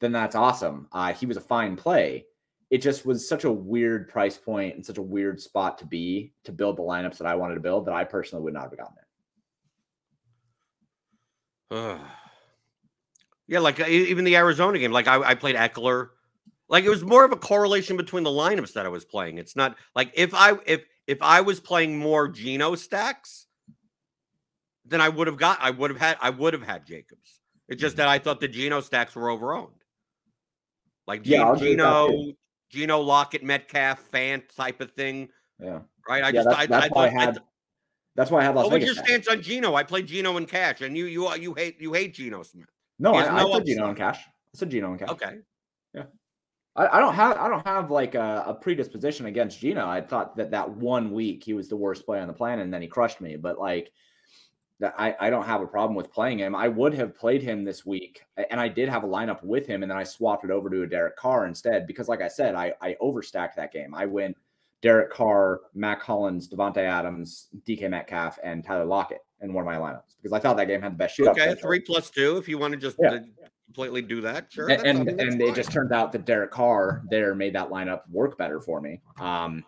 then 0.00 0.12
that's 0.12 0.34
awesome. 0.34 0.88
Uh, 0.92 1.12
he 1.12 1.26
was 1.26 1.36
a 1.36 1.42
fine 1.42 1.76
play 1.76 2.26
it 2.70 2.78
just 2.78 3.06
was 3.06 3.28
such 3.28 3.44
a 3.44 3.52
weird 3.52 4.08
price 4.08 4.36
point 4.36 4.74
and 4.74 4.84
such 4.84 4.98
a 4.98 5.02
weird 5.02 5.40
spot 5.40 5.78
to 5.78 5.86
be 5.86 6.32
to 6.44 6.52
build 6.52 6.76
the 6.76 6.82
lineups 6.82 7.18
that 7.18 7.26
I 7.26 7.34
wanted 7.34 7.54
to 7.54 7.60
build 7.60 7.86
that 7.86 7.94
I 7.94 8.04
personally 8.04 8.42
would 8.42 8.54
not 8.54 8.64
have 8.64 8.76
gotten 8.76 8.94
there. 8.96 9.05
Yeah, 11.70 13.60
like 13.60 13.80
even 13.80 14.24
the 14.24 14.36
Arizona 14.36 14.78
game, 14.78 14.92
like 14.92 15.06
I, 15.06 15.20
I 15.20 15.34
played 15.34 15.56
Ekeler. 15.56 16.08
Like 16.68 16.84
it 16.84 16.90
was 16.90 17.04
more 17.04 17.24
of 17.24 17.30
a 17.30 17.36
correlation 17.36 17.96
between 17.96 18.24
the 18.24 18.30
lineups 18.30 18.72
that 18.72 18.86
I 18.86 18.88
was 18.88 19.04
playing. 19.04 19.38
It's 19.38 19.54
not 19.54 19.76
like 19.94 20.10
if 20.14 20.34
I 20.34 20.54
if 20.66 20.84
if 21.06 21.22
I 21.22 21.40
was 21.40 21.60
playing 21.60 21.96
more 21.96 22.26
Geno 22.28 22.74
stacks, 22.74 23.46
then 24.84 25.00
I 25.00 25.08
would 25.08 25.28
have 25.28 25.36
got 25.36 25.58
I 25.60 25.70
would 25.70 25.90
have 25.90 26.00
had 26.00 26.16
I 26.20 26.30
would 26.30 26.54
have 26.54 26.64
had 26.64 26.86
Jacobs. 26.86 27.40
It's 27.68 27.80
just 27.80 27.94
mm-hmm. 27.94 27.98
that 27.98 28.08
I 28.08 28.18
thought 28.18 28.40
the 28.40 28.48
Geno 28.48 28.80
stacks 28.80 29.14
were 29.14 29.28
overowned. 29.28 29.70
Like 31.06 31.22
yeah, 31.24 31.54
Geno, 31.56 32.32
Geno 32.70 33.00
Lockett, 33.00 33.44
Metcalf, 33.44 34.10
Fant 34.10 34.54
type 34.56 34.80
of 34.80 34.90
thing. 34.92 35.28
Yeah. 35.60 35.80
Right. 36.08 36.24
I 36.24 36.28
yeah, 36.28 36.32
just 36.32 36.48
that's, 36.48 36.58
I, 36.58 36.66
that's 36.66 36.96
I, 36.96 37.00
I, 37.00 37.06
I 37.06 37.08
had. 37.10 37.38
That's 38.16 38.30
why 38.30 38.40
I 38.40 38.44
have 38.44 38.56
Las 38.56 38.64
what 38.64 38.72
Vegas. 38.72 38.88
was 38.88 38.96
your 38.96 39.04
stance 39.04 39.28
on 39.28 39.42
Geno? 39.42 39.74
I 39.74 39.82
played 39.82 40.06
Geno 40.06 40.38
in 40.38 40.46
cash, 40.46 40.80
and 40.80 40.96
you 40.96 41.04
you 41.04 41.28
uh, 41.28 41.34
you 41.34 41.54
hate 41.54 41.80
you 41.80 41.92
hate 41.92 42.14
Geno 42.14 42.42
Smith. 42.42 42.66
No, 42.98 43.14
I, 43.14 43.26
no 43.26 43.36
I 43.36 43.50
played 43.50 43.66
Geno 43.66 43.88
in 43.90 43.94
cash. 43.94 44.18
I 44.26 44.58
said 44.58 44.70
Geno 44.70 44.92
in 44.92 44.98
cash. 44.98 45.10
Okay. 45.10 45.38
Yeah. 45.94 46.04
I, 46.74 46.96
I 46.96 47.00
don't 47.00 47.14
have 47.14 47.36
I 47.36 47.48
don't 47.48 47.66
have 47.66 47.90
like 47.90 48.14
a, 48.14 48.44
a, 48.46 48.54
predisposition 48.54 49.26
against 49.26 49.60
Geno. 49.60 49.86
I 49.86 50.00
thought 50.00 50.34
that 50.36 50.50
that 50.50 50.68
one 50.68 51.12
week 51.12 51.44
he 51.44 51.52
was 51.52 51.68
the 51.68 51.76
worst 51.76 52.06
player 52.06 52.22
on 52.22 52.26
the 52.26 52.34
planet, 52.34 52.64
and 52.64 52.72
then 52.72 52.80
he 52.82 52.88
crushed 52.88 53.20
me. 53.20 53.36
But 53.36 53.58
like 53.58 53.92
that 54.80 54.94
I, 54.98 55.14
I 55.20 55.30
don't 55.30 55.44
have 55.44 55.60
a 55.60 55.66
problem 55.66 55.94
with 55.94 56.10
playing 56.10 56.38
him. 56.38 56.54
I 56.54 56.68
would 56.68 56.94
have 56.94 57.18
played 57.18 57.42
him 57.42 57.64
this 57.64 57.84
week, 57.84 58.22
and 58.50 58.58
I 58.58 58.68
did 58.68 58.88
have 58.88 59.04
a 59.04 59.08
lineup 59.08 59.44
with 59.44 59.66
him, 59.66 59.82
and 59.82 59.90
then 59.90 59.98
I 59.98 60.04
swapped 60.04 60.44
it 60.44 60.50
over 60.50 60.70
to 60.70 60.82
a 60.82 60.86
Derek 60.86 61.16
Carr 61.16 61.46
instead 61.46 61.86
because, 61.86 62.08
like 62.08 62.22
I 62.22 62.28
said, 62.28 62.54
I, 62.54 62.72
I 62.80 62.96
overstacked 63.02 63.56
that 63.56 63.72
game. 63.72 63.94
I 63.94 64.06
went 64.06 64.36
Derek 64.82 65.10
Carr, 65.10 65.60
Mack 65.74 66.02
Hollins, 66.02 66.48
Davante 66.48 66.78
Adams, 66.78 67.48
DK 67.66 67.90
Metcalf, 67.90 68.38
and 68.44 68.64
Tyler 68.64 68.84
Lockett 68.84 69.20
in 69.40 69.52
one 69.52 69.62
of 69.62 69.66
my 69.66 69.76
lineups 69.76 70.16
because 70.22 70.32
I 70.32 70.38
thought 70.38 70.56
that 70.56 70.66
game 70.66 70.82
had 70.82 70.92
the 70.92 70.96
best 70.96 71.18
shootout. 71.18 71.30
Okay, 71.30 71.54
three 71.54 71.80
plus 71.80 72.10
two. 72.10 72.36
If 72.36 72.48
you 72.48 72.58
want 72.58 72.72
to 72.72 72.78
just 72.78 72.96
yeah. 73.00 73.18
completely 73.66 74.02
do 74.02 74.20
that, 74.22 74.52
sure. 74.52 74.68
And 74.68 75.08
and, 75.08 75.20
and 75.20 75.42
it 75.42 75.54
just 75.54 75.72
turned 75.72 75.92
out 75.92 76.12
that 76.12 76.24
Derek 76.24 76.50
Carr 76.50 77.02
there 77.10 77.34
made 77.34 77.54
that 77.54 77.70
lineup 77.70 78.02
work 78.10 78.36
better 78.38 78.60
for 78.60 78.80
me. 78.80 79.00
Um, 79.18 79.64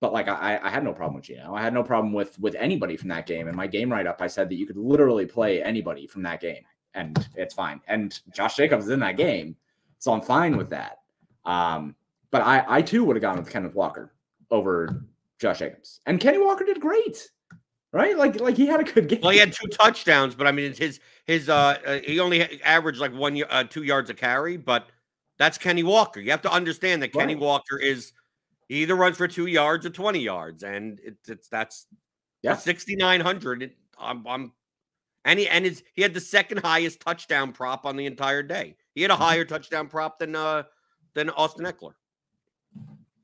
but 0.00 0.12
like 0.12 0.28
I, 0.28 0.60
I 0.62 0.70
had 0.70 0.84
no 0.84 0.92
problem 0.92 1.16
with 1.16 1.24
Geno. 1.24 1.54
I 1.54 1.62
had 1.62 1.74
no 1.74 1.82
problem 1.82 2.12
with 2.12 2.38
with 2.38 2.54
anybody 2.54 2.96
from 2.96 3.08
that 3.08 3.26
game. 3.26 3.48
In 3.48 3.56
my 3.56 3.66
game 3.66 3.90
write 3.90 4.06
up, 4.06 4.22
I 4.22 4.26
said 4.28 4.48
that 4.48 4.54
you 4.56 4.66
could 4.66 4.76
literally 4.76 5.26
play 5.26 5.62
anybody 5.62 6.06
from 6.06 6.22
that 6.22 6.40
game, 6.40 6.62
and 6.94 7.28
it's 7.34 7.54
fine. 7.54 7.80
And 7.88 8.18
Josh 8.32 8.56
Jacobs 8.56 8.84
is 8.84 8.90
in 8.90 9.00
that 9.00 9.16
game, 9.16 9.56
so 9.98 10.12
I'm 10.12 10.20
fine 10.22 10.56
with 10.56 10.70
that. 10.70 10.98
Um, 11.44 11.96
but 12.30 12.42
I 12.42 12.64
I 12.68 12.82
too 12.82 13.04
would 13.04 13.16
have 13.16 13.22
gone 13.22 13.38
with 13.38 13.50
Kenneth 13.50 13.74
Walker 13.74 14.12
over 14.50 15.04
Josh 15.40 15.58
Jacobs, 15.60 16.00
and 16.06 16.20
Kenny 16.20 16.38
Walker 16.38 16.64
did 16.64 16.80
great. 16.80 17.30
Right, 17.90 18.18
like 18.18 18.38
like 18.40 18.56
he 18.56 18.66
had 18.66 18.80
a 18.80 18.84
good 18.84 19.08
game. 19.08 19.20
Well, 19.22 19.30
he 19.30 19.38
had 19.38 19.52
two 19.52 19.66
touchdowns, 19.68 20.34
but 20.34 20.46
I 20.46 20.52
mean, 20.52 20.74
his 20.74 21.00
his 21.26 21.48
uh, 21.48 21.78
uh 21.86 21.98
he 22.00 22.20
only 22.20 22.60
averaged 22.62 23.00
like 23.00 23.14
one 23.14 23.42
uh, 23.48 23.64
two 23.64 23.82
yards 23.82 24.10
a 24.10 24.14
carry, 24.14 24.58
but 24.58 24.88
that's 25.38 25.56
Kenny 25.56 25.82
Walker. 25.82 26.20
You 26.20 26.30
have 26.32 26.42
to 26.42 26.52
understand 26.52 27.02
that 27.02 27.14
Kenny 27.14 27.34
Walker 27.34 27.78
is 27.78 28.12
he 28.68 28.82
either 28.82 28.94
runs 28.94 29.16
for 29.16 29.26
two 29.26 29.46
yards 29.46 29.86
or 29.86 29.90
twenty 29.90 30.18
yards, 30.18 30.64
and 30.64 31.00
it's 31.02 31.30
it's 31.30 31.48
that's 31.48 31.86
Yeah. 32.42 32.56
sixty 32.56 32.94
nine 32.94 33.20
hundred. 33.20 33.72
I'm 33.98 34.26
I'm 34.26 34.52
and 35.24 35.38
he 35.38 35.48
and 35.48 35.64
his 35.64 35.82
he 35.94 36.02
had 36.02 36.12
the 36.12 36.20
second 36.20 36.58
highest 36.58 37.00
touchdown 37.00 37.52
prop 37.52 37.86
on 37.86 37.96
the 37.96 38.04
entire 38.04 38.42
day. 38.42 38.76
He 38.94 39.00
had 39.00 39.10
a 39.10 39.14
Mhm. 39.14 39.18
higher 39.18 39.44
touchdown 39.46 39.88
prop 39.88 40.18
than 40.18 40.36
uh 40.36 40.64
than 41.14 41.30
Austin 41.30 41.64
Ekeler. 41.64 41.94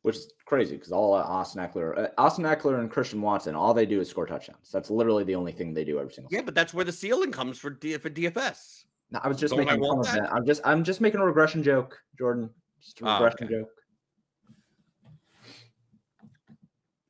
Which 0.05 0.17
is 0.17 0.33
crazy 0.45 0.77
because 0.77 0.93
all 0.93 1.15
Austin 1.15 1.63
Ekeler, 1.67 1.99
uh, 1.99 2.09
Austin 2.19 2.45
Ekeler 2.45 2.79
and 2.79 2.91
Christian 2.91 3.23
Watson, 3.23 3.55
all 3.55 3.73
they 3.73 3.87
do 3.87 4.03
is 4.03 4.11
score 4.11 4.27
touchdowns. 4.27 4.71
That's 4.71 4.91
literally 4.91 5.25
the 5.25 5.35
only 5.35 5.51
thing 5.51 5.73
they 5.73 5.83
do 5.83 5.99
every 5.99 6.13
single. 6.13 6.29
Time. 6.29 6.37
Yeah, 6.41 6.43
but 6.45 6.55
that's 6.55 6.75
where 6.75 6.85
the 6.85 6.93
ceiling 6.93 7.33
comes 7.33 7.59
for 7.59 7.71
D, 7.71 7.97
for 7.97 8.11
DFS. 8.11 8.85
No, 9.11 9.21
I 9.25 9.29
was 9.29 9.39
just 9.39 9.57
Don't 9.57 9.65
making 9.65 9.81
fun 9.81 9.97
want 9.97 10.01
of 10.07 10.13
that? 10.13 10.25
that. 10.25 10.33
I'm 10.35 10.45
just 10.45 10.61
I'm 10.63 10.85
just 10.85 11.01
making 11.01 11.21
a 11.21 11.25
regression 11.25 11.63
joke, 11.63 11.99
Jordan. 12.19 12.51
Just 12.83 13.01
a 13.01 13.07
Ah, 13.07 13.15
regression 13.15 13.47
okay. 13.47 13.55
joke. 13.55 13.69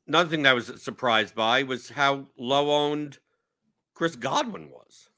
Another 0.07 0.30
thing 0.30 0.42
that 0.42 0.50
I 0.50 0.54
was 0.54 0.80
surprised 0.80 1.35
by 1.35 1.64
was 1.64 1.88
how 1.88 2.28
low 2.38 2.70
owned 2.70 3.18
Chris 3.94 4.14
Godwin 4.14 4.70
was. 4.70 5.09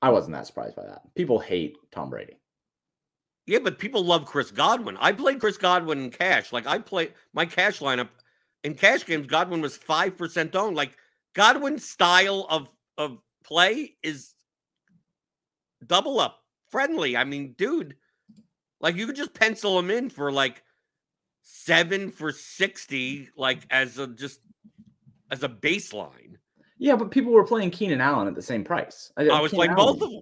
I 0.00 0.08
wasn't 0.08 0.36
that 0.36 0.46
surprised 0.46 0.76
by 0.76 0.86
that. 0.86 1.02
People 1.14 1.38
hate 1.38 1.76
Tom 1.92 2.08
Brady. 2.08 2.38
Yeah, 3.46 3.58
but 3.58 3.78
people 3.78 4.04
love 4.04 4.24
Chris 4.24 4.50
Godwin. 4.50 4.96
I 4.98 5.12
played 5.12 5.40
Chris 5.40 5.58
Godwin 5.58 5.98
in 6.04 6.10
cash. 6.10 6.52
Like 6.52 6.66
I 6.66 6.78
played 6.78 7.12
my 7.34 7.44
cash 7.44 7.80
lineup 7.80 8.08
in 8.62 8.74
cash 8.74 9.04
games. 9.04 9.26
Godwin 9.26 9.60
was 9.60 9.76
five 9.76 10.16
percent 10.16 10.56
owned. 10.56 10.76
Like 10.76 10.96
Godwin's 11.34 11.88
style 11.88 12.46
of 12.48 12.70
of 12.96 13.18
play 13.44 13.96
is 14.02 14.34
double 15.86 16.20
up 16.20 16.42
friendly. 16.70 17.16
I 17.16 17.24
mean, 17.24 17.54
dude, 17.58 17.96
like 18.80 18.96
you 18.96 19.06
could 19.06 19.16
just 19.16 19.34
pencil 19.34 19.78
him 19.78 19.90
in 19.90 20.08
for 20.08 20.32
like 20.32 20.62
seven 21.42 22.10
for 22.10 22.32
sixty, 22.32 23.28
like 23.36 23.60
as 23.70 23.98
a 23.98 24.06
just 24.06 24.40
as 25.30 25.42
a 25.42 25.48
baseline. 25.48 26.36
Yeah, 26.78 26.96
but 26.96 27.10
people 27.10 27.32
were 27.32 27.46
playing 27.46 27.70
Keenan 27.70 28.00
Allen 28.00 28.26
at 28.26 28.34
the 28.34 28.42
same 28.42 28.64
price. 28.64 29.12
I 29.16 29.40
was 29.40 29.50
Keenan 29.50 29.50
playing 29.50 29.74
both 29.74 30.02
of 30.02 30.10
them. 30.10 30.20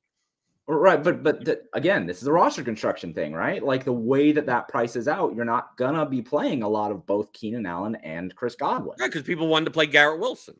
Right, 0.68 1.02
but 1.02 1.22
but 1.24 1.44
th- 1.44 1.58
again, 1.72 2.06
this 2.06 2.22
is 2.22 2.28
a 2.28 2.32
roster 2.32 2.62
construction 2.62 3.12
thing, 3.12 3.32
right? 3.32 3.62
Like 3.62 3.84
the 3.84 3.92
way 3.92 4.30
that 4.30 4.46
that 4.46 4.68
price 4.68 4.94
is 4.94 5.08
out, 5.08 5.34
you're 5.34 5.44
not 5.44 5.76
gonna 5.76 6.06
be 6.06 6.22
playing 6.22 6.62
a 6.62 6.68
lot 6.68 6.92
of 6.92 7.04
both 7.04 7.32
Keenan 7.32 7.66
Allen 7.66 7.96
and 7.96 8.34
Chris 8.36 8.54
Godwin. 8.54 8.96
Right, 9.00 9.10
because 9.10 9.22
people 9.22 9.48
wanted 9.48 9.66
to 9.66 9.70
play 9.72 9.86
Garrett 9.86 10.20
Wilson. 10.20 10.54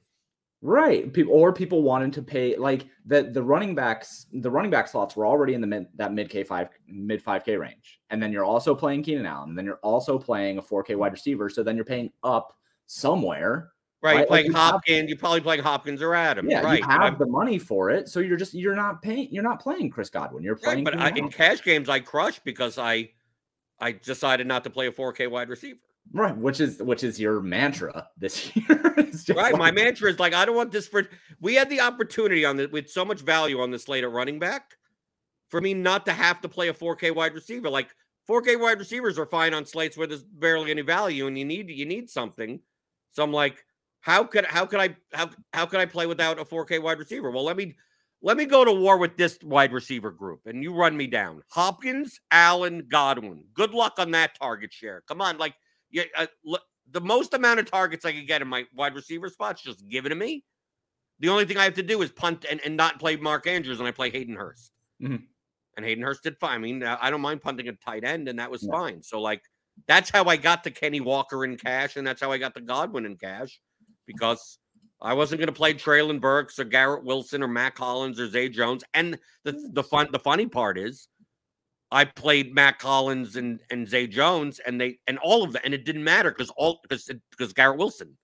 Right. 0.64 1.12
People 1.12 1.34
or 1.34 1.52
people 1.52 1.82
wanted 1.82 2.12
to 2.12 2.22
pay 2.22 2.56
like 2.56 2.86
the 3.04 3.24
the 3.24 3.42
running 3.42 3.74
backs, 3.74 4.26
the 4.32 4.50
running 4.50 4.70
back 4.70 4.86
slots 4.86 5.16
were 5.16 5.26
already 5.26 5.54
in 5.54 5.60
the 5.60 5.66
mid 5.66 5.86
that 5.96 6.12
mid 6.12 6.30
K 6.30 6.44
five 6.44 6.68
mid 6.86 7.20
five 7.20 7.44
K 7.44 7.56
range. 7.56 8.00
And 8.10 8.22
then 8.22 8.32
you're 8.32 8.44
also 8.44 8.72
playing 8.72 9.02
Keenan 9.02 9.26
Allen, 9.26 9.50
and 9.50 9.58
then 9.58 9.64
you're 9.64 9.80
also 9.82 10.18
playing 10.18 10.58
a 10.58 10.62
4K 10.62 10.96
wide 10.96 11.12
receiver. 11.12 11.48
So 11.48 11.64
then 11.64 11.74
you're 11.74 11.84
paying 11.84 12.12
up 12.22 12.56
somewhere. 12.86 13.72
Right, 14.02 14.10
Right, 14.10 14.12
you're 14.14 14.20
like 14.20 14.28
playing 14.28 14.52
have- 14.52 14.70
Hopkins. 14.72 15.08
You're 15.08 15.18
probably 15.18 15.40
playing 15.42 15.62
Hopkins 15.62 16.02
or 16.02 16.14
Adams. 16.14 16.48
Yeah, 16.50 16.62
right. 16.62 16.80
you 16.80 16.86
have 16.88 17.18
the 17.18 17.26
money 17.26 17.58
for 17.58 17.90
it. 17.90 18.08
So 18.08 18.18
you're 18.20 18.36
just 18.36 18.52
you're 18.52 18.74
not 18.74 19.00
paying 19.00 19.28
you're 19.30 19.44
not 19.44 19.60
playing 19.60 19.90
Chris 19.90 20.10
Godwin. 20.10 20.42
You're 20.42 20.54
Right, 20.56 20.62
playing 20.64 20.84
but 20.84 20.98
I, 20.98 21.10
in 21.10 21.28
cash 21.28 21.62
games, 21.62 21.88
I 21.88 22.00
crushed 22.00 22.42
because 22.44 22.78
I, 22.78 23.10
I 23.78 23.92
decided 23.92 24.46
not 24.48 24.64
to 24.64 24.70
play 24.70 24.88
a 24.88 24.92
4K 24.92 25.30
wide 25.30 25.48
receiver. 25.48 25.78
right, 26.12 26.36
which 26.36 26.58
is 26.60 26.82
which 26.82 27.04
is 27.04 27.20
your 27.20 27.40
mantra 27.40 28.08
this 28.18 28.50
year. 28.56 28.96
Right, 29.36 29.56
my 29.56 29.70
mantra 29.70 30.10
is 30.10 30.18
like 30.18 30.34
I 30.34 30.44
don't 30.46 30.56
want 30.56 30.72
this 30.72 30.88
for. 30.88 31.04
We 31.40 31.54
had 31.54 31.70
the 31.70 31.80
opportunity 31.80 32.44
on 32.44 32.56
this 32.56 32.72
with 32.72 32.90
so 32.90 33.04
much 33.04 33.20
value 33.20 33.60
on 33.60 33.70
this 33.70 33.84
slate 33.84 34.02
at 34.02 34.10
running 34.10 34.40
back, 34.40 34.72
for 35.48 35.60
me 35.60 35.74
not 35.74 36.06
to 36.06 36.12
have 36.12 36.40
to 36.40 36.48
play 36.48 36.66
a 36.68 36.74
4K 36.74 37.14
wide 37.14 37.34
receiver. 37.34 37.70
Like 37.70 37.94
4K 38.28 38.58
wide 38.60 38.80
receivers 38.80 39.16
are 39.16 39.26
fine 39.26 39.54
on 39.54 39.64
slates 39.64 39.96
where 39.96 40.08
there's 40.08 40.24
barely 40.24 40.72
any 40.72 40.82
value, 40.82 41.28
and 41.28 41.38
you 41.38 41.44
need 41.44 41.70
you 41.70 41.86
need 41.86 42.10
something. 42.10 42.58
So 43.10 43.22
I'm 43.22 43.32
like, 43.32 43.64
how 44.02 44.24
could 44.24 44.44
how 44.44 44.66
could 44.66 44.80
I 44.80 44.96
how 45.12 45.30
how 45.52 45.64
could 45.66 45.80
I 45.80 45.86
play 45.86 46.06
without 46.06 46.38
a 46.38 46.44
4K 46.44 46.80
wide 46.80 46.98
receiver? 46.98 47.30
Well, 47.30 47.44
let 47.44 47.56
me 47.56 47.76
let 48.20 48.36
me 48.36 48.44
go 48.44 48.64
to 48.64 48.72
war 48.72 48.98
with 48.98 49.16
this 49.16 49.38
wide 49.42 49.72
receiver 49.72 50.10
group, 50.10 50.42
and 50.46 50.62
you 50.62 50.74
run 50.74 50.96
me 50.96 51.06
down. 51.06 51.42
Hopkins, 51.48 52.20
Allen, 52.30 52.86
Godwin. 52.88 53.44
Good 53.54 53.72
luck 53.72 53.94
on 53.98 54.10
that 54.12 54.34
target 54.34 54.72
share. 54.72 55.02
Come 55.06 55.20
on, 55.20 55.38
like 55.38 55.54
yeah, 55.90 56.04
uh, 56.16 56.26
the 56.90 57.00
most 57.00 57.32
amount 57.34 57.60
of 57.60 57.70
targets 57.70 58.04
I 58.04 58.12
could 58.12 58.26
get 58.26 58.42
in 58.42 58.48
my 58.48 58.66
wide 58.74 58.94
receiver 58.94 59.28
spots, 59.28 59.62
just 59.62 59.88
give 59.88 60.04
it 60.06 60.10
to 60.10 60.14
me. 60.16 60.44
The 61.20 61.28
only 61.28 61.44
thing 61.44 61.56
I 61.58 61.64
have 61.64 61.74
to 61.74 61.82
do 61.82 62.02
is 62.02 62.10
punt 62.10 62.44
and, 62.50 62.60
and 62.64 62.76
not 62.76 62.98
play 62.98 63.16
Mark 63.16 63.46
Andrews, 63.46 63.78
and 63.78 63.88
I 63.88 63.92
play 63.92 64.10
Hayden 64.10 64.34
Hurst. 64.36 64.72
Mhm. 65.00 65.28
And 65.76 65.86
Hayden 65.86 66.04
Hurst 66.04 66.22
did 66.24 66.38
fine. 66.38 66.56
I 66.56 66.58
mean, 66.58 66.82
I 66.82 67.08
don't 67.10 67.20
mind 67.20 67.40
punting 67.40 67.68
a 67.68 67.72
tight 67.72 68.04
end, 68.04 68.28
and 68.28 68.38
that 68.38 68.50
was 68.50 68.62
Yeah. 68.62 68.72
fine. 68.72 69.02
So, 69.02 69.20
like, 69.20 69.42
that's 69.86 70.10
how 70.10 70.24
I 70.24 70.36
got 70.36 70.64
to 70.64 70.70
Kenny 70.70 71.00
Walker 71.00 71.44
in 71.44 71.56
cash, 71.56 71.96
and 71.96 72.06
that's 72.06 72.20
how 72.20 72.30
I 72.32 72.38
got 72.38 72.54
to 72.56 72.60
Godwin 72.60 73.06
in 73.06 73.16
cash 73.16 73.60
because 74.06 74.58
I 75.00 75.14
wasn't 75.14 75.40
going 75.40 75.48
to 75.48 75.52
play 75.52 75.74
Treylon 75.74 76.20
Burks 76.20 76.58
or 76.58 76.64
Garrett 76.64 77.04
Wilson 77.04 77.42
or 77.42 77.48
Mack 77.48 77.76
Hollins 77.78 78.20
or 78.20 78.28
Zay 78.28 78.48
Jones. 78.48 78.84
And 78.94 79.18
the 79.44 79.70
the 79.72 79.82
fun 79.82 80.08
the 80.12 80.18
funny 80.18 80.46
part 80.46 80.78
is, 80.78 81.08
I 81.90 82.04
played 82.04 82.54
Mack 82.54 82.80
Hollins 82.80 83.36
and 83.36 83.60
and 83.70 83.88
Zay 83.88 84.06
Jones, 84.06 84.60
and 84.60 84.80
they 84.80 84.98
and 85.06 85.18
all 85.18 85.42
of 85.42 85.52
that, 85.52 85.64
and 85.64 85.74
it 85.74 85.84
didn't 85.84 86.04
matter 86.04 86.30
because 86.30 86.50
all 86.56 86.78
because 86.82 87.10
because 87.30 87.52
Garrett 87.52 87.78
Wilson, 87.78 88.16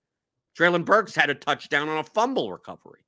Treylon 0.57 0.85
Burks 0.85 1.15
had 1.15 1.29
a 1.29 1.35
touchdown 1.35 1.89
on 1.89 1.97
a 1.97 2.03
fumble 2.03 2.51
recovery. 2.51 3.01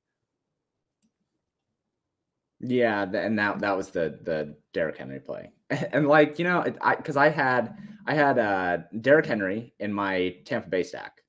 Yeah, 2.60 3.04
and 3.04 3.40
that 3.40 3.60
that 3.60 3.76
was 3.76 3.90
the 3.90 4.20
the 4.22 4.56
Derrick 4.74 4.98
Henry 4.98 5.20
play, 5.20 5.52
and 5.70 6.08
like 6.08 6.38
you 6.38 6.46
know, 6.46 6.64
I 6.82 6.96
because 6.96 7.18
I 7.18 7.30
had 7.30 7.76
I 8.06 8.14
had 8.14 8.38
uh 8.38 8.78
Derrick 9.00 9.26
Henry 9.26 9.74
in 9.80 9.92
my 9.92 10.36
Tampa 10.46 10.70
Bay 10.70 10.84
stack, 10.84 11.22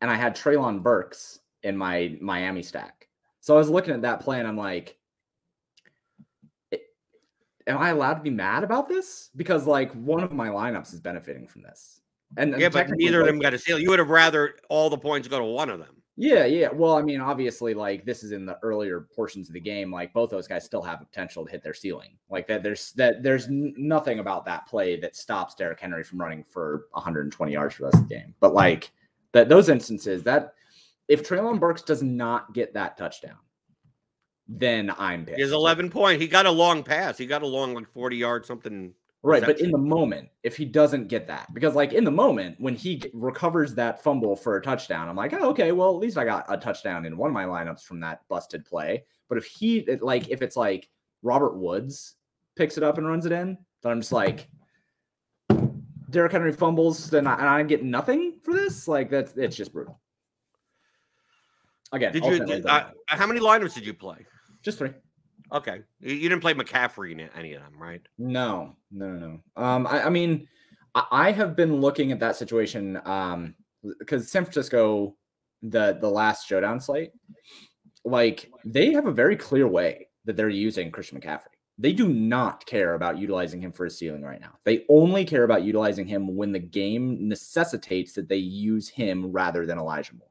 and 0.00 0.10
I 0.10 0.14
had 0.14 0.36
Treylon 0.36 0.82
Burks 0.82 1.40
in 1.62 1.76
my 1.76 2.16
Miami 2.20 2.62
stack. 2.62 3.08
So 3.40 3.54
I 3.54 3.58
was 3.58 3.70
looking 3.70 3.94
at 3.94 4.02
that 4.02 4.20
play, 4.20 4.38
and 4.38 4.48
I'm 4.48 4.56
like, 4.56 4.98
am 7.66 7.78
I 7.78 7.90
allowed 7.90 8.14
to 8.14 8.22
be 8.22 8.30
mad 8.30 8.64
about 8.64 8.88
this? 8.88 9.30
Because 9.36 9.66
like 9.66 9.92
one 9.92 10.22
of 10.22 10.32
my 10.32 10.48
lineups 10.48 10.92
is 10.94 11.00
benefiting 11.00 11.46
from 11.46 11.62
this, 11.62 12.00
and 12.36 12.58
Yeah, 12.58 12.68
but 12.68 12.88
neither 12.90 13.20
of 13.20 13.26
them 13.26 13.38
got 13.38 13.54
a 13.54 13.58
steal. 13.58 13.78
You 13.78 13.90
would 13.90 13.98
have 13.98 14.10
rather 14.10 14.56
all 14.68 14.90
the 14.90 14.98
points 14.98 15.28
go 15.28 15.38
to 15.38 15.44
one 15.44 15.70
of 15.70 15.78
them. 15.78 16.02
Yeah, 16.18 16.46
yeah. 16.46 16.68
Well, 16.72 16.96
I 16.96 17.02
mean, 17.02 17.20
obviously, 17.20 17.74
like 17.74 18.06
this 18.06 18.24
is 18.24 18.32
in 18.32 18.46
the 18.46 18.58
earlier 18.62 19.06
portions 19.14 19.48
of 19.48 19.52
the 19.54 19.60
game. 19.60 19.92
Like 19.92 20.14
both 20.14 20.30
those 20.30 20.48
guys 20.48 20.64
still 20.64 20.80
have 20.82 20.98
potential 20.98 21.44
to 21.44 21.50
hit 21.50 21.62
their 21.62 21.74
ceiling. 21.74 22.16
Like 22.30 22.46
that, 22.46 22.62
there's 22.62 22.92
that 22.92 23.22
there's 23.22 23.48
nothing 23.50 24.18
about 24.18 24.46
that 24.46 24.66
play 24.66 24.98
that 25.00 25.14
stops 25.14 25.54
Derrick 25.54 25.78
Henry 25.78 26.02
from 26.02 26.18
running 26.18 26.42
for 26.42 26.86
120 26.92 27.52
yards 27.52 27.74
for 27.74 27.82
the 27.82 27.86
rest 27.88 27.98
of 27.98 28.08
the 28.08 28.14
game. 28.14 28.34
But 28.40 28.54
like 28.54 28.92
that, 29.36 29.48
those 29.48 29.68
instances 29.68 30.22
that 30.24 30.54
if 31.08 31.26
Treylon 31.26 31.60
Burks 31.60 31.82
does 31.82 32.02
not 32.02 32.54
get 32.54 32.74
that 32.74 32.96
touchdown, 32.96 33.38
then 34.48 34.92
I'm 34.98 35.24
pissed. 35.24 35.36
He 35.36 35.42
has 35.42 35.52
11 35.52 35.90
point. 35.90 36.20
He 36.20 36.28
got 36.28 36.46
a 36.46 36.50
long 36.50 36.82
pass. 36.82 37.18
He 37.18 37.26
got 37.26 37.42
a 37.42 37.46
long, 37.46 37.74
like 37.74 37.88
40 37.88 38.16
yard 38.16 38.46
something. 38.46 38.94
Right, 39.22 39.42
but 39.42 39.60
in 39.60 39.72
the 39.72 39.78
moment, 39.78 40.28
if 40.44 40.56
he 40.56 40.64
doesn't 40.64 41.08
get 41.08 41.26
that, 41.26 41.52
because 41.52 41.74
like 41.74 41.92
in 41.92 42.04
the 42.04 42.12
moment 42.12 42.60
when 42.60 42.76
he 42.76 43.02
recovers 43.12 43.74
that 43.74 44.02
fumble 44.02 44.36
for 44.36 44.56
a 44.56 44.62
touchdown, 44.62 45.08
I'm 45.08 45.16
like, 45.16 45.32
oh, 45.32 45.50
okay, 45.50 45.72
well 45.72 45.90
at 45.90 46.00
least 46.00 46.16
I 46.16 46.24
got 46.24 46.44
a 46.48 46.56
touchdown 46.56 47.04
in 47.04 47.16
one 47.16 47.30
of 47.30 47.34
my 47.34 47.44
lineups 47.44 47.82
from 47.82 47.98
that 48.00 48.20
busted 48.28 48.64
play. 48.64 49.04
But 49.28 49.38
if 49.38 49.46
he 49.46 49.84
like 50.00 50.28
if 50.28 50.42
it's 50.42 50.54
like 50.54 50.88
Robert 51.22 51.56
Woods 51.56 52.14
picks 52.54 52.76
it 52.76 52.84
up 52.84 52.98
and 52.98 53.08
runs 53.08 53.26
it 53.26 53.32
in, 53.32 53.58
then 53.82 53.92
I'm 53.92 54.00
just 54.00 54.12
like, 54.12 54.48
Derrick 56.16 56.32
Henry 56.32 56.50
fumbles, 56.50 57.10
then 57.10 57.26
I, 57.26 57.34
and 57.34 57.46
I 57.46 57.62
get 57.62 57.84
nothing 57.84 58.38
for 58.42 58.54
this. 58.54 58.88
Like 58.88 59.10
that's 59.10 59.36
it's 59.36 59.54
just 59.54 59.70
brutal. 59.70 60.00
Again, 61.92 62.10
Did 62.10 62.24
you? 62.24 62.42
Did, 62.42 62.64
uh, 62.64 62.86
how 63.08 63.26
many 63.26 63.38
lineups 63.38 63.74
did 63.74 63.84
you 63.84 63.92
play? 63.92 64.24
just 64.62 64.78
three. 64.78 64.92
Okay, 65.52 65.82
you, 66.00 66.14
you 66.14 66.30
didn't 66.30 66.40
play 66.40 66.54
McCaffrey 66.54 67.12
in 67.12 67.20
any 67.36 67.52
of 67.52 67.60
them, 67.60 67.74
right? 67.78 68.00
No, 68.16 68.76
no, 68.90 69.10
no, 69.10 69.26
no. 69.28 69.62
Um, 69.62 69.86
I, 69.86 70.04
I 70.04 70.08
mean, 70.08 70.48
I, 70.94 71.04
I 71.10 71.32
have 71.32 71.54
been 71.54 71.82
looking 71.82 72.12
at 72.12 72.20
that 72.20 72.36
situation 72.36 72.98
um 73.04 73.54
because 73.98 74.30
San 74.30 74.44
Francisco, 74.44 75.16
the 75.62 75.98
the 76.00 76.08
last 76.08 76.48
showdown 76.48 76.80
slate, 76.80 77.10
like 78.06 78.50
they 78.64 78.90
have 78.94 79.04
a 79.04 79.12
very 79.12 79.36
clear 79.36 79.68
way 79.68 80.08
that 80.24 80.34
they're 80.34 80.48
using 80.48 80.90
Christian 80.90 81.20
McCaffrey. 81.20 81.55
They 81.78 81.92
do 81.92 82.08
not 82.08 82.64
care 82.64 82.94
about 82.94 83.18
utilizing 83.18 83.60
him 83.60 83.72
for 83.72 83.84
a 83.84 83.90
ceiling 83.90 84.22
right 84.22 84.40
now. 84.40 84.58
They 84.64 84.84
only 84.88 85.24
care 85.24 85.44
about 85.44 85.62
utilizing 85.62 86.06
him 86.06 86.34
when 86.34 86.52
the 86.52 86.58
game 86.58 87.28
necessitates 87.28 88.12
that 88.14 88.28
they 88.28 88.36
use 88.36 88.88
him 88.88 89.30
rather 89.30 89.66
than 89.66 89.78
Elijah 89.78 90.14
Moore 90.14 90.28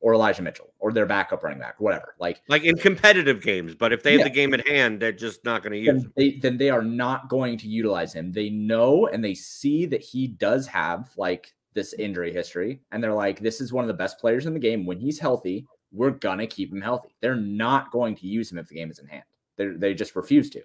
or 0.00 0.14
Elijah 0.14 0.42
Mitchell 0.42 0.72
or 0.78 0.92
their 0.92 1.06
backup 1.06 1.42
running 1.42 1.58
back, 1.58 1.80
whatever. 1.80 2.14
Like 2.18 2.42
like 2.48 2.64
in 2.64 2.76
competitive 2.76 3.42
games, 3.42 3.74
but 3.74 3.92
if 3.92 4.02
they 4.02 4.12
have 4.12 4.20
yeah. 4.20 4.28
the 4.28 4.34
game 4.34 4.54
at 4.54 4.66
hand, 4.66 5.00
they're 5.00 5.12
just 5.12 5.44
not 5.44 5.62
going 5.62 5.72
to 5.72 5.78
use 5.78 5.86
then 5.86 5.96
him. 5.96 6.12
They, 6.16 6.30
then 6.36 6.56
they 6.56 6.70
are 6.70 6.82
not 6.82 7.28
going 7.28 7.58
to 7.58 7.68
utilize 7.68 8.12
him. 8.12 8.32
They 8.32 8.50
know 8.50 9.06
and 9.06 9.24
they 9.24 9.34
see 9.34 9.86
that 9.86 10.02
he 10.02 10.26
does 10.26 10.66
have 10.68 11.10
like 11.16 11.52
this 11.74 11.92
injury 11.94 12.32
history, 12.32 12.80
and 12.90 13.02
they're 13.02 13.14
like, 13.14 13.40
this 13.40 13.60
is 13.60 13.72
one 13.72 13.84
of 13.84 13.88
the 13.88 13.94
best 13.94 14.18
players 14.18 14.46
in 14.46 14.54
the 14.54 14.60
game. 14.60 14.86
When 14.86 14.98
he's 14.98 15.18
healthy, 15.18 15.66
we're 15.92 16.10
gonna 16.10 16.46
keep 16.46 16.72
him 16.72 16.80
healthy. 16.80 17.14
They're 17.20 17.36
not 17.36 17.90
going 17.92 18.16
to 18.16 18.26
use 18.26 18.50
him 18.50 18.58
if 18.58 18.68
the 18.68 18.76
game 18.76 18.90
is 18.90 18.98
in 18.98 19.06
hand. 19.06 19.24
They 19.60 19.66
they 19.66 19.94
just 19.94 20.16
refuse 20.16 20.48
to. 20.50 20.62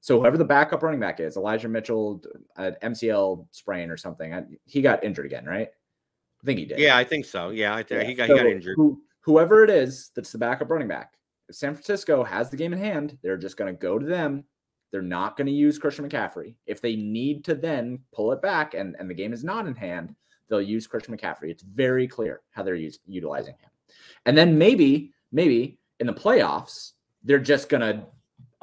So 0.00 0.20
whoever 0.20 0.36
the 0.36 0.44
backup 0.44 0.82
running 0.82 1.00
back 1.00 1.18
is, 1.18 1.38
Elijah 1.38 1.68
Mitchell, 1.68 2.22
an 2.56 2.76
MCL 2.82 3.46
sprain 3.52 3.90
or 3.90 3.96
something, 3.96 4.58
he 4.66 4.82
got 4.82 5.02
injured 5.02 5.24
again, 5.24 5.46
right? 5.46 5.68
I 5.68 6.44
think 6.44 6.58
he 6.58 6.66
did. 6.66 6.78
Yeah, 6.78 6.94
I 6.94 7.04
think 7.04 7.24
so. 7.24 7.48
Yeah, 7.48 7.74
I 7.74 7.82
think 7.82 8.02
yeah. 8.02 8.08
he 8.08 8.14
got 8.14 8.28
so 8.28 8.34
he 8.34 8.42
got 8.42 8.50
injured. 8.50 8.76
Who, 8.76 9.00
whoever 9.20 9.64
it 9.64 9.70
is 9.70 10.10
that's 10.14 10.30
the 10.30 10.36
backup 10.36 10.68
running 10.68 10.88
back, 10.88 11.14
if 11.48 11.54
San 11.54 11.72
Francisco 11.72 12.22
has 12.22 12.50
the 12.50 12.56
game 12.58 12.74
in 12.74 12.78
hand, 12.78 13.16
they're 13.22 13.38
just 13.38 13.56
going 13.56 13.72
to 13.72 13.78
go 13.78 13.98
to 13.98 14.04
them. 14.04 14.44
They're 14.90 15.00
not 15.00 15.38
going 15.38 15.46
to 15.46 15.52
use 15.52 15.78
Christian 15.78 16.06
McCaffrey. 16.06 16.54
If 16.66 16.82
they 16.82 16.96
need 16.96 17.42
to 17.46 17.54
then 17.54 18.00
pull 18.12 18.30
it 18.32 18.42
back 18.42 18.74
and, 18.74 18.94
and 18.98 19.08
the 19.08 19.14
game 19.14 19.32
is 19.32 19.42
not 19.42 19.66
in 19.66 19.74
hand, 19.74 20.14
they'll 20.48 20.60
use 20.60 20.86
Christian 20.86 21.16
McCaffrey. 21.16 21.48
It's 21.48 21.62
very 21.62 22.06
clear 22.06 22.42
how 22.50 22.62
they're 22.62 22.74
use, 22.74 22.98
utilizing 23.06 23.54
him. 23.54 23.70
And 24.26 24.36
then 24.36 24.58
maybe, 24.58 25.14
maybe 25.32 25.78
in 25.98 26.06
the 26.06 26.12
playoffs, 26.12 26.92
they're 27.22 27.38
just 27.38 27.70
going 27.70 27.80
to 27.80 28.04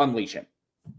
unleash 0.01 0.33
him 0.33 0.45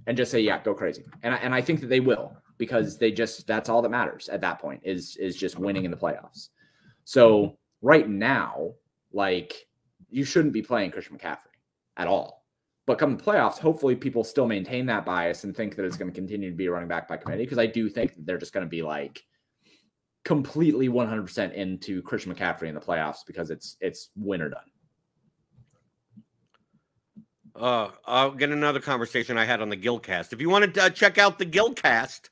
and 0.07 0.17
just 0.17 0.31
say, 0.31 0.41
yeah, 0.41 0.63
go 0.63 0.75
crazy. 0.75 1.05
And 1.23 1.35
I, 1.35 1.39
and 1.39 1.55
I 1.55 1.61
think 1.61 1.81
that 1.81 1.89
they 1.89 2.01
will 2.01 2.37
because 2.59 2.99
they 2.99 3.11
just, 3.13 3.47
that's 3.47 3.69
all 3.69 3.83
that 3.83 3.91
matters 3.91 4.29
at 4.29 4.41
that 4.41 4.61
point 4.61 4.81
is, 4.85 5.17
is 5.17 5.37
just 5.37 5.59
winning 5.59 5.85
in 5.85 5.91
the 5.91 5.97
playoffs. 5.97 6.49
So 7.05 7.59
right 7.81 8.09
now, 8.09 8.73
like 9.13 9.67
you 10.11 10.25
shouldn't 10.25 10.55
be 10.55 10.63
playing 10.63 10.91
Christian 10.91 11.19
McCaffrey 11.19 11.39
at 11.97 12.07
all. 12.07 12.45
But 12.87 12.99
come 12.99 13.17
the 13.17 13.23
playoffs, 13.23 13.59
hopefully 13.59 13.95
people 13.95 14.25
still 14.25 14.47
maintain 14.47 14.87
that 14.87 15.05
bias 15.05 15.45
and 15.45 15.57
think 15.57 15.77
that 15.77 15.85
it's 15.85 15.97
going 15.97 16.11
to 16.11 16.15
continue 16.15 16.51
to 16.51 16.57
be 16.57 16.69
running 16.69 16.89
back 16.89 17.07
by 17.07 17.17
committee 17.17 17.45
because 17.45 17.59
I 17.59 17.67
do 17.67 17.89
think 17.89 18.15
that 18.15 18.27
they're 18.27 18.39
just 18.39 18.53
going 18.53 18.67
to 18.67 18.71
be 18.71 18.83
like 18.83 19.23
completely 20.25 20.89
100% 20.89 21.55
into 21.55 22.03
Christian 22.03 22.35
McCaffrey 22.35 22.69
in 22.69 22.75
the 22.75 22.81
playoffs 22.81 23.25
because 23.27 23.51
it's 23.51 23.77
it's 23.81 24.11
win 24.17 24.43
or 24.43 24.49
done. 24.49 24.65
Uh, 27.55 27.89
I'll 28.07 28.31
get 28.31 28.51
another 28.51 28.81
conversation 28.81 29.37
I 29.37 29.45
had 29.45 29.61
on 29.61 29.69
the 29.69 29.77
Gilcast. 29.77 30.33
If 30.33 30.41
you 30.41 30.49
want 30.49 30.75
to 30.75 30.83
uh, 30.85 30.91
check 30.91 31.19
out 31.19 31.39
the 31.39 31.47
Gilcast, 31.47 32.31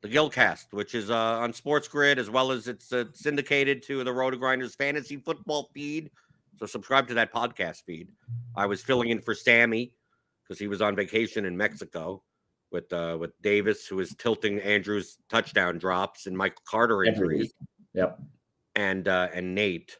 the 0.00 0.08
Gilcast, 0.08 0.66
which 0.72 0.94
is 0.94 1.10
uh, 1.10 1.14
on 1.14 1.52
Sports 1.52 1.86
Grid, 1.86 2.18
as 2.18 2.30
well 2.30 2.50
as 2.50 2.66
it's 2.66 2.92
uh, 2.92 3.04
syndicated 3.14 3.82
to 3.84 4.02
the 4.02 4.12
Roto 4.12 4.36
Grinders 4.36 4.74
fantasy 4.74 5.16
football 5.16 5.70
feed. 5.72 6.10
So 6.58 6.66
subscribe 6.66 7.06
to 7.08 7.14
that 7.14 7.32
podcast 7.32 7.84
feed. 7.84 8.08
I 8.56 8.66
was 8.66 8.82
filling 8.82 9.10
in 9.10 9.20
for 9.20 9.34
Sammy 9.34 9.92
because 10.42 10.58
he 10.58 10.66
was 10.66 10.82
on 10.82 10.96
vacation 10.96 11.44
in 11.44 11.56
Mexico 11.56 12.22
with 12.72 12.92
uh, 12.92 13.16
with 13.20 13.30
Davis, 13.40 13.86
who 13.86 13.96
was 13.96 14.14
tilting 14.16 14.60
Andrew's 14.60 15.18
touchdown 15.28 15.78
drops 15.78 16.26
and 16.26 16.36
Michael 16.36 16.62
Carter 16.66 17.04
injuries. 17.04 17.52
Yep. 17.94 18.20
And 18.74 19.08
uh, 19.08 19.28
and 19.32 19.54
Nate, 19.54 19.96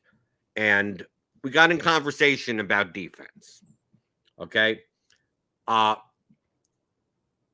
and 0.57 1.05
we 1.43 1.51
got 1.51 1.71
in 1.71 1.79
conversation 1.79 2.61
about 2.61 2.93
defense. 2.93 3.63
Okay. 4.41 4.81
Uh 5.67 5.97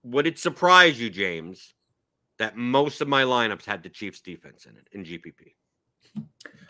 would 0.02 0.26
it 0.26 0.38
surprise 0.38 1.00
you, 1.00 1.10
James, 1.10 1.74
that 2.38 2.56
most 2.56 3.00
of 3.00 3.08
my 3.08 3.24
lineups 3.24 3.64
had 3.64 3.82
the 3.82 3.88
Chiefs 3.88 4.20
defense 4.20 4.66
in 4.66 4.76
it 4.76 4.88
in 4.92 5.04
GPP? 5.04 5.54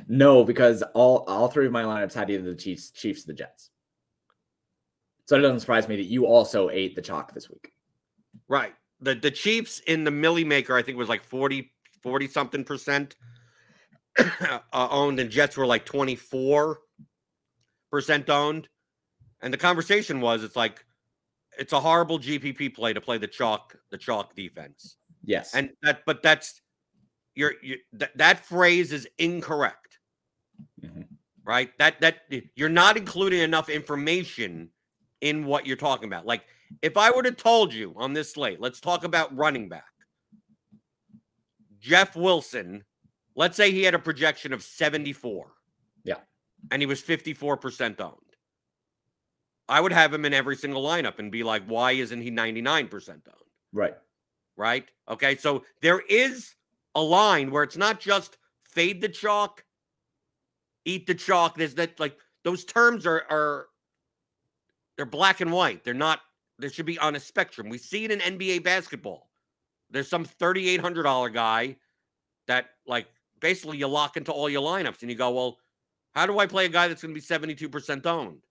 No, 0.08 0.44
because 0.44 0.82
all 0.94 1.24
all 1.28 1.48
three 1.48 1.66
of 1.66 1.72
my 1.72 1.82
lineups 1.82 2.14
had 2.14 2.30
either 2.30 2.44
the 2.44 2.54
Chiefs, 2.54 2.90
Chiefs, 2.90 3.24
or 3.24 3.26
the 3.28 3.34
Jets. 3.34 3.70
So 5.26 5.36
it 5.36 5.40
doesn't 5.40 5.60
surprise 5.60 5.88
me 5.88 5.96
that 5.96 6.04
you 6.04 6.26
also 6.26 6.70
ate 6.70 6.94
the 6.94 7.02
chalk 7.02 7.34
this 7.34 7.50
week. 7.50 7.72
Right. 8.48 8.74
The 9.00 9.14
the 9.14 9.30
Chiefs 9.30 9.80
in 9.80 10.04
the 10.04 10.10
Millie 10.10 10.44
Maker, 10.44 10.76
I 10.76 10.82
think 10.82 10.96
was 10.96 11.08
like 11.08 11.22
40, 11.22 11.72
40 12.02 12.28
something 12.28 12.64
percent 12.64 13.16
uh, 14.18 14.60
owned, 14.72 15.20
and 15.20 15.30
Jets 15.30 15.56
were 15.56 15.66
like 15.66 15.84
24 15.84 16.78
percent 17.90 18.30
owned. 18.30 18.68
And 19.42 19.52
the 19.52 19.58
conversation 19.58 20.20
was 20.20 20.42
it's 20.42 20.56
like 20.56 20.84
it's 21.58 21.72
a 21.72 21.80
horrible 21.80 22.18
GPP 22.18 22.74
play 22.74 22.92
to 22.92 23.00
play 23.00 23.18
the 23.18 23.26
chalk, 23.26 23.76
the 23.90 23.98
chalk 23.98 24.34
defense. 24.34 24.96
Yes. 25.24 25.54
And 25.54 25.70
that, 25.82 26.02
but 26.06 26.22
that's 26.22 26.60
you're, 27.34 27.54
you 27.62 27.78
that, 27.94 28.16
that 28.16 28.44
phrase 28.44 28.92
is 28.92 29.08
incorrect. 29.18 29.98
Mm-hmm. 30.82 31.02
Right? 31.44 31.70
That 31.78 32.00
that 32.00 32.22
you're 32.56 32.68
not 32.68 32.96
including 32.96 33.40
enough 33.40 33.68
information 33.68 34.70
in 35.20 35.44
what 35.44 35.66
you're 35.66 35.76
talking 35.76 36.08
about. 36.08 36.26
Like 36.26 36.44
if 36.82 36.96
I 36.96 37.10
would 37.10 37.24
have 37.24 37.36
told 37.36 37.72
you 37.72 37.94
on 37.96 38.12
this 38.12 38.32
slate, 38.32 38.60
let's 38.60 38.80
talk 38.80 39.04
about 39.04 39.34
running 39.36 39.68
back. 39.68 39.84
Jeff 41.78 42.16
Wilson, 42.16 42.84
let's 43.36 43.56
say 43.56 43.70
he 43.70 43.84
had 43.84 43.94
a 43.94 43.98
projection 43.98 44.52
of 44.52 44.62
74. 44.62 45.52
Yeah. 46.04 46.16
And 46.70 46.82
he 46.82 46.86
was 46.86 47.00
54% 47.00 48.00
owned. 48.00 48.14
I 49.68 49.80
would 49.80 49.92
have 49.92 50.14
him 50.14 50.24
in 50.24 50.32
every 50.32 50.56
single 50.56 50.84
lineup 50.84 51.18
and 51.18 51.32
be 51.32 51.42
like, 51.42 51.64
why 51.66 51.92
isn't 51.92 52.20
he 52.20 52.30
99% 52.30 53.08
owned? 53.08 53.22
Right 53.72 53.94
right? 54.56 54.90
Okay, 55.08 55.36
so 55.36 55.64
there 55.82 56.00
is 56.00 56.54
a 56.94 57.02
line 57.02 57.50
where 57.50 57.62
it's 57.62 57.76
not 57.76 58.00
just 58.00 58.38
fade 58.64 59.00
the 59.00 59.08
chalk, 59.08 59.64
eat 60.84 61.06
the 61.06 61.14
chalk. 61.14 61.56
There's 61.56 61.74
that 61.74 62.00
like 62.00 62.16
those 62.42 62.64
terms 62.64 63.06
are 63.06 63.24
are 63.30 63.66
they're 64.96 65.06
black 65.06 65.40
and 65.40 65.52
white. 65.52 65.84
They're 65.84 65.94
not. 65.94 66.20
they 66.58 66.70
should 66.70 66.86
be 66.86 66.98
on 66.98 67.16
a 67.16 67.20
spectrum. 67.20 67.68
We 67.68 67.78
see 67.78 68.04
it 68.04 68.10
in 68.10 68.38
NBA 68.38 68.64
basketball. 68.64 69.28
There's 69.90 70.08
some 70.08 70.24
thirty-eight 70.24 70.80
hundred 70.80 71.04
dollar 71.04 71.28
guy 71.28 71.76
that 72.46 72.70
like 72.86 73.06
basically 73.40 73.78
you 73.78 73.86
lock 73.86 74.16
into 74.16 74.32
all 74.32 74.48
your 74.48 74.62
lineups, 74.62 75.02
and 75.02 75.10
you 75.10 75.16
go, 75.16 75.30
well, 75.30 75.58
how 76.14 76.26
do 76.26 76.38
I 76.38 76.46
play 76.46 76.64
a 76.64 76.70
guy 76.70 76.88
that's 76.88 77.02
going 77.02 77.14
to 77.14 77.20
be 77.20 77.24
seventy-two 77.24 77.68
percent 77.68 78.06
owned? 78.06 78.45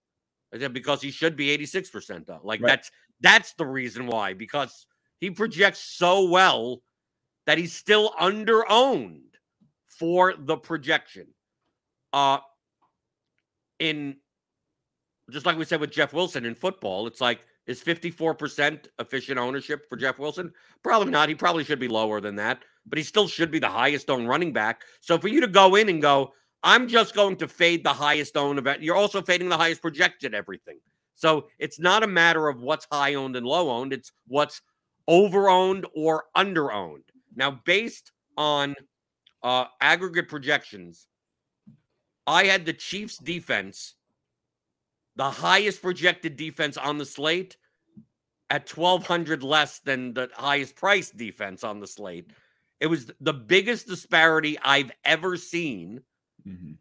Because 0.73 1.01
he 1.01 1.11
should 1.11 1.35
be 1.35 1.49
eighty-six 1.49 1.89
percent 1.89 2.29
owned? 2.29 2.41
Like 2.43 2.61
right. 2.61 2.69
that's 2.69 2.91
that's 3.21 3.53
the 3.53 3.65
reason 3.65 4.07
why 4.07 4.33
because 4.33 4.87
he 5.19 5.31
projects 5.31 5.79
so 5.79 6.29
well 6.29 6.81
that 7.45 7.57
he's 7.57 7.73
still 7.73 8.13
under 8.19 8.69
owned 8.69 9.21
for 9.87 10.33
the 10.37 10.57
projection. 10.57 11.27
Uh 12.13 12.37
in 13.79 14.17
just 15.31 15.45
like 15.45 15.57
we 15.57 15.65
said 15.65 15.79
with 15.79 15.91
Jeff 15.91 16.13
Wilson 16.13 16.45
in 16.45 16.55
football, 16.55 17.07
it's 17.07 17.21
like 17.21 17.45
is 17.67 17.83
54% 17.83 18.87
efficient 18.99 19.39
ownership 19.39 19.89
for 19.89 19.95
Jeff 19.95 20.19
Wilson? 20.19 20.53
Probably 20.83 21.11
not. 21.11 21.29
He 21.29 21.35
probably 21.35 21.63
should 21.63 21.79
be 21.79 21.87
lower 21.87 22.21
than 22.21 22.35
that, 22.35 22.59
but 22.85 22.97
he 22.97 23.03
still 23.03 23.27
should 23.27 23.49
be 23.49 23.59
the 23.59 23.67
highest 23.67 24.09
owned 24.09 24.29
running 24.29 24.53
back. 24.53 24.83
So 25.01 25.17
for 25.17 25.29
you 25.29 25.41
to 25.41 25.47
go 25.47 25.75
in 25.75 25.89
and 25.89 26.01
go, 26.01 26.33
I'm 26.65 26.88
just 26.88 27.13
going 27.13 27.36
to 27.38 27.47
fade 27.47 27.84
the 27.84 27.93
highest 27.93 28.36
owned 28.36 28.58
event, 28.58 28.82
you're 28.82 28.95
also 28.95 29.21
fading 29.21 29.49
the 29.49 29.58
highest 29.58 29.84
projected 29.84 30.34
everything. 30.34 30.80
So 31.13 31.47
it's 31.60 31.80
not 31.80 32.04
a 32.04 32.08
matter 32.08 32.47
of 32.49 32.60
what's 32.60 32.88
high 32.91 33.13
owned 33.13 33.36
and 33.36 33.45
low 33.45 33.69
owned, 33.69 33.93
it's 33.93 34.12
what's 34.28 34.62
over 35.08 35.47
owned 35.47 35.86
or 35.95 36.25
under 36.34 36.71
owned. 36.71 37.04
Now, 37.36 37.62
based 37.65 38.12
on 38.36 38.75
uh, 39.43 39.65
aggregate 39.80 40.28
projections, 40.28 41.08
I 42.25 42.45
had 42.45 42.65
the 42.65 42.73
Chiefs 42.73 43.17
defense, 43.17 43.93
the 45.15 45.30
highest 45.30 45.84
projected 45.84 46.36
defense 46.36 46.78
on 46.78 46.97
the 46.97 47.06
slate, 47.06 47.58
at 48.49 48.69
1200 48.69 49.43
less 49.43 49.80
than 49.80 50.13
the 50.13 50.30
highest 50.34 50.75
price 50.75 51.12
defense 51.12 51.63
on 51.63 51.80
the 51.80 51.88
slate. 51.88 52.32
It 52.80 52.88
was 52.88 53.12
the 53.21 53.34
biggest 53.34 53.88
disparity 53.88 54.58
I've 54.63 54.91
ever 55.04 55.38
seen 55.38 56.01
mm-hmm. 56.47 56.71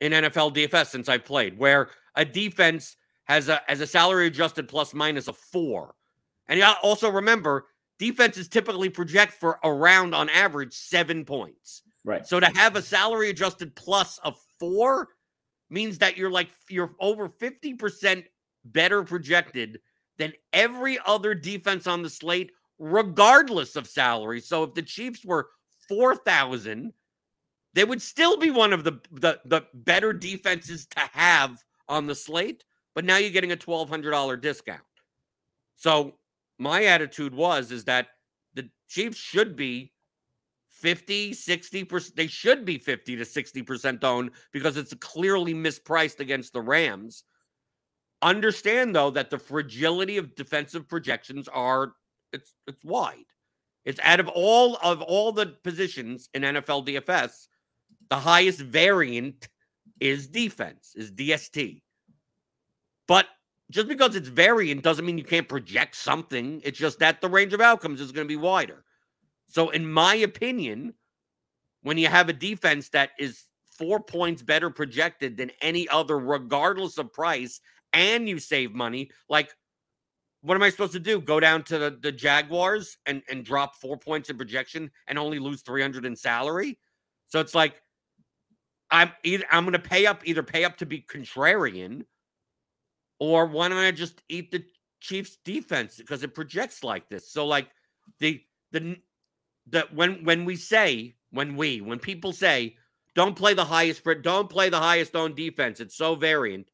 in 0.00 0.12
NFL 0.12 0.54
DFS 0.54 0.86
since 0.86 1.08
I 1.08 1.18
played, 1.18 1.58
where 1.58 1.90
a 2.14 2.24
defense 2.24 2.96
has 3.24 3.48
a 3.48 3.60
has 3.66 3.80
a 3.80 3.86
salary 3.86 4.26
adjusted 4.26 4.68
plus 4.68 4.94
minus 4.94 5.28
of 5.28 5.36
four 5.36 5.94
and 6.48 6.58
you 6.58 6.66
also 6.82 7.10
remember 7.10 7.66
defenses 7.98 8.48
typically 8.48 8.88
project 8.88 9.32
for 9.32 9.58
around 9.64 10.14
on 10.14 10.28
average 10.28 10.74
seven 10.74 11.24
points. 11.24 11.82
Right. 12.04 12.26
So 12.26 12.38
to 12.38 12.46
have 12.54 12.76
a 12.76 12.82
salary 12.82 13.30
adjusted 13.30 13.74
plus 13.74 14.18
of 14.18 14.36
four 14.58 15.08
means 15.70 15.98
that 15.98 16.16
you're 16.16 16.30
like 16.30 16.50
you're 16.68 16.94
over 17.00 17.28
50% 17.28 18.24
better 18.66 19.02
projected 19.02 19.80
than 20.18 20.32
every 20.52 20.98
other 21.06 21.34
defense 21.34 21.86
on 21.86 22.02
the 22.02 22.10
slate, 22.10 22.52
regardless 22.78 23.74
of 23.74 23.86
salary. 23.86 24.40
So 24.40 24.64
if 24.64 24.74
the 24.74 24.82
Chiefs 24.82 25.24
were 25.24 25.48
4,000, 25.88 26.92
they 27.74 27.84
would 27.84 28.02
still 28.02 28.36
be 28.36 28.50
one 28.50 28.72
of 28.72 28.84
the, 28.84 29.00
the, 29.10 29.40
the 29.44 29.62
better 29.74 30.12
defenses 30.12 30.86
to 30.86 31.00
have 31.12 31.62
on 31.88 32.06
the 32.06 32.14
slate. 32.14 32.64
But 32.94 33.04
now 33.04 33.16
you're 33.16 33.30
getting 33.30 33.52
a 33.52 33.56
$1,200 33.56 34.40
discount. 34.40 34.80
So 35.74 36.14
my 36.58 36.84
attitude 36.84 37.34
was 37.34 37.72
is 37.72 37.84
that 37.84 38.08
the 38.54 38.70
Chiefs 38.88 39.18
should 39.18 39.56
be 39.56 39.92
50, 40.70 41.32
60%. 41.32 42.14
They 42.14 42.26
should 42.26 42.64
be 42.64 42.78
50 42.78 43.16
to 43.16 43.24
60% 43.24 44.04
owned 44.04 44.30
because 44.52 44.76
it's 44.76 44.94
clearly 44.94 45.54
mispriced 45.54 46.20
against 46.20 46.52
the 46.52 46.60
Rams. 46.60 47.24
Understand 48.22 48.94
though 48.94 49.10
that 49.10 49.30
the 49.30 49.38
fragility 49.38 50.16
of 50.16 50.34
defensive 50.34 50.88
projections 50.88 51.48
are 51.48 51.94
it's 52.32 52.54
it's 52.66 52.82
wide. 52.84 53.24
It's 53.84 54.00
out 54.02 54.20
of 54.20 54.28
all 54.28 54.78
of 54.82 55.02
all 55.02 55.32
the 55.32 55.46
positions 55.62 56.28
in 56.34 56.42
NFL 56.42 56.86
DFS, 56.86 57.48
the 58.10 58.16
highest 58.16 58.60
variant 58.60 59.48
is 60.00 60.28
defense, 60.28 60.92
is 60.96 61.12
DST. 61.12 61.82
But 63.06 63.26
just 63.70 63.88
because 63.88 64.16
it's 64.16 64.28
variant 64.28 64.82
doesn't 64.82 65.04
mean 65.04 65.18
you 65.18 65.24
can't 65.24 65.48
project 65.48 65.96
something. 65.96 66.60
It's 66.64 66.78
just 66.78 66.98
that 66.98 67.20
the 67.20 67.28
range 67.28 67.52
of 67.52 67.60
outcomes 67.60 68.00
is 68.00 68.12
going 68.12 68.26
to 68.26 68.32
be 68.32 68.36
wider. 68.36 68.84
So, 69.46 69.70
in 69.70 69.90
my 69.90 70.16
opinion, 70.16 70.94
when 71.82 71.98
you 71.98 72.08
have 72.08 72.28
a 72.28 72.32
defense 72.32 72.88
that 72.90 73.10
is 73.18 73.44
four 73.78 74.00
points 74.00 74.42
better 74.42 74.70
projected 74.70 75.36
than 75.36 75.50
any 75.60 75.88
other, 75.88 76.18
regardless 76.18 76.98
of 76.98 77.12
price, 77.12 77.60
and 77.92 78.28
you 78.28 78.38
save 78.38 78.72
money, 78.72 79.10
like 79.28 79.54
what 80.44 80.56
am 80.56 80.62
I 80.62 80.68
supposed 80.68 80.92
to 80.92 81.00
do? 81.00 81.22
Go 81.22 81.40
down 81.40 81.62
to 81.64 81.78
the, 81.78 81.98
the 82.02 82.12
Jaguars 82.12 82.98
and, 83.06 83.22
and 83.30 83.46
drop 83.46 83.76
four 83.76 83.96
points 83.96 84.28
in 84.28 84.36
projection 84.36 84.90
and 85.06 85.18
only 85.18 85.38
lose 85.38 85.62
300 85.62 86.04
in 86.04 86.14
salary? 86.14 86.78
So 87.24 87.40
it's 87.40 87.54
like 87.54 87.80
I'm 88.90 89.12
either 89.22 89.44
I'm 89.50 89.64
gonna 89.64 89.78
pay 89.78 90.06
up, 90.06 90.26
either 90.26 90.42
pay 90.42 90.64
up 90.64 90.76
to 90.78 90.86
be 90.86 91.00
contrarian, 91.00 92.04
or 93.18 93.46
why 93.46 93.68
don't 93.68 93.78
I 93.78 93.90
just 93.90 94.22
eat 94.28 94.50
the 94.50 94.64
Chiefs 95.00 95.38
defense 95.44 95.96
because 95.96 96.22
it 96.22 96.34
projects 96.34 96.84
like 96.84 97.08
this? 97.08 97.30
So 97.30 97.46
like 97.46 97.68
the 98.20 98.42
the 98.72 98.96
the 99.66 99.86
when 99.92 100.24
when 100.24 100.44
we 100.44 100.56
say 100.56 101.14
when 101.30 101.56
we 101.56 101.80
when 101.80 101.98
people 101.98 102.32
say 102.32 102.76
don't 103.14 103.36
play 103.36 103.54
the 103.54 103.64
highest 103.64 104.02
don't 104.22 104.48
play 104.50 104.68
the 104.68 104.78
highest 104.78 105.14
owned 105.16 105.36
defense, 105.36 105.80
it's 105.80 105.96
so 105.96 106.14
variant. 106.14 106.66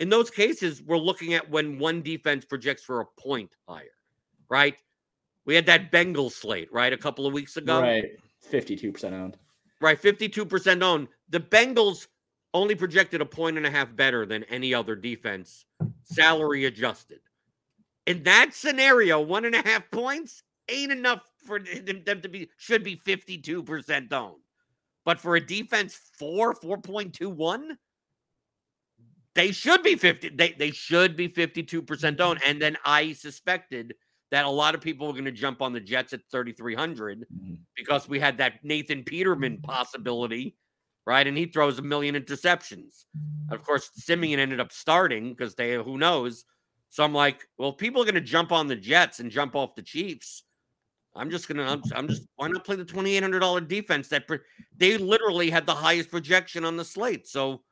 In 0.00 0.08
those 0.08 0.30
cases, 0.30 0.82
we're 0.82 0.96
looking 0.96 1.34
at 1.34 1.50
when 1.50 1.78
one 1.78 2.02
defense 2.02 2.44
projects 2.44 2.84
for 2.84 3.00
a 3.00 3.06
point 3.20 3.50
higher, 3.68 3.84
right? 4.48 4.76
We 5.44 5.54
had 5.54 5.66
that 5.66 5.90
Bengal 5.90 6.30
slate, 6.30 6.72
right, 6.72 6.92
a 6.92 6.96
couple 6.96 7.26
of 7.26 7.32
weeks 7.32 7.56
ago. 7.56 7.80
Right. 7.80 8.04
52% 8.52 9.12
owned. 9.12 9.36
Right. 9.80 10.00
52% 10.00 10.82
owned. 10.82 11.08
The 11.30 11.40
Bengals 11.40 12.06
only 12.54 12.74
projected 12.74 13.20
a 13.20 13.26
point 13.26 13.56
and 13.56 13.66
a 13.66 13.70
half 13.70 13.94
better 13.94 14.24
than 14.24 14.44
any 14.44 14.72
other 14.74 14.96
defense, 14.96 15.66
salary 16.04 16.64
adjusted. 16.64 17.20
In 18.06 18.22
that 18.22 18.54
scenario, 18.54 19.20
one 19.20 19.44
and 19.44 19.54
a 19.54 19.62
half 19.62 19.90
points 19.90 20.42
ain't 20.70 20.92
enough 20.92 21.20
for 21.44 21.58
them 21.60 22.20
to 22.22 22.28
be, 22.28 22.48
should 22.56 22.82
be 22.82 22.96
52% 22.96 24.12
owned. 24.12 24.36
But 25.04 25.18
for 25.18 25.36
a 25.36 25.40
defense, 25.40 25.98
four, 26.18 26.54
4.21, 26.54 27.76
they 29.34 29.52
should 29.52 29.82
be 29.82 29.94
50. 29.94 30.30
They, 30.30 30.52
they 30.52 30.70
should 30.70 31.16
be 31.16 31.28
52% 31.28 32.20
owned. 32.20 32.40
And 32.44 32.60
then 32.60 32.76
I 32.84 33.12
suspected 33.12 33.94
that 34.30 34.44
a 34.44 34.50
lot 34.50 34.74
of 34.74 34.80
people 34.80 35.06
were 35.06 35.12
going 35.12 35.24
to 35.24 35.32
jump 35.32 35.62
on 35.62 35.72
the 35.72 35.80
Jets 35.80 36.12
at 36.12 36.20
3,300 36.30 37.20
mm-hmm. 37.20 37.54
because 37.76 38.08
we 38.08 38.20
had 38.20 38.38
that 38.38 38.64
Nathan 38.64 39.02
Peterman 39.04 39.60
possibility 39.62 40.56
right? 41.08 41.26
And 41.26 41.38
he 41.38 41.46
throws 41.46 41.78
a 41.78 41.82
million 41.82 42.14
interceptions. 42.14 43.06
Of 43.50 43.64
course, 43.64 43.90
Siemian 43.94 44.38
ended 44.38 44.60
up 44.60 44.70
starting 44.70 45.30
because 45.30 45.54
they 45.54 45.72
who 45.72 45.96
knows. 45.96 46.44
So 46.90 47.02
I'm 47.02 47.14
like, 47.14 47.48
well, 47.56 47.72
people 47.72 48.02
are 48.02 48.04
going 48.04 48.14
to 48.14 48.20
jump 48.20 48.52
on 48.52 48.66
the 48.66 48.76
Jets 48.76 49.18
and 49.18 49.30
jump 49.30 49.56
off 49.56 49.74
the 49.74 49.80
Chiefs. 49.80 50.44
I'm 51.16 51.30
just 51.30 51.48
gonna. 51.48 51.64
I'm, 51.64 51.82
I'm 51.96 52.08
just. 52.08 52.24
Why 52.36 52.48
not 52.48 52.64
play 52.64 52.76
the 52.76 52.84
twenty 52.84 53.16
eight 53.16 53.22
hundred 53.22 53.40
dollar 53.40 53.62
defense 53.62 54.08
that 54.08 54.26
they 54.76 54.98
literally 54.98 55.48
had 55.48 55.64
the 55.64 55.74
highest 55.74 56.10
projection 56.10 56.66
on 56.66 56.76
the 56.76 56.84
slate? 56.84 57.26
So, 57.26 57.62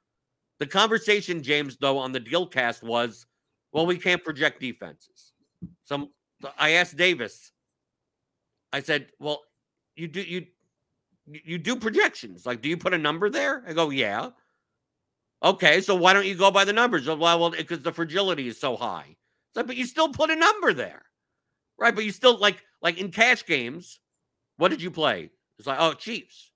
the 0.58 0.66
conversation, 0.66 1.42
James, 1.42 1.76
though, 1.76 1.98
on 1.98 2.12
the 2.12 2.18
deal 2.18 2.46
cast 2.46 2.82
was, 2.82 3.26
well, 3.70 3.84
we 3.84 3.98
can't 3.98 4.24
project 4.24 4.60
defenses. 4.60 5.32
So 5.84 6.08
I 6.58 6.70
asked 6.70 6.96
Davis. 6.96 7.52
I 8.72 8.80
said, 8.80 9.08
well, 9.20 9.42
you 9.94 10.08
do 10.08 10.22
you 10.22 10.46
you 11.26 11.58
do 11.58 11.76
projections. 11.76 12.46
Like, 12.46 12.62
do 12.62 12.68
you 12.68 12.76
put 12.76 12.94
a 12.94 12.98
number 12.98 13.28
there? 13.30 13.62
I 13.66 13.72
go, 13.72 13.90
yeah. 13.90 14.30
Okay, 15.42 15.80
so 15.80 15.94
why 15.94 16.12
don't 16.12 16.26
you 16.26 16.34
go 16.34 16.50
by 16.50 16.64
the 16.64 16.72
numbers? 16.72 17.06
Well, 17.06 17.18
well, 17.18 17.50
because 17.50 17.80
the 17.80 17.92
fragility 17.92 18.48
is 18.48 18.58
so 18.58 18.76
high. 18.76 19.16
So, 19.54 19.62
but 19.62 19.76
you 19.76 19.86
still 19.86 20.08
put 20.08 20.30
a 20.30 20.36
number 20.36 20.72
there, 20.72 21.02
right? 21.78 21.94
But 21.94 22.04
you 22.04 22.12
still 22.12 22.38
like 22.38 22.62
like 22.82 22.98
in 22.98 23.10
cash 23.10 23.44
games. 23.44 24.00
What 24.56 24.68
did 24.68 24.80
you 24.80 24.90
play? 24.90 25.30
It's 25.58 25.66
like, 25.66 25.78
oh, 25.80 25.92
Chiefs. 25.92 26.50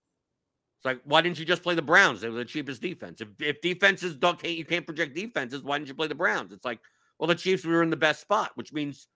It's 0.79 0.85
like, 0.87 1.01
why 1.05 1.21
didn't 1.21 1.39
you 1.39 1.45
just 1.45 1.63
play 1.63 1.75
the 1.75 1.83
Browns? 1.83 2.23
They 2.23 2.31
were 2.31 2.39
the 2.39 2.45
cheapest 2.45 2.81
defense. 2.81 3.21
If, 3.21 3.29
if 3.39 3.61
defenses 3.61 4.17
don't 4.17 4.39
can't 4.39 4.57
you 4.57 4.65
can't 4.65 4.87
project 4.87 5.15
defenses, 5.15 5.63
why 5.63 5.77
didn't 5.77 5.89
you 5.89 5.95
play 5.95 6.09
the 6.09 6.15
Browns? 6.15 6.53
It's 6.53 6.65
like, 6.65 6.81
well, 7.19 7.27
the 7.27 7.35
Chiefs 7.35 7.65
were 7.65 7.83
in 7.83 7.91
the 7.91 7.97
best 7.97 8.23
spot, 8.23 8.53
which 8.55 8.73
means, 8.73 9.09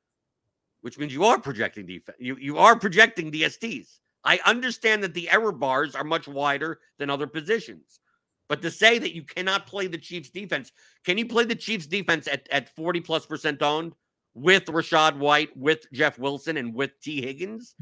which 0.82 0.98
means 0.98 1.14
you 1.14 1.24
are 1.24 1.40
projecting 1.40 1.86
defense. 1.86 2.18
You 2.20 2.36
you 2.36 2.58
are 2.58 2.78
projecting 2.78 3.32
DSTs. 3.32 4.00
I 4.24 4.40
understand 4.46 5.02
that 5.02 5.14
the 5.14 5.30
error 5.30 5.52
bars 5.52 5.94
are 5.94 6.04
much 6.04 6.26
wider 6.26 6.80
than 6.98 7.10
other 7.10 7.26
positions. 7.26 8.00
But 8.48 8.62
to 8.62 8.70
say 8.70 8.98
that 8.98 9.14
you 9.14 9.22
cannot 9.22 9.66
play 9.66 9.86
the 9.86 9.98
Chiefs 9.98 10.30
defense, 10.30 10.72
can 11.04 11.18
you 11.18 11.26
play 11.26 11.44
the 11.44 11.54
Chiefs 11.54 11.86
defense 11.86 12.28
at, 12.28 12.46
at 12.50 12.74
40 12.74 13.00
plus 13.00 13.26
percent 13.26 13.62
owned 13.62 13.94
with 14.34 14.66
Rachaad 14.66 15.16
White, 15.16 15.56
with 15.56 15.90
Jeff 15.92 16.18
Wilson, 16.18 16.56
and 16.56 16.74
with 16.74 16.98
T. 17.00 17.22
Higgins? 17.22 17.74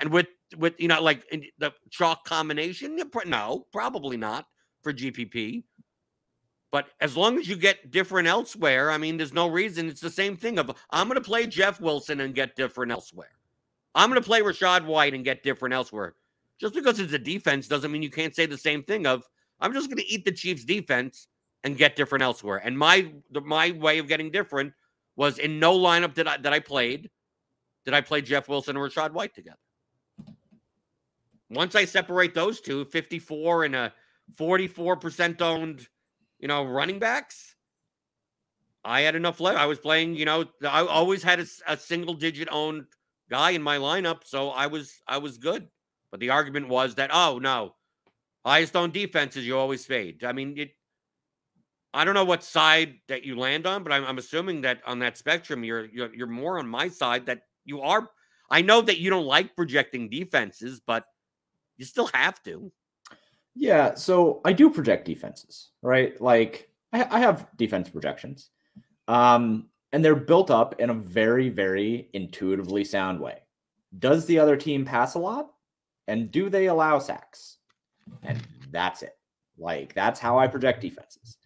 And 0.00 0.10
with 0.10 0.28
with 0.56 0.74
you 0.78 0.88
know, 0.88 1.02
like 1.02 1.24
the 1.58 1.72
chalk 1.90 2.24
combination? 2.24 2.98
No, 3.26 3.66
probably 3.72 4.16
not 4.16 4.46
for 4.82 4.92
GPP. 4.92 5.64
But 6.72 6.88
as 7.00 7.16
long 7.16 7.38
as 7.38 7.48
you 7.48 7.56
get 7.56 7.90
different 7.90 8.28
elsewhere, 8.28 8.90
I 8.90 8.98
mean, 8.98 9.16
there's 9.16 9.32
no 9.32 9.48
reason. 9.48 9.88
It's 9.88 10.00
the 10.00 10.10
same 10.10 10.36
thing 10.36 10.58
of 10.58 10.70
I'm 10.90 11.08
going 11.08 11.20
to 11.20 11.26
play 11.26 11.46
Jeff 11.46 11.80
Wilson 11.80 12.20
and 12.20 12.34
get 12.34 12.56
different 12.56 12.92
elsewhere. 12.92 13.35
I'm 13.96 14.10
going 14.10 14.22
to 14.22 14.26
play 14.26 14.42
Rachaad 14.42 14.84
White 14.84 15.14
and 15.14 15.24
get 15.24 15.42
different 15.42 15.74
elsewhere. 15.74 16.14
Just 16.60 16.74
because 16.74 17.00
it's 17.00 17.14
a 17.14 17.18
defense 17.18 17.66
doesn't 17.66 17.90
mean 17.90 18.02
you 18.02 18.10
can't 18.10 18.36
say 18.36 18.46
the 18.46 18.58
same 18.58 18.82
thing 18.82 19.06
of 19.06 19.24
I'm 19.58 19.72
just 19.72 19.88
going 19.88 19.98
to 19.98 20.06
eat 20.06 20.24
the 20.24 20.32
Chiefs 20.32 20.64
defense 20.64 21.28
and 21.64 21.76
get 21.76 21.96
different 21.96 22.22
elsewhere. 22.22 22.60
And 22.62 22.78
my 22.78 23.10
my 23.32 23.72
way 23.72 23.98
of 23.98 24.06
getting 24.06 24.30
different 24.30 24.74
was 25.16 25.38
in 25.38 25.58
no 25.58 25.76
lineup 25.76 26.14
that 26.14 26.28
I 26.28 26.36
that 26.36 26.52
I 26.52 26.60
played 26.60 27.10
did 27.84 27.94
I 27.94 28.02
play 28.02 28.20
Jeff 28.20 28.48
Wilson 28.48 28.76
and 28.76 28.84
Rachaad 28.84 29.12
White 29.12 29.34
together. 29.34 29.58
Once 31.48 31.74
I 31.74 31.84
separate 31.84 32.34
those 32.34 32.60
two, 32.60 32.84
54 32.86 33.64
and 33.64 33.76
a 33.76 33.92
44% 34.34 35.40
owned, 35.40 35.86
you 36.40 36.48
know, 36.48 36.64
running 36.64 36.98
backs, 36.98 37.54
I 38.84 39.02
had 39.02 39.14
enough 39.14 39.38
left. 39.38 39.56
I 39.56 39.66
was 39.66 39.78
playing, 39.78 40.16
you 40.16 40.24
know, 40.24 40.46
I 40.68 40.84
always 40.84 41.22
had 41.22 41.38
a, 41.38 41.46
a 41.68 41.76
single 41.76 42.14
digit 42.14 42.48
owned 42.50 42.86
guy 43.30 43.50
in 43.50 43.62
my 43.62 43.78
lineup, 43.78 44.22
so 44.24 44.50
I 44.50 44.66
was 44.66 44.92
I 45.06 45.18
was 45.18 45.38
good. 45.38 45.68
But 46.10 46.20
the 46.20 46.30
argument 46.30 46.68
was 46.68 46.94
that 46.96 47.10
oh 47.12 47.38
no, 47.38 47.74
highest 48.44 48.76
on 48.76 48.90
defenses 48.90 49.46
you 49.46 49.58
always 49.58 49.84
fade. 49.84 50.24
I 50.24 50.32
mean, 50.32 50.58
it. 50.58 50.70
I 51.94 52.04
don't 52.04 52.14
know 52.14 52.24
what 52.24 52.44
side 52.44 52.96
that 53.08 53.24
you 53.24 53.38
land 53.38 53.66
on, 53.66 53.82
but 53.82 53.90
I'm, 53.90 54.04
I'm 54.04 54.18
assuming 54.18 54.60
that 54.62 54.82
on 54.86 54.98
that 54.98 55.16
spectrum, 55.16 55.64
you're, 55.64 55.86
you're 55.86 56.14
you're 56.14 56.26
more 56.26 56.58
on 56.58 56.68
my 56.68 56.88
side. 56.88 57.26
That 57.26 57.42
you 57.64 57.80
are. 57.80 58.08
I 58.50 58.62
know 58.62 58.80
that 58.80 58.98
you 58.98 59.10
don't 59.10 59.26
like 59.26 59.56
projecting 59.56 60.08
defenses, 60.08 60.80
but 60.86 61.04
you 61.76 61.84
still 61.84 62.08
have 62.14 62.42
to. 62.44 62.70
Yeah, 63.54 63.94
so 63.94 64.42
I 64.44 64.52
do 64.52 64.68
project 64.70 65.06
defenses, 65.06 65.70
right? 65.82 66.20
Like 66.20 66.68
I, 66.92 67.06
I 67.10 67.18
have 67.20 67.48
defense 67.56 67.88
projections. 67.88 68.50
Um, 69.08 69.68
and 69.92 70.04
they're 70.04 70.14
built 70.14 70.50
up 70.50 70.80
in 70.80 70.90
a 70.90 70.94
very, 70.94 71.48
very 71.48 72.08
intuitively 72.12 72.84
sound 72.84 73.20
way. 73.20 73.38
Does 73.98 74.26
the 74.26 74.38
other 74.38 74.56
team 74.56 74.84
pass 74.84 75.14
a 75.14 75.18
lot? 75.18 75.50
And 76.08 76.30
do 76.30 76.48
they 76.50 76.66
allow 76.66 76.98
sacks? 76.98 77.58
And 78.22 78.40
that's 78.70 79.02
it. 79.02 79.16
Like, 79.58 79.94
that's 79.94 80.20
how 80.20 80.38
I 80.38 80.46
project 80.46 80.80
defenses. 80.80 81.38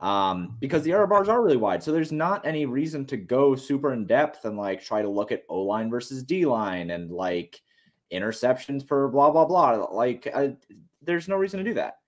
Um, 0.00 0.56
because 0.60 0.82
the 0.82 0.92
error 0.92 1.06
bars 1.06 1.28
are 1.28 1.42
really 1.42 1.56
wide. 1.56 1.82
So 1.82 1.92
there's 1.92 2.12
not 2.12 2.46
any 2.46 2.66
reason 2.66 3.06
to 3.06 3.16
go 3.16 3.54
super 3.54 3.92
in 3.92 4.06
depth 4.06 4.44
and 4.44 4.58
like 4.58 4.84
try 4.84 5.00
to 5.00 5.08
look 5.08 5.32
at 5.32 5.44
O 5.48 5.62
line 5.62 5.88
versus 5.88 6.22
D 6.22 6.44
line 6.44 6.90
and 6.90 7.10
like 7.10 7.62
interceptions 8.12 8.86
per 8.86 9.08
blah, 9.08 9.30
blah, 9.30 9.46
blah. 9.46 9.70
Like, 9.84 10.28
I, 10.34 10.56
there's 11.00 11.28
no 11.28 11.36
reason 11.36 11.58
to 11.58 11.64
do 11.64 11.74
that. 11.74 11.98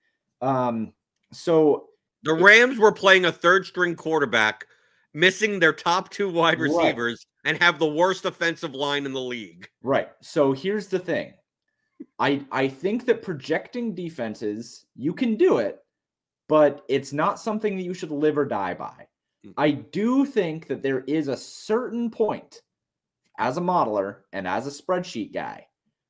Um, 0.41 0.93
so 1.31 1.87
the 2.23 2.33
Rams 2.33 2.77
were 2.77 2.91
playing 2.91 3.25
a 3.25 3.31
third 3.31 3.65
string 3.65 3.95
quarterback 3.95 4.65
missing 5.17 5.59
their 5.59 5.73
top 5.73 6.09
two 6.11 6.29
wide 6.29 6.59
receivers 6.59 7.25
right. 7.43 7.49
and 7.49 7.61
have 7.61 7.79
the 7.79 7.87
worst 7.87 8.25
offensive 8.25 8.75
line 8.75 9.05
in 9.05 9.13
the 9.13 9.19
league. 9.19 9.67
Right. 9.81 10.09
So 10.21 10.53
here's 10.53 10.87
the 10.87 10.99
thing. 10.99 11.33
I 12.19 12.45
I 12.51 12.67
think 12.67 13.05
that 13.07 13.23
projecting 13.23 13.95
defenses, 13.95 14.85
you 14.95 15.13
can 15.13 15.35
do 15.35 15.57
it, 15.57 15.79
but 16.47 16.83
it's 16.87 17.13
not 17.13 17.39
something 17.39 17.75
that 17.75 17.83
you 17.83 17.95
should 17.95 18.11
live 18.11 18.37
or 18.37 18.45
die 18.45 18.75
by. 18.75 19.07
Mm-hmm. 19.43 19.51
I 19.57 19.71
do 19.71 20.23
think 20.23 20.67
that 20.67 20.83
there 20.83 21.03
is 21.07 21.27
a 21.27 21.37
certain 21.37 22.11
point 22.11 22.61
as 23.39 23.57
a 23.57 23.61
modeler 23.61 24.17
and 24.33 24.47
as 24.47 24.67
a 24.67 24.81
spreadsheet 24.83 25.33
guy 25.33 25.65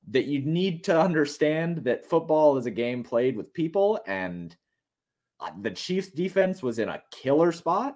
that 0.09 0.25
you 0.25 0.41
need 0.41 0.83
to 0.85 0.99
understand 0.99 1.77
that 1.85 2.09
football 2.09 2.57
is 2.57 2.65
a 2.65 2.71
game 2.71 3.03
played 3.03 3.37
with 3.37 3.53
people 3.53 3.99
and 4.05 4.55
uh, 5.39 5.51
the 5.61 5.71
Chiefs 5.71 6.09
defense 6.09 6.61
was 6.61 6.79
in 6.79 6.89
a 6.89 7.01
killer 7.11 7.51
spot 7.51 7.95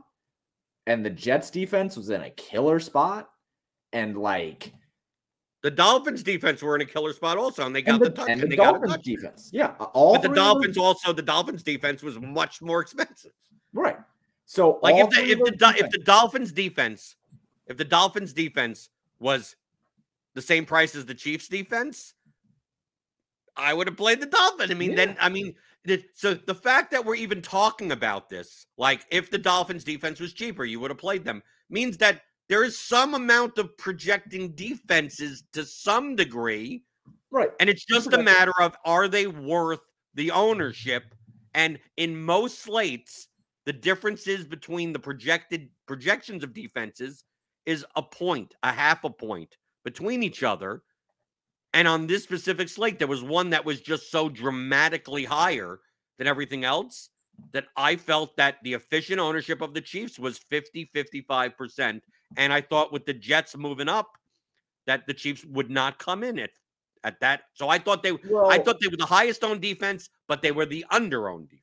and 0.88 1.06
the 1.06 1.10
Jets 1.10 1.50
defense 1.50 1.96
was 1.98 2.10
in 2.10 2.22
a 2.22 2.30
killer 2.32 2.80
spot 2.80 3.30
and 3.94 4.18
like 4.18 4.74
the 5.64 5.72
Dolphins 5.72 6.24
defense 6.24 6.62
were 6.64 6.76
in 6.76 6.82
a 6.82 6.86
killer 6.86 7.14
spot 7.14 7.38
also, 7.38 7.66
and 7.66 7.76
they 7.76 7.84
got 7.84 7.96
and 7.96 8.02
the, 8.06 8.10
the, 8.10 8.16
touch. 8.16 8.30
and 8.30 8.42
And 8.42 8.52
the 8.52 8.56
they 8.56 8.56
got 8.56 8.76
a 8.76 8.80
Dolphins 8.80 9.04
defense. 9.06 9.50
Yeah, 9.54 9.74
all 9.94 10.14
But 10.14 10.24
the 10.24 10.34
Dolphins 10.36 10.78
also, 10.78 11.14
the 11.14 11.22
Dolphins 11.22 11.62
defense 11.62 12.02
was 12.02 12.20
much 12.20 12.62
more 12.62 12.82
expensive. 12.82 13.32
right. 13.74 13.98
So 14.46 14.80
Like 14.82 14.96
if 14.96 15.10
the 15.12 15.24
if 15.24 15.40
the 15.40 15.52
Do- 15.52 15.86
if 15.86 15.92
the 15.92 16.00
Dolphins 16.00 16.52
defense, 16.52 17.16
if 17.68 17.78
the 17.78 17.86
Dolphins 17.86 18.34
defense 18.34 18.90
was 19.20 19.56
the 20.34 20.42
same 20.42 20.66
price 20.66 20.96
as 20.96 21.06
the 21.06 21.14
Chiefs 21.14 21.48
defense, 21.48 22.16
I 23.56 23.74
would 23.74 23.88
have 23.88 23.96
played 23.98 24.20
the 24.20 24.26
Dolphin. 24.26 24.72
I 24.72 24.74
mean, 24.74 24.96
then 24.96 25.16
I 25.22 25.30
mean, 25.30 25.54
so 26.14 26.34
the 26.34 26.56
fact 26.56 26.92
that 26.92 27.04
we're 27.04 27.16
even 27.16 27.42
talking 27.42 27.92
about 27.92 28.30
this, 28.30 28.66
like 28.78 29.06
if 29.10 29.32
the 29.32 29.38
Dolphins 29.38 29.84
defense 29.84 30.20
was 30.20 30.34
cheaper, 30.34 30.64
you 30.64 30.80
would 30.80 30.92
have 30.92 30.98
played 30.98 31.26
them, 31.26 31.42
means 31.70 31.98
that 31.98 32.22
there 32.50 32.64
is 32.64 32.78
some 32.78 33.16
amount 33.16 33.58
of 33.58 33.76
projecting 33.78 34.52
defenses 34.54 35.44
to 35.54 35.66
some 35.66 36.16
degree. 36.16 36.84
right. 37.32 37.50
And 37.60 37.70
it's 37.70 37.86
just 37.86 38.14
a 38.14 38.22
matter 38.22 38.54
of 38.60 38.76
are 38.86 39.08
they 39.08 39.28
worth 39.28 39.82
the 40.14 40.32
ownership? 40.32 41.16
And 41.54 41.80
in 41.98 42.22
most 42.22 42.60
slates, 42.60 43.30
the 43.66 43.74
differences 43.74 44.46
between 44.46 44.94
the 44.94 45.00
projected 45.00 45.70
projections 45.88 46.44
of 46.44 46.54
defenses 46.54 47.24
is 47.66 47.86
a 47.96 48.02
point, 48.02 48.56
a 48.64 48.72
half 48.72 49.04
a 49.04 49.10
point 49.10 49.58
between 49.84 50.24
each 50.24 50.44
other. 50.44 50.84
And 51.74 51.88
on 51.88 52.08
this 52.08 52.24
specific 52.24 52.70
slate, 52.70 53.00
there 53.00 53.08
was 53.08 53.24
one 53.24 53.52
that 53.52 53.66
was 53.66 53.82
just 53.82 54.12
so 54.12 54.30
dramatically 54.30 55.24
higher 55.24 55.80
than 56.18 56.28
everything 56.28 56.64
else 56.66 57.10
that 57.54 57.66
I 57.76 57.96
felt 57.96 58.36
that 58.38 58.58
the 58.64 58.74
efficient 58.74 59.20
ownership 59.20 59.62
of 59.62 59.74
the 59.74 59.82
Chiefs 59.82 60.20
was 60.20 60.38
50, 60.38 60.92
55%. 60.96 62.02
And 62.38 62.54
I 62.54 62.62
thought 62.62 62.92
with 62.92 63.06
the 63.06 63.14
Jets 63.14 63.58
moving 63.58 63.90
up, 63.90 64.12
that 64.88 65.06
the 65.08 65.14
Chiefs 65.14 65.46
would 65.46 65.70
not 65.70 66.00
come 66.00 66.24
in 66.24 66.40
at, 66.40 66.52
at 67.04 67.20
that. 67.22 67.44
So 67.54 67.70
I 67.70 67.78
thought 67.78 68.04
they 68.04 68.14
Well, 68.14 68.50
I 68.50 68.58
thought 68.58 68.78
they 68.82 68.88
were 68.88 68.98
the 68.98 69.06
highest 69.06 69.44
owned 69.44 69.62
defense, 69.62 70.10
but 70.28 70.42
they 70.42 70.52
were 70.52 70.66
the 70.66 70.86
under 70.90 71.30
owned 71.30 71.50
defense. 71.50 71.61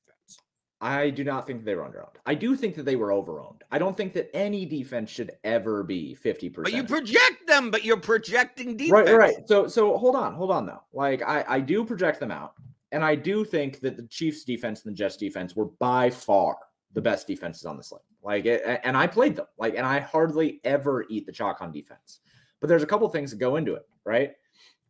I 0.81 1.11
do 1.11 1.25
not 1.25 1.47
think 1.47 1.65
they 1.65 1.75
were 1.75 1.83
underowned. 1.83 2.15
I 2.25 2.35
do 2.35 2.55
think 2.55 2.77
that 2.77 2.85
they 2.85 2.95
were 2.95 3.09
overowned. 3.09 3.63
I 3.71 3.79
don't 3.79 3.97
think 3.97 4.13
that 4.13 4.31
any 4.35 4.65
defense 4.65 5.11
should 5.11 5.33
ever 5.43 5.83
be 5.83 6.17
50%. 6.25 6.63
But 6.63 6.73
you 6.73 6.85
project 6.85 7.47
them, 7.49 7.71
but 7.71 7.85
you're 7.85 7.97
projecting 7.97 8.77
defense. 8.77 9.11
Right, 9.11 9.17
right. 9.17 9.49
So 9.49 9.67
so 9.67 9.97
hold 9.99 10.15
on, 10.15 10.35
hold 10.35 10.53
on 10.53 10.67
though. 10.67 10.83
Like 10.93 11.23
I 11.23 11.45
I 11.49 11.61
do 11.61 11.85
project 11.85 12.21
them 12.21 12.31
out. 12.31 12.53
And 12.93 13.05
I 13.05 13.17
do 13.17 13.45
think 13.45 13.81
that 13.81 13.97
the 13.97 14.05
Chiefs 14.05 14.45
defense 14.45 14.85
and 14.85 14.93
the 14.93 14.97
Jets 14.97 15.17
defense 15.17 15.55
were 15.55 15.67
by 15.67 16.09
far 16.09 16.57
the 16.95 17.03
best 17.03 17.27
defenses 17.27 17.67
on 17.67 17.77
the 17.77 17.83
slate. 17.83 18.03
Like 18.23 18.47
it, 18.47 18.81
and 18.85 18.97
I 18.97 19.07
played 19.07 19.37
them. 19.37 19.47
Like 19.59 19.75
and 19.75 19.87
I 19.87 19.99
hardly 19.99 20.61
ever 20.65 21.07
eat 21.11 21.27
the 21.27 21.33
chalk 21.33 21.61
on 21.61 21.73
defense. 21.73 22.21
But 22.61 22.69
there's 22.69 22.85
a 22.85 22.87
couple 22.87 23.09
things 23.09 23.31
that 23.31 23.39
go 23.39 23.57
into 23.57 23.75
it, 23.75 23.87
right? 24.05 24.33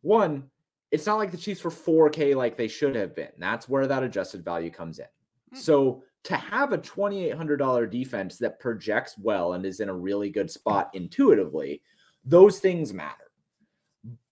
One, 0.03 0.45
it's 0.91 1.07
not 1.07 1.17
like 1.17 1.31
the 1.31 1.37
Chiefs 1.37 1.65
were 1.65 1.71
4K 1.71 2.35
like 2.35 2.57
they 2.57 2.69
should 2.69 2.95
have 2.95 3.15
been. 3.17 3.33
That's 3.39 3.69
where 3.69 3.87
that 3.87 4.03
adjusted 4.03 4.45
value 4.45 4.71
comes 4.71 4.99
in. 4.99 5.07
Hmm. 5.51 5.57
So 5.57 6.03
to 6.25 6.37
have 6.37 6.73
a 6.73 6.79
$2,800 6.79 7.91
defense 7.91 8.39
that 8.39 8.61
projects 8.61 9.17
well 9.19 9.55
and 9.55 9.65
is 9.65 9.81
in 9.81 9.89
a 9.89 9.95
really 9.95 10.31
good 10.31 10.51
spot 10.51 10.91
intuitively, 10.93 11.83
those 12.25 12.59
things 12.59 12.93
matter. 12.93 13.31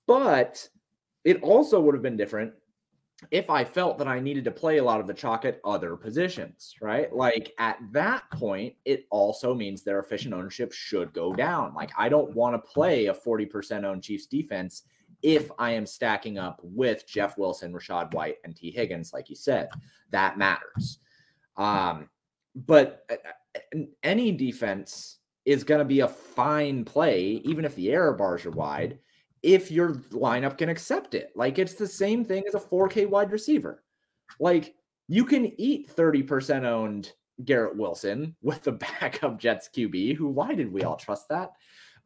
But 0.07 0.69
it 1.25 1.43
also 1.43 1.81
would 1.81 1.95
have 1.95 2.03
been 2.03 2.17
different 2.17 2.53
if 3.31 3.49
I 3.49 3.65
felt 3.65 3.99
that 3.99 4.09
I 4.09 4.21
needed 4.21 4.45
to 4.45 4.51
play 4.51 4.77
a 4.77 4.85
lot 4.85 5.01
of 5.01 5.07
the 5.07 5.15
chalk 5.15 5.45
at 5.45 5.61
other 5.65 5.97
positions, 5.97 6.75
right? 6.83 7.13
Like 7.13 7.55
at 7.59 7.79
that 7.93 8.25
point, 8.33 8.75
it 8.85 9.07
also 9.11 9.55
means 9.55 9.83
their 9.83 10.01
efficient 10.01 10.35
ownership 10.35 10.73
should 10.73 11.13
go 11.13 11.33
down. 11.33 11.75
Like 11.75 11.91
I 11.97 12.09
don't 12.09 12.35
want 12.35 12.55
to 12.55 12.73
play 12.73 13.07
a 13.07 13.15
40% 13.15 13.85
owned 13.85 14.03
Chiefs 14.03 14.27
defense 14.27 14.83
if 15.23 15.51
I 15.59 15.73
am 15.73 15.87
stacking 15.87 16.39
up 16.39 16.61
with 16.63 17.07
Jeff 17.07 17.39
Wilson, 17.39 17.73
Rachaad 17.73 18.13
White, 18.13 18.37
and 18.45 18.55
T. 18.55 18.71
Higgins, 18.71 19.13
like 19.13 19.31
you 19.31 19.37
said. 19.37 19.69
That 20.11 20.37
matters. 20.37 20.99
Um, 21.57 22.09
but 22.55 23.05
uh, 23.11 23.17
uh, 23.75 23.79
any 24.03 24.33
defense 24.33 25.19
is 25.45 25.65
going 25.65 25.79
to 25.79 25.85
be 25.85 26.01
a 26.01 26.09
fine 26.09 26.85
play, 26.85 27.41
even 27.45 27.65
if 27.65 27.75
the 27.75 27.93
error 27.93 28.13
bars 28.15 28.45
are 28.47 28.51
wide, 28.51 28.99
if 29.43 29.71
your 29.71 29.95
lineup 30.11 30.59
can 30.59 30.69
accept 30.69 31.15
it. 31.15 31.31
Like 31.37 31.59
it's 31.59 31.75
the 31.75 31.87
same 31.87 32.25
thing 32.25 32.45
as 32.49 32.55
a 32.55 32.61
4K 32.61 33.09
wide 33.09 33.31
receiver. 33.31 33.83
Like 34.41 34.75
you 35.09 35.25
can 35.25 35.53
eat 35.61 35.95
30% 35.95 36.65
owned 36.65 37.13
Garrett 37.45 37.77
Wilson 37.77 38.35
with 38.43 38.63
the 38.63 38.73
backup 38.73 39.39
Jets 39.39 39.69
QB. 39.75 40.17
Who? 40.17 40.29
Why 40.29 40.55
did 40.55 40.73
we 40.73 40.83
all 40.83 40.97
trust 40.97 41.29
that? 41.29 41.53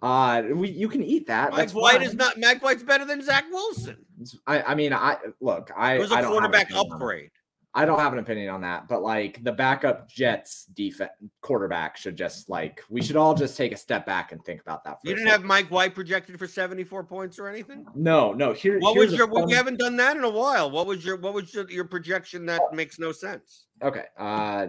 Uh, 0.02 0.42
we 0.54 0.70
you 0.70 0.88
can 0.88 1.02
eat 1.02 1.26
that. 1.26 1.50
Mike 1.50 1.58
That's 1.58 1.74
White 1.74 1.98
fine. 1.98 2.02
is 2.02 2.14
not 2.14 2.38
Mike 2.38 2.62
White's 2.62 2.82
better 2.82 3.04
than 3.04 3.22
Zach 3.22 3.44
Wilson. 3.50 3.98
I, 4.46 4.62
I 4.62 4.74
mean, 4.74 4.94
I 4.94 5.18
look. 5.42 5.70
I 5.76 5.96
It 5.96 6.00
was 6.00 6.10
I 6.12 6.20
a 6.20 6.24
an 6.24 6.30
quarterback 6.30 6.70
opinion 6.70 6.80
on 6.80 6.88
that. 6.88 6.94
upgrade. 6.94 7.30
I 7.72 7.84
don't 7.84 8.00
have 8.00 8.12
an 8.12 8.18
opinion 8.18 8.48
on 8.48 8.62
that, 8.62 8.88
but 8.88 9.00
like 9.00 9.44
the 9.44 9.52
backup 9.52 10.08
Jets 10.08 10.64
defense 10.74 11.12
quarterback 11.40 11.96
should 11.96 12.16
just 12.16 12.48
like 12.48 12.82
we 12.90 13.00
should 13.00 13.14
all 13.14 13.32
just 13.32 13.56
take 13.56 13.70
a 13.70 13.76
step 13.76 14.04
back 14.04 14.32
and 14.32 14.44
think 14.44 14.60
about 14.60 14.82
that. 14.84 14.94
For 15.00 15.08
You 15.08 15.14
didn't 15.14 15.28
have. 15.28 15.44
Mike 15.44 15.70
White 15.70 15.94
projected 15.94 16.36
for 16.36 16.48
74 16.48 17.04
points 17.04 17.38
or 17.38 17.46
anything? 17.46 17.86
no, 17.94 18.32
no. 18.32 18.52
Here, 18.52 18.80
What 18.80 18.94
here's 18.94 19.10
was 19.10 19.18
your 19.18 19.28
well, 19.28 19.42
fun- 19.42 19.50
you 19.50 19.56
haven't 19.56 19.78
done 19.78 19.96
that 19.98 20.16
in 20.16 20.24
a 20.24 20.28
while. 20.28 20.68
What 20.70 20.86
was 20.88 21.04
your 21.04 21.16
what 21.16 21.32
was 21.32 21.54
your, 21.54 21.70
your 21.70 21.84
projection 21.84 22.44
that 22.46 22.60
Oh. 22.60 22.74
makes 22.74 22.98
no 22.98 23.12
sense? 23.12 23.66
Okay. 23.82 24.04
Uh, 24.18 24.66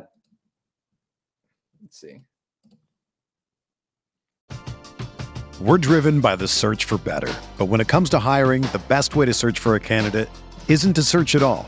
let's 1.82 2.00
see. 2.00 2.22
We're 5.60 5.78
driven 5.80 6.22
by 6.22 6.36
the 6.36 6.48
search 6.48 6.86
for 6.86 6.98
better. 7.00 7.34
But 7.58 7.66
when 7.66 7.82
it 7.82 7.88
comes 7.88 8.10
to 8.12 8.20
hiring, 8.20 8.62
the 8.64 8.82
best 8.88 9.16
way 9.16 9.26
to 9.26 9.34
search 9.34 9.58
for 9.60 9.76
a 9.76 9.80
candidate 9.80 10.30
isn't 10.68 10.94
to 10.94 11.04
search 11.04 11.36
at 11.36 11.44
all. 11.44 11.68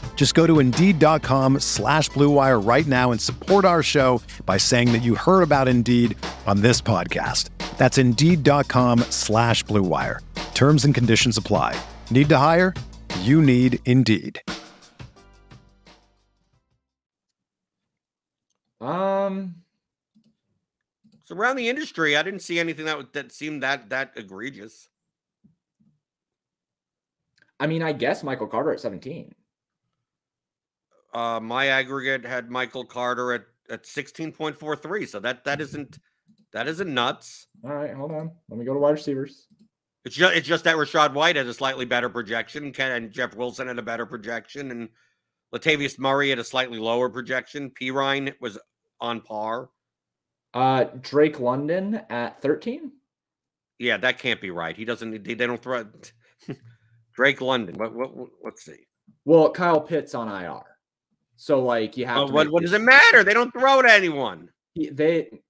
Just 0.21 0.35
go 0.35 0.45
to 0.45 0.59
Indeed.com 0.59 1.61
slash 1.61 2.09
Blue 2.09 2.29
Wire 2.29 2.59
right 2.59 2.85
now 2.85 3.11
and 3.11 3.19
support 3.19 3.65
our 3.65 3.81
show 3.81 4.21
by 4.45 4.57
saying 4.57 4.93
that 4.93 5.01
you 5.01 5.15
heard 5.15 5.41
about 5.41 5.67
Indeed 5.67 6.15
on 6.45 6.61
this 6.61 6.79
podcast. 6.79 7.49
That's 7.79 7.97
Indeed.com 7.97 8.99
slash 9.09 9.63
Blue 9.63 9.81
Wire. 9.81 10.19
Terms 10.53 10.85
and 10.85 10.93
conditions 10.93 11.37
apply. 11.37 11.75
Need 12.11 12.29
to 12.29 12.37
hire? 12.37 12.75
You 13.21 13.41
need 13.41 13.79
Indeed. 13.85 14.39
Um, 18.79 19.55
So 21.23 21.35
around 21.35 21.55
the 21.55 21.67
industry, 21.67 22.15
I 22.15 22.21
didn't 22.21 22.41
see 22.41 22.59
anything 22.59 22.85
that 22.85 23.13
that 23.13 23.31
seemed 23.31 23.63
that 23.63 23.89
that 23.89 24.11
egregious. 24.15 24.87
I 27.59 27.65
mean, 27.65 27.81
I 27.81 27.93
guess 27.93 28.21
Michael 28.23 28.45
Carter 28.45 28.71
at 28.71 28.79
17. 28.79 29.33
Uh, 31.13 31.39
my 31.41 31.67
aggregate 31.67 32.25
had 32.25 32.49
Michael 32.49 32.85
Carter 32.85 33.33
at 33.33 33.43
at 33.69 33.85
16.43. 33.85 35.07
So 35.07 35.19
that 35.19 35.43
that 35.45 35.61
isn't 35.61 35.99
that 36.53 36.67
isn't 36.67 36.93
nuts. 36.93 37.47
All 37.63 37.73
right, 37.73 37.93
hold 37.93 38.11
on. 38.11 38.31
Let 38.49 38.59
me 38.59 38.65
go 38.65 38.73
to 38.73 38.79
wide 38.79 38.91
receivers. 38.91 39.47
It's 40.03 40.15
just 40.15 40.35
it's 40.35 40.47
just 40.47 40.63
that 40.65 40.75
Rachaad 40.75 41.13
White 41.13 41.35
had 41.35 41.47
a 41.47 41.53
slightly 41.53 41.85
better 41.85 42.09
projection, 42.09 42.71
Ken 42.71 42.91
and 42.91 43.11
Jeff 43.11 43.35
Wilson 43.35 43.67
had 43.67 43.79
a 43.79 43.83
better 43.83 44.05
projection, 44.05 44.71
and 44.71 44.89
Latavius 45.53 45.99
Murray 45.99 46.29
had 46.29 46.39
a 46.39 46.43
slightly 46.43 46.79
lower 46.79 47.09
projection. 47.09 47.69
P 47.69 47.91
Ryan 47.91 48.33
was 48.39 48.57
on 48.99 49.21
par. 49.21 49.69
Uh, 50.53 50.85
Drake 51.01 51.39
London 51.39 52.01
at 52.09 52.41
13. 52.41 52.91
Yeah, 53.79 53.97
that 53.97 54.19
can't 54.19 54.41
be 54.41 54.51
right. 54.51 54.75
He 54.75 54.85
doesn't. 54.85 55.23
They, 55.23 55.33
they 55.33 55.47
don't 55.47 55.61
throw. 55.61 55.85
Drake 57.15 57.41
London. 57.41 57.75
What, 57.77 57.93
what? 57.93 58.15
What? 58.15 58.29
Let's 58.43 58.63
see. 58.63 58.87
Well, 59.25 59.51
Kyle 59.51 59.81
Pitts 59.81 60.15
on 60.15 60.27
IR. 60.27 60.63
So 61.41 61.59
like 61.63 61.97
you 61.97 62.05
have 62.05 62.17
Oh, 62.17 62.27
to 62.27 62.33
what, 62.33 62.51
what 62.51 62.61
does 62.61 62.73
it 62.73 62.81
matter? 62.81 63.23
They 63.23 63.33
don't 63.33 63.49
throw 63.51 63.81
to 63.81 63.91
anyone. 63.91 64.49
They 64.75 65.41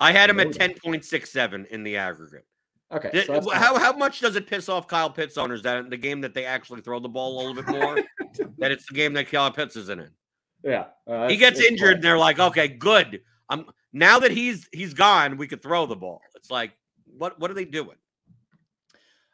I 0.00 0.10
had 0.10 0.30
him 0.30 0.40
at 0.40 0.52
ten 0.52 0.72
point 0.82 1.04
six 1.04 1.30
seven 1.30 1.66
in 1.70 1.82
the 1.84 1.98
aggregate. 1.98 2.46
okay. 2.90 3.10
Did- 3.12 3.26
so 3.26 3.50
how 3.50 3.78
how 3.78 3.92
much 3.92 4.20
does 4.20 4.36
it 4.36 4.46
piss 4.46 4.70
off 4.70 4.88
Kyle 4.88 5.10
Pitts 5.10 5.36
owners 5.36 5.60
that 5.64 5.90
the 5.90 5.98
game 5.98 6.22
that 6.22 6.32
they 6.32 6.46
actually 6.46 6.80
throw 6.80 6.98
the 6.98 7.10
ball 7.10 7.34
a 7.34 7.38
little 7.46 7.62
bit 7.62 7.68
more? 7.68 7.96
that 8.56 8.72
it's 8.72 8.86
the 8.88 8.94
game 8.94 9.12
that 9.12 9.30
Kyle 9.30 9.50
Pitts 9.52 9.76
isn't 9.76 10.00
in. 10.00 10.08
yeah, 10.64 10.86
uh, 11.06 11.28
he 11.28 11.36
gets 11.36 11.60
injured, 11.60 11.78
fine. 11.88 11.94
and 11.96 12.02
they're 12.02 12.16
like, 12.16 12.38
okay, 12.38 12.68
good. 12.68 13.20
I'm 13.50 13.66
now 13.92 14.18
that 14.20 14.30
he's 14.30 14.66
he's 14.72 14.94
gone, 14.94 15.36
we 15.36 15.46
could 15.46 15.60
throw 15.62 15.84
the 15.84 15.94
ball. 15.94 16.22
It's 16.36 16.50
like, 16.50 16.72
what 17.18 17.38
what 17.38 17.50
are 17.50 17.54
they 17.54 17.66
doing? 17.66 17.98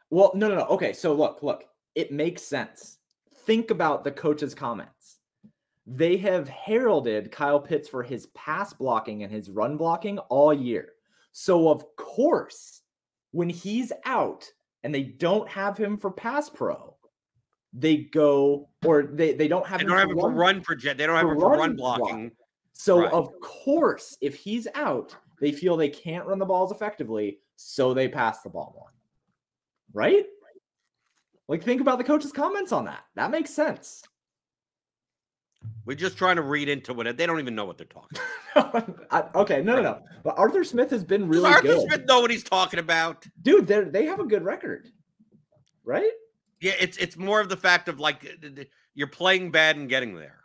Well, 0.09 0.31
no, 0.35 0.49
no, 0.49 0.55
no. 0.55 0.65
Okay, 0.65 0.91
so 0.91 1.13
look, 1.13 1.41
look, 1.41 1.63
it 1.95 2.11
makes 2.11 2.41
sense. 2.43 2.97
Think 3.45 3.71
about 3.71 4.03
the 4.03 4.11
coach's 4.11 4.53
comments. 4.53 5.18
They 5.91 6.17
have 6.17 6.47
heralded 6.47 7.31
Kyle 7.31 7.59
Pitts 7.59 7.89
for 7.89 8.03
his 8.03 8.27
pass 8.27 8.73
blocking 8.73 9.23
and 9.23 9.31
his 9.31 9.49
run 9.49 9.75
blocking 9.75 10.19
all 10.19 10.53
year. 10.53 10.89
So, 11.31 11.67
of 11.67 11.83
course, 11.95 12.83
when 13.31 13.49
he's 13.49 13.91
out 14.05 14.45
and 14.83 14.93
they 14.93 15.01
don't 15.01 15.49
have 15.49 15.77
him 15.77 15.97
for 15.97 16.11
pass 16.11 16.47
pro, 16.47 16.95
they 17.73 17.97
go 17.97 18.69
or 18.85 19.03
they, 19.03 19.33
they 19.33 19.47
don't 19.47 19.65
have 19.65 19.79
They 19.79 19.85
don't 19.85 19.97
have 19.97 20.09
for 20.09 20.11
him 20.11 20.19
for 20.19 20.29
run 20.29 20.35
run 20.37 20.61
project. 20.61 20.99
They 20.99 21.07
don't 21.07 21.15
have 21.15 21.27
him 21.27 21.39
for 21.39 21.49
run 21.49 21.59
run 21.59 21.75
block. 21.75 21.99
blocking. 21.99 22.31
So 22.73 22.99
Right. 23.01 23.11
of 23.11 23.31
course, 23.41 24.15
if 24.21 24.35
he's 24.35 24.67
out, 24.75 25.15
they 25.41 25.51
feel 25.51 25.75
they 25.75 25.89
can't 25.89 26.25
run 26.27 26.37
the 26.39 26.45
balls 26.45 26.71
effectively, 26.71 27.39
so 27.55 27.93
they 27.95 28.07
pass 28.07 28.41
the 28.43 28.49
ball 28.49 28.73
more. 28.75 28.93
Right? 29.91 30.25
Like 31.47 31.63
think 31.63 31.81
about 31.81 31.97
the 31.97 32.03
coach's 32.03 32.31
comments 32.31 32.71
on 32.71 32.85
that. 32.85 33.05
That 33.15 33.31
makes 33.31 33.49
sense. 33.49 34.03
We're 35.85 35.95
just 35.95 36.17
trying 36.17 36.35
to 36.35 36.43
read 36.43 36.69
into 36.69 36.99
it. 37.01 37.17
They 37.17 37.25
don't 37.25 37.39
even 37.39 37.55
know 37.55 37.65
what 37.65 37.77
they're 37.77 37.87
talking. 37.87 38.19
I- 39.11 39.25
okay, 39.35 39.61
no, 39.61 39.75
no, 39.75 39.81
no. 39.81 40.01
But 40.23 40.37
Arthur 40.37 40.63
Smith 40.63 40.91
has 40.91 41.03
been 41.03 41.21
Does 41.21 41.29
really 41.29 41.49
Arthur 41.49 41.67
good. 41.67 41.87
Smith 41.87 42.05
know 42.05 42.21
what 42.21 42.31
he's 42.31 42.43
talking 42.43 42.79
about? 42.79 43.25
Dude, 43.41 43.67
they 43.67 43.81
they 43.81 44.05
have 44.05 44.19
a 44.19 44.25
good 44.25 44.43
record. 44.43 44.91
Right? 45.83 46.11
Yeah, 46.61 46.73
it's 46.79 46.97
it's 46.97 47.17
more 47.17 47.41
of 47.41 47.49
the 47.49 47.57
fact 47.57 47.87
of 47.87 47.99
like 47.99 48.27
you're 48.93 49.07
playing 49.07 49.51
bad 49.51 49.77
and 49.77 49.89
getting 49.89 50.15
there. 50.15 50.39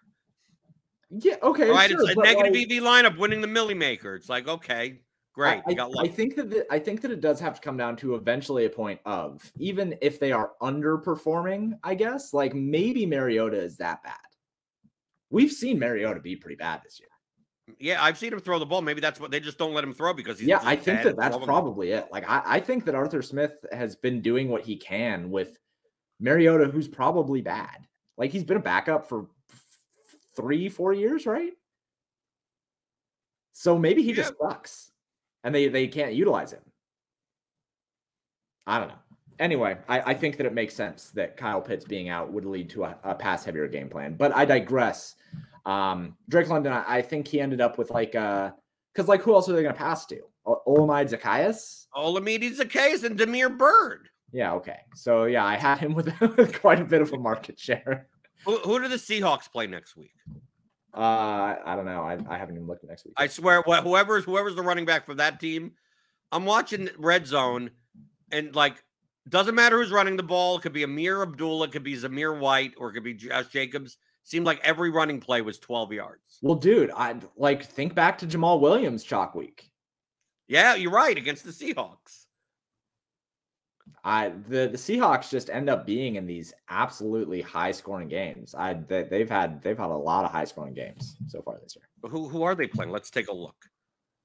Yeah, 1.11 1.37
okay. 1.43 1.71
right? 1.71 1.91
sure, 1.91 2.03
it's 2.03 2.17
a 2.17 2.23
negative 2.23 2.55
like, 2.55 2.73
EV 2.73 2.83
lineup 2.83 3.19
winning 3.19 3.41
the 3.41 3.47
Milly 3.47 3.75
Maker. 3.75 4.15
It's 4.15 4.29
like, 4.29 4.49
okay, 4.49 5.01
great. 5.33 5.63
I, 5.67 5.75
got 5.75 5.91
I. 5.99 6.05
I 6.05 6.09
think 6.09 6.37
that 6.37 6.51
the, 6.51 6.67
I 6.71 6.79
think 6.79 7.03
that 7.03 7.11
it 7.11 7.21
does 7.21 7.39
have 7.41 7.55
to 7.57 7.61
come 7.61 7.77
down 7.77 7.97
to 7.97 8.15
eventually 8.15 8.65
a 8.65 8.71
point 8.71 9.01
of 9.05 9.53
even 9.59 9.97
if 10.01 10.19
they 10.19 10.33
are 10.33 10.53
underperforming, 10.63 11.79
I 11.83 11.95
guess 11.95 12.33
like 12.33 12.55
maybe 12.55 13.07
Mariota 13.07 13.59
is 13.59 13.77
that 13.77 14.03
bad. 14.03 14.17
We've 15.35 15.51
seen 15.51 15.81
Mariota 15.81 16.21
be 16.21 16.37
pretty 16.37 16.55
bad 16.55 16.83
this 16.85 17.01
year. 17.01 17.09
Mm, 17.69 17.75
yeah, 17.81 18.03
I've 18.03 18.17
seen 18.17 18.33
him 18.33 18.39
throw 18.39 18.61
the 18.61 18.67
ball. 18.67 18.83
Maybe 18.83 19.01
that's 19.01 19.19
what 19.19 19.33
they 19.33 19.41
just 19.41 19.59
don't 19.59 19.75
let 19.75 19.83
him 19.83 19.93
throw 19.93 20.15
because 20.15 20.39
he's 20.39 20.47
yeah, 20.47 20.61
I 20.63 20.77
think 20.77 21.03
that 21.03 21.17
that's 21.17 21.37
probably 21.39 21.91
it. 21.91 22.07
Like 22.13 22.29
I, 22.31 22.43
I 22.45 22.61
think 22.61 22.85
that 22.85 22.95
Arthur 22.95 23.21
Smith 23.21 23.53
has 23.73 23.97
been 23.97 24.21
doing 24.21 24.49
what 24.49 24.63
he 24.63 24.77
can 24.77 25.33
with 25.33 25.59
Mariota, 26.21 26.67
who's 26.67 26.87
probably 26.87 27.41
bad. 27.41 27.89
Like 28.17 28.31
he's 28.31 28.45
been 28.45 28.59
a 28.59 28.61
backup 28.61 29.09
for 29.09 29.27
f- 29.51 29.65
three, 30.37 30.69
four 30.69 30.93
years, 30.93 31.27
right? 31.27 31.53
So 33.55 33.77
maybe 33.77 34.05
he 34.05 34.13
just 34.13 34.35
sucks, 34.41 34.93
and 35.43 35.53
they 35.53 35.67
they 35.67 35.89
can't 35.89 36.15
utilize 36.15 36.53
him. 36.53 36.63
I 38.69 38.79
don't 38.79 38.89
know. 38.89 38.95
Anyway, 39.39 39.77
I, 39.89 40.01
I 40.13 40.15
think 40.15 40.37
that 40.37 40.47
it 40.47 40.53
makes 40.55 40.75
sense 40.75 41.11
that 41.11 41.37
Kyle 41.37 41.61
Pitts 41.61 41.85
being 41.85 42.09
out 42.09 42.33
would 42.33 42.45
lead 42.45 42.71
to 42.71 42.85
a, 42.85 42.97
a 43.05 43.15
pass 43.15 43.45
heavier 43.45 43.67
game 43.69 43.89
plan. 43.89 44.15
But 44.15 44.35
I 44.35 44.45
digress. 44.45 45.17
Um, 45.67 46.17
Drake 46.29 46.49
London, 46.49 46.73
I, 46.73 46.99
I 46.99 47.03
think 47.03 47.27
he 47.27 47.41
ended 47.41 47.61
up 47.61 47.79
with 47.79 47.91
like 47.91 48.15
uh 48.15 48.51
because 48.93 49.09
like 49.09 49.23
who 49.23 49.35
else 49.35 49.49
are 49.49 49.55
they 49.55 49.63
going 49.63 49.75
to 49.75 49.79
pass 49.79 50.07
to? 50.07 50.21
O- 50.47 50.63
Olamide 50.67 51.11
Zaccheaus? 51.11 51.87
Olamide 51.97 52.57
Zaccheaus 52.57 53.03
and 53.03 53.17
Damiere 53.19 53.49
Byrd. 53.49 54.09
Yeah, 54.33 54.53
okay. 54.55 54.79
So 54.95 55.25
yeah, 55.25 55.45
I 55.45 55.57
had 55.57 55.79
him 55.79 55.95
with, 55.95 56.61
quite 56.61 56.81
a 56.81 56.85
bit 56.85 57.01
of 57.03 57.13
a 57.13 57.19
market 57.19 57.59
share. 57.59 58.09
Who, 58.45 58.59
who 58.59 58.81
do 58.81 58.89
the 58.89 58.97
Seahawks 58.97 59.51
play 59.51 59.67
next 59.67 59.97
week? 59.97 60.13
Uh, 60.93 61.57
I 61.65 61.75
don't 61.75 61.87
know. 61.87 62.03
I, 62.03 62.19
I 62.29 62.39
haven't 62.39 62.55
even 62.55 62.69
looked 62.69 62.85
at 62.85 62.91
next 62.91 63.05
week. 63.05 63.15
I 63.17 63.27
swear, 63.27 63.63
wh- 63.67 63.83
whoever's 63.83 64.25
whoever's 64.25 64.55
the 64.55 64.63
running 64.63 64.85
back 64.85 65.07
for 65.07 65.15
that 65.15 65.41
team, 65.41 65.73
I'm 66.31 66.45
watching 66.45 66.89
Red 66.99 67.27
Zone, 67.27 67.71
and 68.31 68.55
like, 68.55 68.84
doesn't 69.29 69.55
matter 69.55 69.79
who's 69.79 69.91
running 69.91 70.17
the 70.17 70.23
ball. 70.23 70.57
It 70.57 70.63
could 70.63 70.73
be 70.73 70.85
Ameer 70.85 71.23
Abdullah, 71.23 71.67
it 71.67 71.73
could 71.73 71.83
be 71.83 71.97
Zamir 71.97 72.39
White, 72.39 72.75
or 72.77 72.91
it 72.91 72.93
could 72.93 73.05
be 73.05 73.15
Josh 73.15 73.49
Jacobs. 73.49 73.97
Seemed 74.23 74.47
like 74.47 74.61
every 74.65 74.89
running 74.91 75.21
play 75.21 75.43
was 75.43 75.59
12 75.59 75.93
yards. 75.93 76.39
well, 76.41 76.55
dude, 76.55 76.91
I 76.97 77.17
like 77.37 77.65
think 77.65 77.95
back 77.95 78.17
to 78.19 78.27
Jamaal 78.27 78.59
Williams 78.59 79.05
chalk 79.05 79.35
week. 79.35 79.71
Yeah, 80.49 80.75
you're 80.75 80.91
right 80.91 81.17
against 81.17 81.45
the 81.45 81.51
Seahawks. 81.51 82.25
I 84.03 84.31
the 84.49 84.69
the 84.69 84.79
Seahawks 84.79 85.31
just 85.31 85.49
end 85.51 85.71
up 85.71 85.87
being 85.87 86.17
in 86.17 86.27
these 86.27 86.53
absolutely 86.69 87.41
high 87.41 87.73
scoring 87.73 88.09
games. 88.09 88.55
I 88.55 88.75
they, 88.75 89.05
they've 89.05 89.29
had 89.29 89.63
they've 89.63 89.79
had 89.79 89.91
a 89.91 89.97
lot 89.97 90.25
of 90.25 90.31
high 90.31 90.45
scoring 90.45 90.75
games 90.75 91.17
so 91.27 91.41
far 91.43 91.59
this 91.63 91.77
year. 91.77 92.11
Who 92.11 92.29
who 92.29 92.43
are 92.43 92.55
they 92.55 92.67
playing? 92.67 92.93
Let's 92.93 93.11
take 93.11 93.29
a 93.29 93.33
look. 93.33 93.57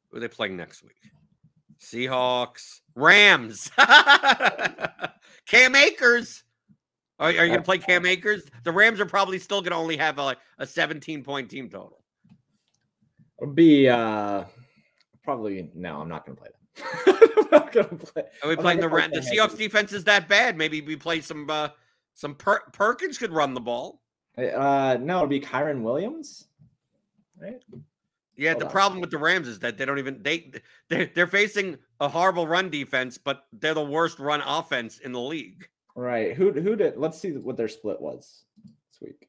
Who 0.09 0.17
are 0.17 0.19
they 0.19 0.27
playing 0.27 0.57
next 0.57 0.83
week? 0.83 1.11
Seahawks, 1.81 2.81
Rams, 2.95 3.71
Cam 5.45 5.75
Akers. 5.75 6.43
Are, 7.19 7.27
are 7.27 7.31
you 7.31 7.37
going 7.37 7.53
to 7.53 7.61
play 7.61 7.77
Cam 7.77 8.05
Akers? 8.05 8.43
The 8.63 8.71
Rams 8.71 8.99
are 8.99 9.05
probably 9.05 9.39
still 9.39 9.61
going 9.61 9.71
to 9.71 9.77
only 9.77 9.97
have 9.97 10.17
a, 10.17 10.23
like 10.23 10.37
a 10.57 10.65
17 10.65 11.23
point 11.23 11.49
team 11.49 11.69
total. 11.69 11.99
It'll 13.41 13.53
be 13.53 13.87
uh 13.87 14.43
probably 15.23 15.69
no. 15.73 16.01
I'm 16.01 16.09
not 16.09 16.25
going 16.25 16.37
to 16.37 16.41
play 16.41 16.51
them. 16.51 17.35
I'm 17.37 17.47
not 17.51 17.71
going 17.71 17.89
to 17.89 17.95
play. 17.95 18.23
Are 18.43 18.49
we 18.49 18.55
I'm 18.55 18.61
playing 18.61 18.79
the 18.79 18.87
gonna 18.87 19.09
the 19.09 19.21
play 19.21 19.37
Seahawks 19.37 19.57
defense 19.57 19.93
is 19.93 20.03
that 20.05 20.27
bad? 20.27 20.57
Maybe 20.57 20.81
we 20.81 20.95
play 20.95 21.21
some 21.21 21.49
uh, 21.49 21.69
some 22.13 22.35
per- 22.35 22.63
Perkins 22.73 23.17
could 23.17 23.31
run 23.31 23.53
the 23.53 23.61
ball. 23.61 24.01
Uh, 24.37 24.97
no, 24.99 25.17
it'll 25.17 25.27
be 25.27 25.39
Kyren 25.39 25.81
Williams. 25.81 26.47
Right. 27.37 27.61
Yeah, 28.39 28.51
Hold 28.51 28.61
the 28.61 28.65
on. 28.67 28.71
problem 28.71 29.01
with 29.01 29.11
the 29.11 29.17
Rams 29.17 29.49
is 29.49 29.59
that 29.59 29.77
they 29.77 29.83
don't 29.85 29.99
even 29.99 30.23
they 30.23 30.53
they're, 30.89 31.11
they're 31.13 31.27
facing 31.27 31.77
a 31.99 32.07
horrible 32.07 32.47
run 32.47 32.69
defense, 32.69 33.17
but 33.17 33.43
they're 33.51 33.73
the 33.73 33.83
worst 33.83 34.17
run 34.17 34.41
offense 34.45 34.99
in 34.99 35.11
the 35.11 35.19
league. 35.19 35.67
Right. 35.93 36.33
Who 36.33 36.53
who 36.53 36.77
did? 36.77 36.95
Let's 36.95 37.19
see 37.19 37.31
what 37.33 37.57
their 37.57 37.67
split 37.67 37.99
was 37.99 38.45
this 38.63 39.01
week. 39.01 39.27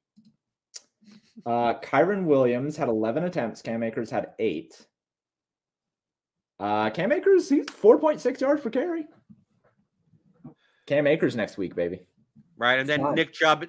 Uh, 1.44 1.74
Kyren 1.80 2.24
Williams 2.24 2.76
had 2.76 2.88
11 2.88 3.24
attempts. 3.24 3.62
Cam 3.62 3.82
Akers 3.82 4.10
had 4.10 4.30
eight. 4.38 4.86
Uh, 6.60 6.90
Cam 6.90 7.10
Akers 7.10 7.48
he's 7.48 7.66
4.6 7.66 8.40
yards 8.40 8.62
per 8.62 8.70
carry. 8.70 9.06
Cam 10.86 11.08
Akers 11.08 11.34
next 11.34 11.58
week, 11.58 11.74
baby. 11.74 12.02
Right. 12.56 12.78
And 12.78 12.88
then 12.88 13.00
Fine. 13.00 13.14
Nick 13.16 13.32
Chubb. 13.32 13.64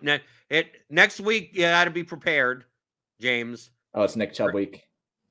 It 0.50 0.68
next 0.90 1.20
week, 1.20 1.52
you 1.54 1.62
got 1.62 1.86
to 1.86 1.92
be 1.92 2.04
prepared, 2.04 2.66
James. 3.20 3.72
Oh, 3.96 4.04
it's 4.04 4.16
Nick 4.16 4.34
Chubb 4.34 4.54
week. 4.54 4.84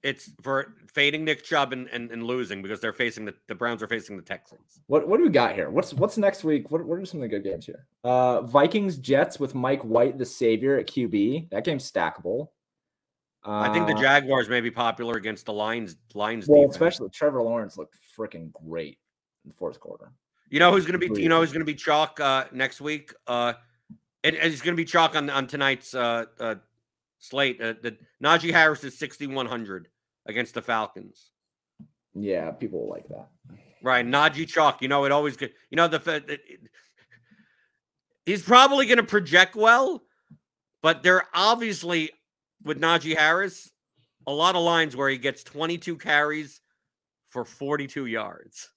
It's 0.03 0.31
for 0.41 0.75
fading 0.93 1.25
Nick 1.25 1.45
Chubb 1.45 1.73
and, 1.73 1.87
and, 1.89 2.11
and 2.11 2.23
losing 2.23 2.63
because 2.63 2.81
they're 2.81 2.93
facing 2.93 3.27
the, 3.27 3.35
the 3.49 3.55
Browns 3.55 3.83
are 3.83 3.87
facing 3.87 4.17
the 4.17 4.23
Texans. 4.23 4.81
What 4.87 5.07
what 5.07 5.19
do 5.19 5.25
we 5.25 5.31
got 5.31 5.55
here? 5.55 5.69
What's 5.69 5.93
what's 5.93 6.17
next 6.17 6.43
week? 6.43 6.71
What 6.71 6.85
what 6.85 6.99
are 6.99 7.05
some 7.05 7.21
of 7.21 7.23
the 7.23 7.29
good 7.29 7.45
games 7.45 7.67
here? 7.67 7.87
Uh, 8.03 8.41
Vikings 8.43 8.97
Jets 8.97 9.39
with 9.39 9.55
Mike 9.55 9.83
White, 9.83 10.17
the 10.17 10.25
savior 10.25 10.79
at 10.79 10.87
QB. 10.87 11.51
That 11.51 11.65
game's 11.65 11.91
stackable. 11.91 12.49
Uh, 13.45 13.61
I 13.61 13.73
think 13.73 13.87
the 13.87 13.95
Jaguars 13.95 14.49
may 14.49 14.61
be 14.61 14.71
popular 14.71 15.15
against 15.15 15.47
the 15.47 15.53
Lions. 15.53 15.97
Lions. 16.15 16.47
well, 16.47 16.63
defense. 16.63 16.77
especially 16.77 17.09
Trevor 17.11 17.43
Lawrence 17.43 17.77
looked 17.79 17.97
freaking 18.17 18.53
great 18.53 18.99
in 19.45 19.51
the 19.51 19.55
fourth 19.55 19.81
quarter. 19.81 20.13
You 20.49 20.59
know 20.59 20.73
who's 20.73 20.85
going 20.85 20.99
to 20.99 21.09
be? 21.09 21.23
You 21.23 21.29
know 21.29 21.41
who's 21.41 21.53
going 21.53 21.61
to 21.61 21.67
be 21.67 21.75
chalk 21.75 22.21
uh, 22.21 22.47
next 22.53 22.81
week? 22.81 23.15
Uh, 23.27 23.55
and, 24.25 24.37
and 24.37 24.53
it's 24.53 24.63
going 24.63 24.77
to 24.77 24.81
be 24.81 24.85
chalk 24.85 25.17
on 25.17 25.31
on 25.31 25.47
tonight's 25.47 25.95
uh, 25.95 26.25
uh, 26.39 26.57
slate. 27.19 27.61
Uh, 27.61 27.75
the 27.81 27.97
Najee 28.23 28.51
Harris 28.51 28.85
is 28.85 28.99
sixty 28.99 29.27
one 29.27 29.47
hundred 29.47 29.89
against 30.27 30.55
the 30.55 30.63
Falcons. 30.63 31.31
Yeah, 32.15 32.51
people 32.51 32.89
like 32.89 33.09
that. 33.09 33.29
Right, 33.83 34.05
Najee 34.05 34.47
chalk. 34.49 34.83
You 34.83 34.89
know 34.89 35.05
it 35.05 35.13
always 35.13 35.37
get. 35.37 35.53
You 35.71 35.77
know 35.77 35.89
the. 35.89 35.97
it- 36.17 36.31
it- 36.31 36.61
he's 38.27 38.43
probably 38.43 38.87
going 38.87 38.99
to 38.99 39.03
project 39.03 39.55
well, 39.57 40.03
but 40.83 41.03
they're 41.03 41.25
obviously 41.35 42.11
with 42.65 42.81
Najee 42.81 43.17
Harris 43.17 43.71
a 44.27 44.33
lot 44.33 44.55
of 44.55 44.63
lines 44.63 44.95
where 44.95 45.09
he 45.09 45.17
gets 45.19 45.43
twenty 45.43 45.79
two 45.79 45.97
carries 45.97 46.61
for 47.29 47.45
forty 47.45 47.87
two 47.87 48.07
yards. 48.07 48.69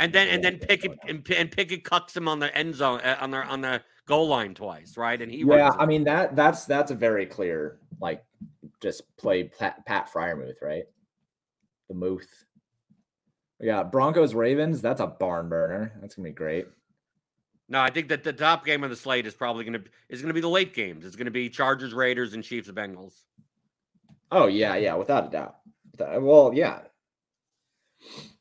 and 0.00 0.12
then 0.12 0.28
and 0.28 0.42
then 0.42 0.58
Pickett 0.58 0.98
and, 1.06 1.26
and 1.30 1.50
Pickett 1.50 1.84
cucks 1.84 2.16
him 2.16 2.26
on 2.28 2.40
the 2.40 2.54
end 2.56 2.74
zone 2.74 3.00
uh, 3.00 3.16
on 3.20 3.30
the 3.30 3.38
on 3.44 3.60
the 3.60 3.82
goal 4.08 4.26
line 4.26 4.54
twice, 4.54 4.96
right? 4.96 5.20
And 5.20 5.30
he 5.30 5.44
Yeah. 5.46 5.70
I 5.78 5.86
mean 5.86 6.02
that 6.04 6.34
that's 6.34 6.64
that's 6.64 6.90
a 6.90 6.94
very 6.94 7.26
clear 7.26 7.78
like 8.00 8.24
just 8.80 9.02
play 9.16 9.44
Pat, 9.44 9.84
Pat 9.86 10.10
Freiermuth, 10.12 10.62
right? 10.62 10.84
The 11.88 11.94
Muth. 11.94 12.44
Yeah, 13.60 13.82
Broncos 13.82 14.34
Ravens. 14.34 14.80
That's 14.80 15.00
a 15.00 15.06
barn 15.06 15.48
burner. 15.48 15.92
That's 16.00 16.14
gonna 16.14 16.28
be 16.28 16.34
great. 16.34 16.66
No, 17.68 17.80
I 17.80 17.90
think 17.90 18.08
that 18.08 18.24
the 18.24 18.32
top 18.32 18.64
game 18.64 18.82
on 18.82 18.90
the 18.90 18.96
slate 18.96 19.26
is 19.26 19.34
probably 19.34 19.64
to 19.64 19.82
is 20.08 20.22
to 20.22 20.32
be 20.32 20.40
the 20.40 20.48
late 20.48 20.74
games. 20.74 21.04
It's 21.04 21.16
to 21.16 21.30
be 21.30 21.50
Chargers, 21.50 21.92
Raiders, 21.92 22.34
and 22.34 22.42
Chiefs, 22.42 22.70
Bengals. 22.70 23.22
Oh 24.30 24.46
yeah, 24.46 24.76
yeah, 24.76 24.94
without 24.94 25.26
a 25.26 25.30
doubt. 25.30 25.56
Well, 25.98 26.52
yeah. 26.54 26.80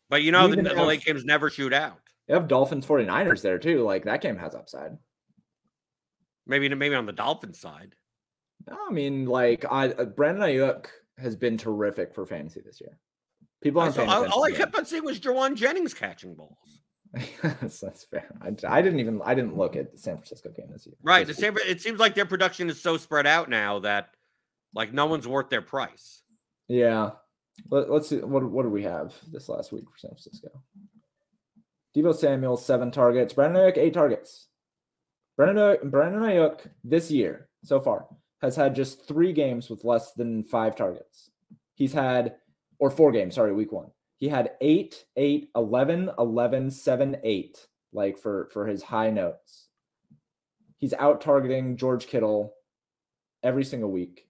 But 0.10 0.22
you 0.22 0.32
know, 0.32 0.48
the, 0.48 0.62
the 0.62 0.84
late 0.84 1.04
games 1.04 1.26
never 1.26 1.50
shoot 1.50 1.74
out. 1.74 2.00
You 2.28 2.36
have 2.36 2.48
Dolphins 2.48 2.86
49ers 2.86 3.42
there 3.42 3.58
too. 3.58 3.84
Like 3.84 4.06
that 4.06 4.22
game 4.22 4.38
has 4.38 4.54
upside. 4.54 4.98
Maybe 6.48 6.70
maybe 6.70 6.96
on 6.96 7.06
the 7.06 7.14
Dolphins 7.14 7.60
side. 7.60 7.96
No, 8.70 8.78
I 8.90 8.92
mean, 8.92 9.26
like 9.26 9.66
I 9.70 9.90
uh, 9.90 10.06
Brandon 10.06 10.44
Aiyuk 10.44 10.88
has 11.18 11.36
been 11.36 11.58
terrific 11.58 12.14
for 12.14 12.26
fantasy 12.26 12.62
this 12.66 12.82
year. 12.82 12.98
People 13.62 13.82
aren't. 13.82 13.98
all, 13.98 14.32
all 14.32 14.44
I 14.44 14.52
kept 14.52 14.76
on 14.76 14.86
seeing 14.86 15.04
was 15.04 15.20
Jauan 15.20 15.56
Jennings 15.56 15.94
catching 15.94 16.36
balls. 16.36 16.82
that's, 17.42 17.80
that's, 17.80 18.04
fair. 18.04 18.36
I, 18.42 18.50
I, 18.68 18.82
didn't 18.82 19.00
even 19.00 19.22
I 19.24 19.34
didn't 19.34 19.58
look 19.58 19.76
at 19.76 19.92
the 19.92 19.98
San 19.98 20.18
Francisco 20.18 20.50
game 20.50 20.68
this 20.72 20.86
year. 20.86 20.96
Right. 21.02 21.26
The 21.26 21.34
San, 21.34 21.56
it 21.66 21.82
seems 21.82 22.00
like 22.00 22.16
their 22.16 22.26
production 22.26 22.70
is 22.70 22.82
so 22.82 22.98
spread 22.98 23.26
out 23.26 23.50
now 23.50 23.80
that 23.80 24.10
like 24.74 24.94
no 24.94 25.06
one's 25.06 25.28
worth 25.28 25.50
their 25.50 25.62
price. 25.62 26.22
Yeah. 26.68 27.12
Let, 27.70 27.90
us 27.90 28.10
see. 28.10 28.18
What 28.18 28.44
what 28.44 28.64
do 28.64 28.70
we 28.70 28.84
have 28.84 29.16
this 29.32 29.50
last 29.50 29.72
week 29.72 29.86
for 29.86 29.98
San 29.98 30.12
Francisco? 30.12 30.50
Deebo 31.96 32.14
Samuel 32.14 32.58
seven 32.58 32.92
targets. 32.92 33.34
Brandon 33.34 33.64
Aiyuk 33.64 33.78
eight 33.78 33.94
targets. 33.94 34.47
Brandon 35.38 35.78
Aiyuk 35.86 36.62
this 36.84 37.12
year 37.12 37.48
so 37.64 37.80
far 37.80 38.08
has 38.42 38.56
had 38.56 38.76
just 38.76 39.08
three 39.08 39.34
games 39.34 39.70
with 39.70 39.84
less 39.84 40.14
than 40.14 40.44
five 40.44 40.76
targets. 40.76 41.30
He's 41.76 41.94
had 41.94 42.36
or 42.80 42.90
four 42.90 43.12
games. 43.12 43.36
Sorry, 43.36 43.54
week 43.54 43.72
one. 43.72 43.92
He 44.18 44.28
had 44.28 44.52
8, 44.62 45.06
8, 45.16 45.50
11, 45.56 46.12
11, 46.18 46.72
7, 46.72 47.18
8, 47.24 47.68
like 47.94 48.18
for, 48.18 48.50
for 48.52 48.66
his 48.66 48.82
high 48.82 49.12
notes. 49.12 49.68
He's 50.80 50.94
out 50.94 51.22
targeting 51.22 51.78
George 51.78 52.08
Kittle 52.08 52.54
every 53.44 53.64
single 53.64 53.92
week. 53.92 54.28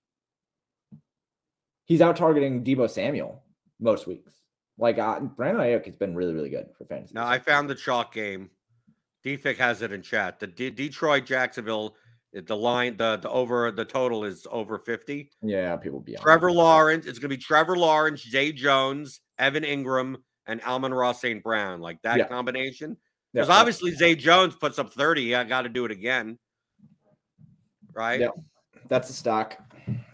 He's 1.85 2.01
out 2.01 2.17
targeting 2.17 2.65
Deebo 2.65 2.89
Samuel 2.89 3.43
most 3.79 4.07
weeks. 4.07 4.33
Like 4.77 4.97
uh, 4.99 5.21
Brandon 5.21 5.63
Aiyuk 5.63 5.85
has 5.85 5.95
been 5.95 6.15
really, 6.15 6.33
really 6.33 6.49
good 6.49 6.67
for 6.77 6.85
fantasy. 6.85 7.13
Now 7.13 7.27
I 7.27 7.39
found 7.39 7.69
the 7.69 7.75
chalk 7.75 8.13
game. 8.13 8.49
DFIC 9.27 9.57
has 9.57 9.81
it 9.81 9.91
in 9.91 10.01
chat. 10.01 10.39
The 10.39 10.47
D- 10.47 10.69
Detroit 10.69 11.25
Jacksonville 11.25 11.95
eh, 12.35 12.41
the 12.45 12.55
line, 12.55 12.97
the 12.97 13.17
the 13.17 13.29
over 13.29 13.71
the 13.71 13.85
total 13.85 14.23
is 14.23 14.47
over 14.51 14.79
50. 14.79 15.29
Yeah, 15.41 15.75
people 15.77 15.99
be 15.99 16.15
on. 16.17 16.23
Trevor 16.23 16.51
Lawrence. 16.51 17.05
It's 17.05 17.19
gonna 17.19 17.29
be 17.29 17.37
Trevor 17.37 17.77
Lawrence, 17.77 18.23
Zay 18.23 18.51
Jones, 18.51 19.21
Evan 19.37 19.63
Engram, 19.63 20.15
and 20.45 20.61
Amon-Ra 20.61 21.11
St. 21.11 21.43
Brown. 21.43 21.81
Like 21.81 22.01
that 22.03 22.17
yeah. 22.17 22.27
combination. 22.27 22.97
Because 23.33 23.49
yeah. 23.49 23.55
obviously 23.55 23.91
Zay 23.91 24.15
Jones 24.15 24.55
puts 24.55 24.79
up 24.79 24.93
30. 24.93 25.35
I 25.35 25.43
got 25.43 25.63
to 25.63 25.69
do 25.69 25.85
it 25.85 25.91
again. 25.91 26.39
Right? 27.93 28.21
Yeah. 28.21 28.29
That's 28.87 29.09
a 29.09 29.13
stock. 29.13 29.57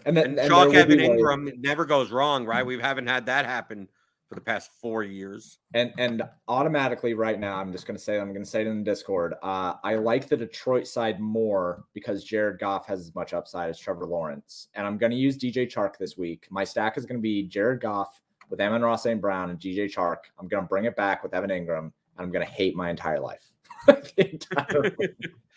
And 0.06 0.18
then 0.18 0.26
and 0.26 0.40
and 0.40 0.50
Chalk 0.50 0.74
Evan 0.74 1.00
Engram 1.00 1.46
like, 1.46 1.60
never 1.60 1.86
goes 1.86 2.12
wrong, 2.12 2.46
right? 2.46 2.66
We 2.66 2.80
haven't 2.80 3.08
had 3.08 3.28
that 3.28 3.46
happen 3.46 3.88
for 4.34 4.40
the 4.40 4.44
past 4.44 4.72
four 4.82 5.04
years. 5.04 5.60
And 5.74 5.94
and 5.98 6.24
automatically 6.48 7.14
right 7.14 7.40
now, 7.40 7.58
I'm 7.58 7.72
just 7.72 7.86
going 7.86 7.98
to 7.98 8.04
say 8.04 8.20
I'm 8.20 8.34
going 8.34 8.44
to 8.44 8.50
say 8.50 8.62
it 8.62 8.68
in 8.68 8.80
the 8.80 8.84
Discord. 8.84 9.36
Uh, 9.44 9.76
I 9.84 9.96
like 9.96 10.28
the 10.28 10.38
Detroit 10.38 10.88
side 10.88 11.20
more 11.20 11.86
because 11.94 12.24
Jared 12.24 12.60
Goff 12.60 12.88
has 12.88 13.00
as 13.00 13.16
much 13.16 13.34
upside 13.34 13.70
as 13.70 13.78
Trevor 13.78 14.06
Lawrence, 14.06 14.70
and 14.74 14.88
I'm 14.88 14.98
going 14.98 15.12
to 15.12 15.18
use 15.18 15.38
DJ 15.38 15.72
Chark 15.72 15.98
this 16.00 16.18
week. 16.18 16.48
My 16.50 16.64
stack 16.64 16.98
is 16.98 17.06
going 17.06 17.20
to 17.20 17.22
be 17.22 17.44
Jared 17.44 17.82
Goff 17.82 18.22
with 18.50 18.60
Amon-Ra 18.60 18.96
St. 18.96 19.22
Brown 19.22 19.52
and 19.52 19.60
DJ 19.60 19.86
Chark. 19.86 20.18
I'm 20.40 20.48
going 20.48 20.64
to 20.64 20.68
bring 20.68 20.86
it 20.86 20.96
back 20.96 21.24
with 21.24 21.34
Evan 21.34 21.50
Engram, 21.50 21.78
and 21.80 21.92
I'm 22.18 22.32
going 22.32 22.46
to 22.46 22.52
hate 22.52 22.76
my 22.76 22.90
entire 22.90 23.20
life. 23.20 23.54
entire 24.18 24.96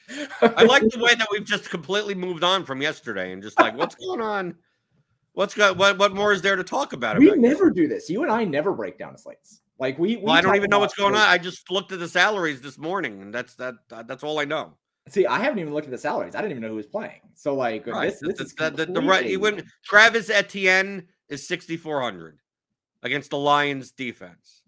I 0.40 0.62
like 0.62 0.82
the 0.82 1.00
way 1.00 1.14
that 1.14 1.26
we've 1.32 1.44
just 1.44 1.68
completely 1.70 2.14
moved 2.14 2.44
on 2.44 2.64
from 2.64 2.80
yesterday 2.80 3.32
and 3.32 3.42
just 3.42 3.58
like, 3.58 3.76
what's 3.76 3.96
going 3.96 4.20
on? 4.20 4.54
What's 5.36 5.52
got 5.52 5.76
what? 5.76 5.98
What 5.98 6.14
more 6.14 6.32
is 6.32 6.40
there 6.40 6.56
to 6.56 6.64
talk 6.64 6.94
about? 6.94 7.18
We 7.18 7.30
never 7.32 7.70
do 7.70 7.86
this. 7.86 8.08
You 8.08 8.22
and 8.22 8.32
I 8.32 8.44
never 8.44 8.72
break 8.72 8.96
down 8.96 9.12
the 9.12 9.18
slates. 9.18 9.60
Like 9.78 9.98
we. 9.98 10.16
we 10.16 10.22
well, 10.22 10.32
I 10.32 10.40
don't 10.40 10.56
even 10.56 10.70
know 10.70 10.78
what's 10.78 10.94
going 10.94 11.14
on. 11.14 11.20
I 11.20 11.36
just 11.36 11.70
looked 11.70 11.92
at 11.92 11.98
the 11.98 12.08
salaries 12.08 12.62
this 12.62 12.78
morning, 12.78 13.20
and 13.20 13.34
that's 13.34 13.54
that. 13.56 13.74
That's 13.90 14.22
all 14.22 14.38
I 14.38 14.46
know. 14.46 14.78
See, 15.10 15.26
I 15.26 15.38
haven't 15.38 15.58
even 15.58 15.74
looked 15.74 15.88
at 15.88 15.90
the 15.90 15.98
salaries. 15.98 16.34
I 16.34 16.40
didn't 16.40 16.52
even 16.52 16.62
know 16.62 16.70
who 16.70 16.76
was 16.76 16.86
playing. 16.86 17.20
So 17.34 17.54
like 17.54 17.86
right. 17.86 18.08
this, 18.08 18.20
this 18.20 18.38
the, 18.38 18.44
is 18.44 18.54
the, 18.54 18.86
the, 18.86 18.92
the 18.94 19.02
right. 19.02 19.26
He 19.26 19.36
went. 19.36 19.62
Travis 19.84 20.30
Etienne 20.30 21.06
is 21.28 21.46
sixty 21.46 21.76
four 21.76 22.00
hundred 22.00 22.38
against 23.02 23.28
the 23.28 23.36
Lions 23.36 23.90
defense. 23.90 24.62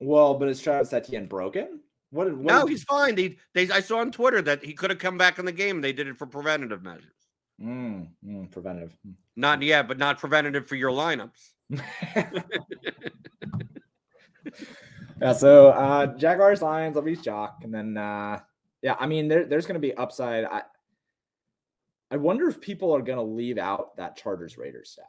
Well, 0.00 0.34
but 0.34 0.50
is 0.50 0.60
Travis 0.60 0.92
Etienne 0.92 1.28
broken? 1.28 1.80
What? 2.10 2.30
what 2.36 2.44
no, 2.44 2.66
he's 2.66 2.84
fine. 2.84 3.14
They, 3.14 3.38
they, 3.54 3.70
I 3.70 3.80
saw 3.80 4.00
on 4.00 4.12
Twitter 4.12 4.42
that 4.42 4.62
he 4.62 4.74
could 4.74 4.90
have 4.90 4.98
come 4.98 5.16
back 5.16 5.38
in 5.38 5.46
the 5.46 5.52
game. 5.52 5.80
They 5.80 5.94
did 5.94 6.08
it 6.08 6.18
for 6.18 6.26
preventative 6.26 6.82
measures. 6.82 7.17
Mm, 7.62 8.08
mm, 8.24 8.50
preventative. 8.50 8.96
Not 9.36 9.62
yet, 9.62 9.88
but 9.88 9.98
not 9.98 10.18
preventative 10.18 10.66
for 10.68 10.76
your 10.76 10.90
lineups. 10.90 11.52
yeah. 15.20 15.32
So 15.32 15.68
uh 15.68 16.06
Jaguars, 16.16 16.62
Lions, 16.62 16.96
I'll 16.96 17.02
be 17.02 17.16
Jock, 17.16 17.60
and 17.64 17.74
then 17.74 17.96
uh 17.96 18.40
yeah, 18.82 18.96
I 18.98 19.06
mean 19.06 19.28
there, 19.28 19.44
there's 19.44 19.66
going 19.66 19.74
to 19.74 19.80
be 19.80 19.94
upside. 19.94 20.44
I 20.44 20.62
I 22.10 22.16
wonder 22.16 22.48
if 22.48 22.60
people 22.60 22.94
are 22.94 23.02
going 23.02 23.18
to 23.18 23.24
leave 23.24 23.58
out 23.58 23.96
that 23.96 24.16
Chargers 24.16 24.56
Raiders 24.56 24.90
stack. 24.90 25.06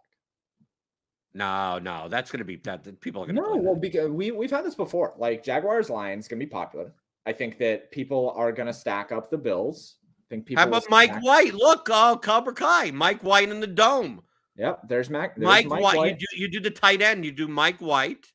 No, 1.34 1.78
no, 1.80 2.10
that's 2.10 2.32
going 2.32 2.40
to 2.40 2.46
be 2.46 2.58
that 2.58 3.00
people 3.00 3.22
are 3.22 3.26
going 3.26 3.36
to. 3.36 3.42
No, 3.42 3.56
well, 3.56 3.76
because 3.76 4.10
we 4.10 4.32
we've 4.32 4.52
had 4.52 4.66
this 4.66 4.76
before. 4.76 5.14
Like 5.18 5.44
Jaguars, 5.44 5.90
Lions 5.90 6.28
going 6.28 6.40
to 6.40 6.46
be 6.46 6.50
popular. 6.50 6.94
I 7.26 7.34
think 7.34 7.60
that 7.60 7.92
people 7.92 8.34
are 8.36 8.52
going 8.52 8.68
to 8.68 8.74
stack 8.74 9.12
up 9.12 9.30
the 9.30 9.38
Bills 9.38 9.98
think 10.30 10.46
people. 10.46 10.62
How 10.62 10.68
about 10.68 10.84
Mike 10.90 11.12
back. 11.12 11.24
White? 11.24 11.54
Look, 11.54 11.88
oh, 11.92 12.20
Cobra 12.22 12.54
Kai, 12.54 12.92
Mike 12.92 13.22
White 13.24 13.50
in 13.50 13.60
the 13.60 13.68
dome. 13.68 14.22
Yep, 14.56 14.88
there's 14.88 15.10
Mac. 15.10 15.36
There's 15.36 15.46
Mike, 15.46 15.68
Mike 15.68 15.82
White. 15.82 15.98
White. 15.98 16.20
You 16.20 16.28
do 16.32 16.42
you 16.42 16.48
do 16.50 16.60
the 16.60 16.72
tight 16.72 17.02
end. 17.02 17.26
You 17.26 17.32
do 17.32 17.48
Mike 17.48 17.80
White, 17.80 18.28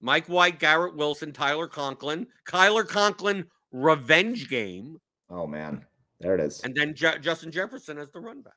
Mike 0.00 0.26
White, 0.26 0.58
Garrett 0.58 0.96
Wilson, 0.96 1.32
Tyler 1.32 1.68
Conklin, 1.68 2.26
Kyler 2.46 2.86
Conklin 2.86 3.46
revenge 3.72 4.48
game. 4.48 4.98
Oh 5.30 5.46
man, 5.46 5.84
there 6.20 6.34
it 6.34 6.40
is. 6.40 6.60
And 6.62 6.74
then 6.74 6.94
Je- 6.94 7.18
Justin 7.20 7.52
Jefferson 7.52 7.98
as 7.98 8.10
the 8.10 8.20
run 8.20 8.42
back. 8.42 8.54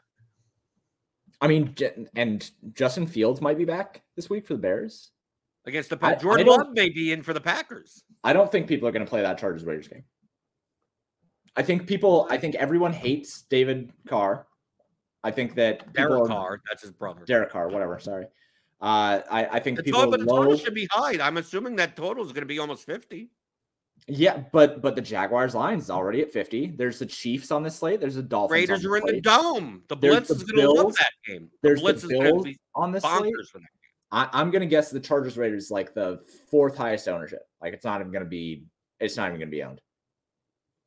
I 1.41 1.47
mean, 1.47 1.75
and 2.15 2.49
Justin 2.73 3.05
Fields 3.05 3.41
might 3.41 3.57
be 3.57 3.65
back 3.65 4.01
this 4.15 4.29
week 4.29 4.47
for 4.47 4.53
the 4.53 4.59
Bears 4.59 5.11
against 5.65 5.89
the 5.89 5.97
Packers. 5.97 6.23
Jordan 6.23 6.47
Love 6.47 6.67
may 6.71 6.89
be 6.89 7.11
in 7.11 7.21
for 7.21 7.33
the 7.33 7.41
Packers. 7.41 8.03
I 8.23 8.33
don't 8.33 8.51
think 8.51 8.67
people 8.67 8.87
are 8.87 8.91
going 8.91 9.05
to 9.05 9.09
play 9.09 9.21
that 9.21 9.37
Chargers 9.37 9.65
Raiders 9.65 9.87
game. 9.87 10.03
I 11.55 11.61
think 11.61 11.87
people, 11.87 12.27
I 12.29 12.37
think 12.37 12.55
everyone 12.55 12.93
hates 12.93 13.43
David 13.43 13.91
Carr. 14.07 14.47
I 15.23 15.31
think 15.31 15.55
that 15.55 15.93
Derek 15.93 16.27
Carr, 16.27 16.61
that's 16.67 16.81
his 16.81 16.91
brother. 16.91 17.23
Derek 17.25 17.51
Carr, 17.51 17.69
whatever. 17.69 17.99
Sorry. 17.99 18.25
Uh, 18.81 19.21
I, 19.31 19.45
I 19.45 19.59
think 19.59 19.77
the 19.77 19.83
people. 19.83 20.01
Total, 20.01 20.11
but 20.11 20.19
the 20.19 20.25
low... 20.25 20.43
total 20.43 20.57
should 20.57 20.73
be 20.73 20.87
high. 20.91 21.17
I'm 21.21 21.37
assuming 21.37 21.77
that 21.77 21.95
total 21.95 22.25
is 22.25 22.33
going 22.33 22.41
to 22.41 22.47
be 22.47 22.59
almost 22.59 22.85
50. 22.85 23.29
Yeah, 24.07 24.43
but 24.51 24.81
but 24.81 24.95
the 24.95 25.01
Jaguars 25.01 25.55
lines 25.55 25.83
is 25.83 25.89
already 25.89 26.21
at 26.21 26.31
50. 26.31 26.73
There's 26.75 26.99
the 26.99 27.05
Chiefs 27.05 27.51
on 27.51 27.63
this 27.63 27.77
slate. 27.77 28.01
There's 28.01 28.15
the 28.15 28.23
Dolphins. 28.23 28.51
Raiders 28.51 28.85
are 28.85 28.97
in 28.97 29.05
the 29.05 29.21
dome. 29.21 29.83
The 29.87 29.95
Blitz 29.95 30.27
the 30.27 30.35
is 30.35 30.43
going 30.43 30.61
to 30.61 30.71
love 30.71 30.93
that 30.95 31.11
game. 31.25 31.49
The 31.61 31.69
there's 31.69 31.79
Blitz 31.79 32.01
the 32.01 32.09
Bills 32.09 32.47
on 32.75 32.91
this 32.91 33.03
slate. 33.03 33.33
I, 34.11 34.27
I'm 34.33 34.51
going 34.51 34.61
to 34.61 34.67
guess 34.67 34.91
the 34.91 34.99
Chargers 34.99 35.37
Raiders 35.37 35.71
like 35.71 35.93
the 35.93 36.19
fourth 36.51 36.75
highest 36.75 37.07
ownership. 37.07 37.47
Like 37.61 37.73
it's 37.73 37.85
not 37.85 38.01
even 38.01 38.11
going 38.11 38.25
to 38.25 38.29
be. 38.29 38.65
It's 38.99 39.15
not 39.15 39.29
even 39.29 39.39
going 39.39 39.49
to 39.49 39.55
be 39.55 39.63
owned. 39.63 39.79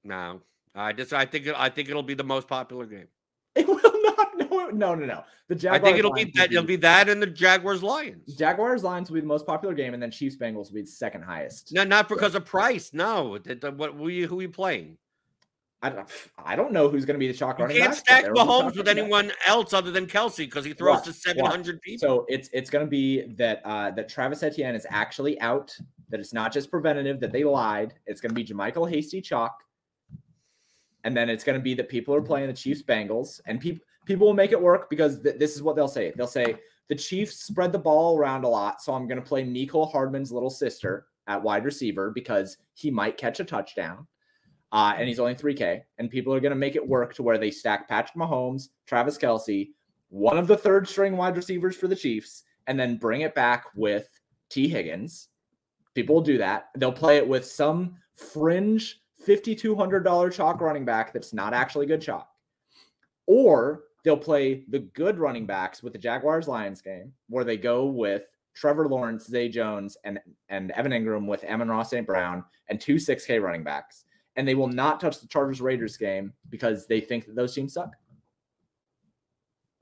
No, 0.05 0.43
I 0.77 0.93
just 0.93 1.13
I 1.13 1.25
think 1.25 1.49
I 1.49 1.69
think 1.69 1.89
it'll 1.89 2.03
be 2.03 2.15
the 2.15 2.25
most 2.25 2.47
popular 2.49 2.87
game. 2.87 3.09
It 3.57 3.67
will 3.67 3.81
not. 3.81 4.29
No, 4.39 4.69
no, 4.71 4.95
no, 4.95 5.07
no. 5.07 5.25
The 5.49 5.55
Jaguars. 5.55 5.81
I 5.81 5.85
think 5.85 5.99
it'll 5.99 6.11
Lions 6.11 6.31
be 6.33 6.39
that. 6.39 6.53
It'll 6.53 6.65
be 6.65 6.77
that 6.77 7.09
and 7.09 7.23
the 7.23 7.27
Jaguars 7.27 7.83
Lions. 7.83 8.35
Jaguars 8.35 8.85
Lions 8.85 9.09
will 9.09 9.15
be 9.15 9.21
the 9.23 9.27
most 9.27 9.47
popular 9.47 9.75
game, 9.75 9.95
and 9.95 10.03
then 10.03 10.11
Chiefs 10.11 10.37
Bengals 10.37 10.69
will 10.69 10.75
be 10.75 10.83
the 10.83 10.89
second 10.89 11.23
highest. 11.23 11.73
No, 11.73 11.83
not 11.85 12.09
because 12.09 12.35
of 12.35 12.45
price. 12.45 12.93
No, 12.93 13.39
what 13.77 13.95
who 13.95 14.09
you 14.09 14.29
who 14.29 14.41
are 14.41 14.43
you 14.43 14.51
playing? 14.51 14.99
I 15.81 15.89
don't. 15.89 16.09
I 16.37 16.57
don't 16.57 16.73
know 16.73 16.89
who's 16.91 17.07
going 17.07 17.15
to 17.15 17.19
be 17.19 17.29
the 17.29 17.37
chalk 17.37 17.59
running. 17.59 17.77
You 17.77 17.83
can't 17.83 17.95
back, 18.07 18.25
stack 18.25 18.25
Mahomes 18.27 18.77
with 18.77 18.89
anyone 18.89 19.29
back. 19.29 19.37
else 19.47 19.73
other 19.73 19.91
than 19.91 20.07
Kelce 20.07 20.39
because 20.39 20.65
he 20.65 20.75
throws 20.75 21.03
to 21.03 21.13
seven 21.13 21.47
hundred 21.47 21.81
people. 21.81 22.07
So 22.07 22.27
it's 22.29 22.51
it's 22.53 22.69
going 22.69 22.85
to 22.85 22.91
be 22.91 23.33
that 23.37 23.63
uh, 23.65 23.91
that 23.93 24.09
Travis 24.09 24.43
Etienne 24.43 24.75
is 24.75 24.87
actually 24.91 25.41
out. 25.41 25.75
That 26.11 26.21
it's 26.21 26.35
not 26.35 26.53
just 26.53 26.71
preventative. 26.71 27.21
That 27.21 27.33
they 27.33 27.45
lied. 27.45 27.95
It's 28.07 28.21
going 28.21 28.31
to 28.31 28.35
be 28.35 28.45
JaMycal 28.45 28.91
Hasty 28.91 29.21
chalk 29.21 29.63
and 31.07 31.17
then 31.17 31.31
it's 31.31 31.45
going 31.45 31.59
to 31.59 31.63
be 31.63 31.73
that 31.75 31.89
people 31.89 32.13
are 32.15 32.21
playing 32.21 32.49
the 32.49 32.53
Chiefs 32.53 32.83
Bengals, 32.83 33.41
and 33.47 33.61
people 33.61 33.87
people 34.05 34.27
will 34.27 34.35
make 34.35 34.53
it 34.53 34.61
work 34.61 34.91
because 34.91 35.23
th- 35.23 35.39
this 35.39 35.55
is 35.55 35.63
what 35.63 35.77
they'll 35.77 35.89
say. 35.89 36.13
They'll 36.17 36.27
say 36.27 36.57
the 36.89 36.95
Chiefs 36.97 37.45
spread 37.45 37.73
the 37.73 37.79
ball 37.79 38.19
around 38.19 38.45
a 38.45 38.49
lot, 38.49 38.83
so 38.83 38.93
I'm 38.93 39.07
going 39.07 39.21
to 39.21 39.27
play 39.27 39.45
Mecole 39.45 39.91
Hardman's 39.91 40.33
little 40.33 40.51
sister 40.51 41.07
at 41.29 41.43
wide 41.43 41.65
receiver 41.65 42.11
because 42.11 42.59
he 42.75 42.91
might 42.91 43.17
catch 43.17 43.41
a 43.41 43.45
touchdown. 43.45 44.07
Uh, 44.73 44.95
and 44.97 45.09
he's 45.09 45.21
only 45.21 45.35
3K. 45.35 45.81
And 45.99 46.11
people 46.11 46.35
are 46.35 46.41
going 46.41 46.51
to 46.51 46.57
make 46.57 46.77
it 46.77 46.87
work 46.87 47.15
to 47.15 47.23
where 47.23 47.39
they 47.39 47.51
stack 47.51 47.89
Patrick 47.89 48.17
Mahomes, 48.17 48.69
Travis 48.87 49.17
Kelce, 49.17 49.71
one 50.09 50.39
of 50.39 50.49
the 50.49 50.57
third 50.57 50.89
string 50.89 51.17
wide 51.17 51.37
receivers 51.37 51.77
for 51.77 51.89
the 51.89 51.97
Chiefs, 51.97 52.43
and 52.67 52.79
then 52.79 52.99
bring 52.99 53.23
it 53.23 53.35
back 53.35 53.65
with 53.75 54.09
T. 54.51 54.69
Higgins, 54.69 55.29
People 55.97 56.17
will 56.17 56.23
do 56.23 56.37
that. 56.37 56.69
They'll 56.77 56.93
play 56.93 57.17
it 57.17 57.27
with 57.27 57.47
some 57.47 57.97
fringe 58.15 59.01
$5,200 59.27 60.33
chalk 60.33 60.61
running 60.61 60.85
back 60.85 61.13
that's 61.13 61.33
not 61.33 61.53
actually 61.55 61.87
good 61.87 62.01
chalk. 62.01 62.29
Or 63.27 63.85
they'll 64.05 64.17
play 64.17 64.65
the 64.69 64.79
good 64.81 65.19
running 65.19 65.47
backs 65.47 65.83
with 65.83 65.93
the 65.93 65.99
Jaguars 65.99 66.47
Lions 66.49 66.81
game, 66.81 67.13
where 67.29 67.45
they 67.45 67.57
go 67.57 67.87
with 67.87 68.25
Trevor 68.55 68.89
Lawrence, 68.89 69.27
Zay 69.27 69.49
Jones, 69.49 69.97
and, 70.05 70.19
and 70.49 70.71
Evan 70.73 70.93
Engram 70.93 71.27
with 71.27 71.45
Amon-Ra 71.45 71.83
St. 71.83 72.07
Brown 72.07 72.45
and 72.69 72.81
two 72.81 72.95
6K 72.95 73.43
running 73.43 73.65
backs. 73.65 74.05
And 74.37 74.47
they 74.47 74.55
will 74.55 74.69
not 74.69 75.01
touch 75.01 75.21
the 75.21 75.27
Chargers 75.27 75.61
Raiders 75.61 75.97
game 75.97 76.33
because 76.51 76.87
they 76.87 77.01
think 77.01 77.27
that 77.27 77.35
those 77.37 77.55
teams 77.55 77.73
suck. 77.75 77.91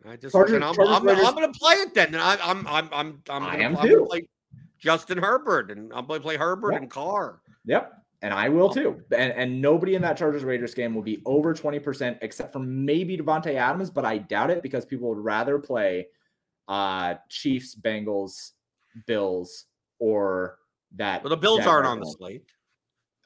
I 0.08 0.16
just 0.16 0.32
Chargers, 0.32 0.56
I'm, 0.62 0.74
Chargers 0.74 0.88
I'm, 0.88 1.08
I'm 1.08 1.34
going 1.34 1.52
to 1.52 1.58
play 1.58 1.74
it 1.74 1.94
then. 1.94 2.14
I, 2.14 2.36
I'm 2.42 2.66
I'm 2.66 2.88
I'm 2.92 3.22
I'm 3.30 3.42
I 3.42 3.52
gonna, 3.52 3.64
am 3.64 3.76
I'm 3.78 3.88
too. 3.88 3.94
gonna 3.96 4.06
play 4.06 4.28
Justin 4.78 5.16
Herbert, 5.18 5.70
and 5.70 5.90
I'm 5.94 6.06
going 6.06 6.20
to 6.20 6.24
play 6.24 6.36
Herbert 6.36 6.72
Yeah. 6.72 6.78
and 6.78 6.90
Carr. 6.90 7.40
Yep. 7.64 8.03
And 8.24 8.32
I 8.32 8.48
will 8.48 8.70
too. 8.70 9.02
And, 9.14 9.34
and 9.34 9.60
nobody 9.60 9.96
in 9.96 10.02
that 10.02 10.16
Chargers 10.16 10.44
Raiders 10.44 10.72
game 10.72 10.94
will 10.94 11.02
be 11.02 11.20
over 11.26 11.52
20%, 11.54 12.16
except 12.22 12.54
for 12.54 12.58
maybe 12.58 13.18
Davante 13.18 13.54
Adams, 13.54 13.90
but 13.90 14.06
I 14.06 14.16
doubt 14.16 14.48
it 14.48 14.62
because 14.62 14.86
people 14.86 15.10
would 15.10 15.18
rather 15.18 15.58
play 15.58 16.06
uh 16.66 17.16
Chiefs, 17.28 17.74
Bengals, 17.74 18.52
Bills, 19.06 19.66
or 19.98 20.56
that. 20.96 21.22
Well, 21.22 21.28
the 21.28 21.36
Bills 21.36 21.66
aren't 21.66 21.86
on 21.86 22.00
the 22.00 22.06
slate. 22.06 22.46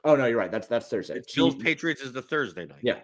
Oh 0.03 0.16
no, 0.16 0.26
you're 0.26 0.36
right. 0.36 0.51
That's 0.51 0.66
that's 0.66 0.88
Thursday. 0.88 1.18
It's 1.18 1.32
Bills 1.32 1.55
Patriots 1.55 2.03
is 2.03 2.12
the 2.12 2.22
Thursday 2.22 2.66
night. 2.66 2.80
Yeah. 2.82 2.99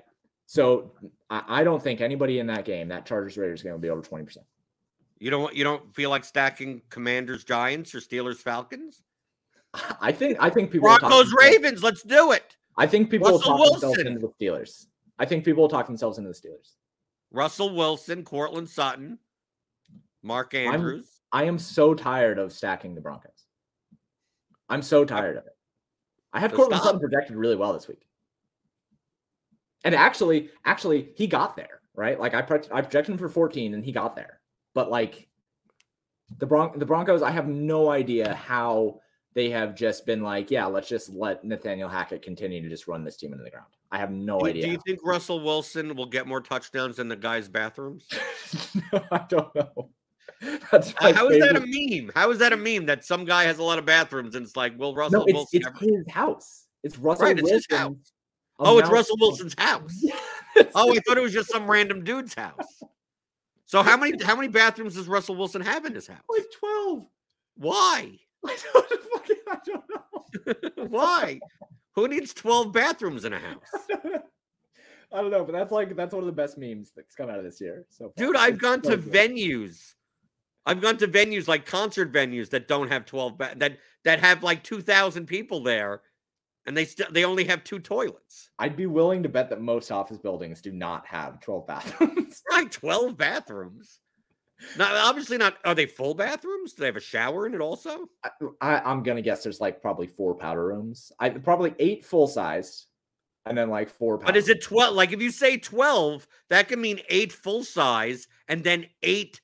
So 0.47 0.95
I, 1.31 1.61
I 1.61 1.65
don't 1.65 1.81
think 1.81 2.01
anybody 2.01 2.41
in 2.41 2.49
that 2.49 2.65
game, 2.65 2.89
that 2.89 3.07
Chargers 3.07 3.37
Raiders 3.37 3.63
game, 3.63 3.71
will 3.71 3.79
be 3.79 3.91
over 3.91 4.03
20%. 4.03 4.39
You 5.21 5.31
don't 5.31 5.55
you 5.55 5.63
don't 5.63 5.95
feel 5.95 6.11
like 6.11 6.25
stacking 6.25 6.83
Commanders 6.91 7.45
Giants 7.45 7.95
or 7.95 8.01
Steelers 8.01 8.39
Falcons? 8.39 9.01
I 10.01 10.13
think 10.13 10.37
I 10.41 10.51
think 10.51 10.71
people 10.71 10.89
will 10.89 10.99
talk 10.99 11.11
Broncos 11.11 11.35
Ravens. 11.41 11.83
Let's 11.83 12.03
do 12.03 12.33
it. 12.33 12.57
I 12.77 12.87
think 12.87 13.11
people 13.11 13.31
will 13.31 13.39
Russell 13.39 13.57
talk 13.59 13.71
themselves 13.81 13.99
into 13.99 14.21
the 14.21 14.29
Steelers. 14.45 14.87
I 15.19 15.25
think 15.27 15.45
people 15.45 15.63
will 15.63 15.69
talk 15.69 15.87
themselves 15.87 16.19
into 16.19 16.29
the 16.31 16.35
Steelers. 16.35 16.73
Russell 17.31 17.75
Wilson, 17.75 18.25
Courtland 18.25 18.69
Sutton, 18.69 19.19
Mark 20.23 20.55
I'm- 20.55 20.73
Andrews. 20.75 21.21
I 21.33 21.45
am 21.45 21.59
so 21.59 21.95
tired 21.95 22.39
of 22.39 22.53
stacking 22.53 22.95
the 22.95 23.01
Broncos. 23.01 23.47
I'm 24.69 24.83
so 24.83 25.05
tired 25.05 25.37
of 25.37 25.47
it. 25.47 25.57
I 26.33 26.39
had 26.41 26.51
So 26.53 26.57
Courtland 26.59 26.81
stop. 26.81 26.93
Sutton 26.93 27.01
projected 27.01 27.37
really 27.37 27.57
well 27.57 27.73
this 27.73 27.89
week. 27.89 28.07
And 29.85 29.95
actually, 29.95 30.51
actually, 30.65 31.11
he 31.17 31.27
got 31.27 31.57
there, 31.57 31.81
right? 31.95 32.19
Like 32.19 32.35
I, 32.35 32.43
pro- 32.43 32.63
I 32.73 32.81
projected 32.83 33.13
him 33.13 33.19
for 33.19 33.29
14 33.29 33.75
and 33.75 33.85
he 33.85 33.93
got 33.93 34.15
there. 34.17 34.41
But 34.75 34.91
like 34.91 35.29
the 36.39 36.47
Bron- 36.47 36.79
the 36.79 36.87
Broncos, 36.87 37.23
I 37.23 37.31
have 37.31 37.49
no 37.49 37.91
idea 37.91 38.35
how 38.35 39.01
they 39.35 39.51
have 39.51 39.75
just 39.75 40.07
been 40.07 40.23
like, 40.23 40.51
yeah, 40.51 40.65
let's 40.65 40.89
just 40.89 41.11
let 41.11 41.45
Nathaniel 41.45 41.89
Hackett 41.89 42.23
continue 42.23 42.63
to 42.63 42.69
just 42.69 42.87
run 42.87 43.05
this 43.05 43.17
team 43.17 43.33
into 43.33 43.45
the 43.45 43.51
ground. 43.51 43.67
I 43.91 43.99
have 43.99 44.11
no 44.11 44.39
do, 44.39 44.47
idea. 44.47 44.63
do 44.65 44.71
you 44.71 44.79
think 44.87 45.01
Russell 45.05 45.41
Wilson 45.41 45.95
will 45.97 46.07
get 46.07 46.27
more 46.27 46.41
touchdowns 46.41 46.97
than 46.97 47.09
the 47.09 47.17
guys' 47.17 47.49
bathrooms? 47.49 48.09
no, 48.93 49.05
I 49.11 49.25
don't 49.29 49.55
know. 49.55 49.91
That's 50.71 50.93
How 50.99 51.29
is 51.29 51.41
that 51.43 51.57
a 51.57 51.61
meme? 51.67 52.13
How 52.15 52.31
is 52.31 52.39
that 52.39 52.53
a 52.53 52.57
meme 52.57 52.87
that 52.87 53.05
some 53.05 53.25
guy 53.25 53.45
has 53.45 53.59
a 53.59 53.63
lot 53.63 53.79
of 53.79 53.85
bathrooms 53.85 54.35
and 54.35 54.47
it's 54.47 54.57
like, 54.57 54.79
will 54.79 54.95
Russell 54.95 55.21
No, 55.21 55.25
it's, 55.27 55.35
Wilson 55.35 55.61
it's 55.61 55.67
ever- 55.69 55.79
his 55.79 56.11
house. 56.11 56.67
It's 56.83 56.99
Russell 56.99 57.27
right? 57.27 57.37
Wilson's 57.43 57.67
house. 57.71 58.13
Oh, 58.59 58.79
it's 58.79 58.89
Russell 58.89 59.17
Wilson's 59.21 59.55
house. 59.59 60.05
Oh, 60.77 60.93
I 60.93 61.01
thought 61.01 61.19
it 61.19 61.21
was 61.21 61.33
just 61.33 61.51
some 61.51 61.69
random 61.69 62.05
dude's 62.05 62.33
house. 62.33 62.81
So 63.67 63.83
how 63.83 63.97
many 63.97 64.23
how 64.23 64.37
many 64.37 64.47
bathrooms 64.47 64.95
does 64.95 65.09
Russell 65.09 65.35
Wilson 65.35 65.61
have 65.63 65.85
in 65.85 65.93
his 65.93 66.07
house? 66.07 66.23
like 66.29 66.45
12. 66.61 67.07
Why? 67.57 68.21
I 68.47 68.57
don't, 68.73 69.03
fucking, 69.13 69.37
I 69.49 69.59
don't 69.65 69.85
know. 70.77 70.85
Why? 70.89 71.41
Who 71.95 72.09
needs 72.09 72.35
12 72.35 72.73
bathrooms 72.73 73.25
in 73.25 73.33
a 73.33 73.39
house? 73.39 73.71
I 75.13 75.21
don't 75.21 75.31
know, 75.31 75.45
but 75.45 75.53
that's 75.53 75.71
like 75.71 75.95
that's 75.95 76.13
one 76.13 76.23
of 76.25 76.27
the 76.27 76.33
best 76.33 76.59
memes 76.59 76.91
that's 76.95 77.15
come 77.15 77.31
out 77.31 77.39
of 77.39 77.45
this 77.45 77.61
year. 77.61 77.87
So 77.91 78.13
far. 78.17 78.27
Dude, 78.27 78.37
I've 78.37 78.55
It's 78.55 78.63
gone 78.63 78.83
so 78.83 78.91
to 78.91 78.97
good. 78.97 79.13
venues. 79.13 79.95
I've 80.67 80.81
gone 80.81 80.97
to 80.97 81.07
venues 81.09 81.47
like 81.47 81.67
concert 81.67 82.13
venues 82.13 82.51
that 82.51 82.67
don't 82.67 82.89
have 82.91 83.05
12 83.05 83.39
ba- 83.39 83.55
that 83.57 83.79
that 84.05 84.19
have 84.21 84.43
like 84.43 84.65
2000 84.65 85.27
people 85.27 85.63
there 85.63 86.01
and 86.67 86.77
they 86.77 86.85
still 86.85 87.07
they 87.11 87.25
only 87.25 87.45
have 87.45 87.63
two 87.65 87.79
toilets. 87.79 88.51
I'd 88.59 88.77
be 88.77 88.87
willing 88.87 89.23
to 89.23 89.29
bet 89.29 89.51
that 89.51 89.61
most 89.61 89.93
office 89.93 90.19
buildings 90.19 90.61
do 90.63 90.73
not 90.73 91.07
have 91.07 91.41
12 91.41 91.67
bathrooms. 91.67 92.43
Right, 92.51 92.71
12 92.73 93.17
bathrooms. 93.17 94.01
Not 94.77 94.93
obviously 94.95 95.37
not 95.37 95.57
are 95.65 95.75
they 95.75 95.87
full 95.87 96.15
bathrooms? 96.15 96.73
Do 96.73 96.81
they 96.81 96.87
have 96.87 96.97
a 96.97 97.01
shower 97.01 97.47
in 97.47 97.55
it 97.55 97.61
also? 97.61 98.07
I, 98.61 98.79
I'm 98.81 99.03
gonna 99.03 99.23
guess 99.23 99.43
there's 99.43 99.61
like 99.61 99.83
probably 99.83 100.07
four 100.07 100.35
powder 100.35 100.67
rooms. 100.67 101.13
I 101.19 101.31
probably 101.31 101.75
eight 101.79 102.05
full 102.05 102.27
size, 102.27 102.87
and 103.47 103.57
then 103.57 103.69
like 103.69 103.89
four. 103.89 104.19
But 104.19 104.37
is 104.37 104.49
it 104.49 104.63
12? 104.63 104.95
Like 104.95 105.13
if 105.13 105.21
you 105.21 105.31
say 105.31 105.57
12, 105.57 106.27
that 106.51 106.69
can 106.69 106.81
mean 106.81 107.01
eight 107.09 107.33
full 107.33 107.65
size 107.65 108.29
and 108.49 108.65
then 108.65 108.87
eight 109.03 109.41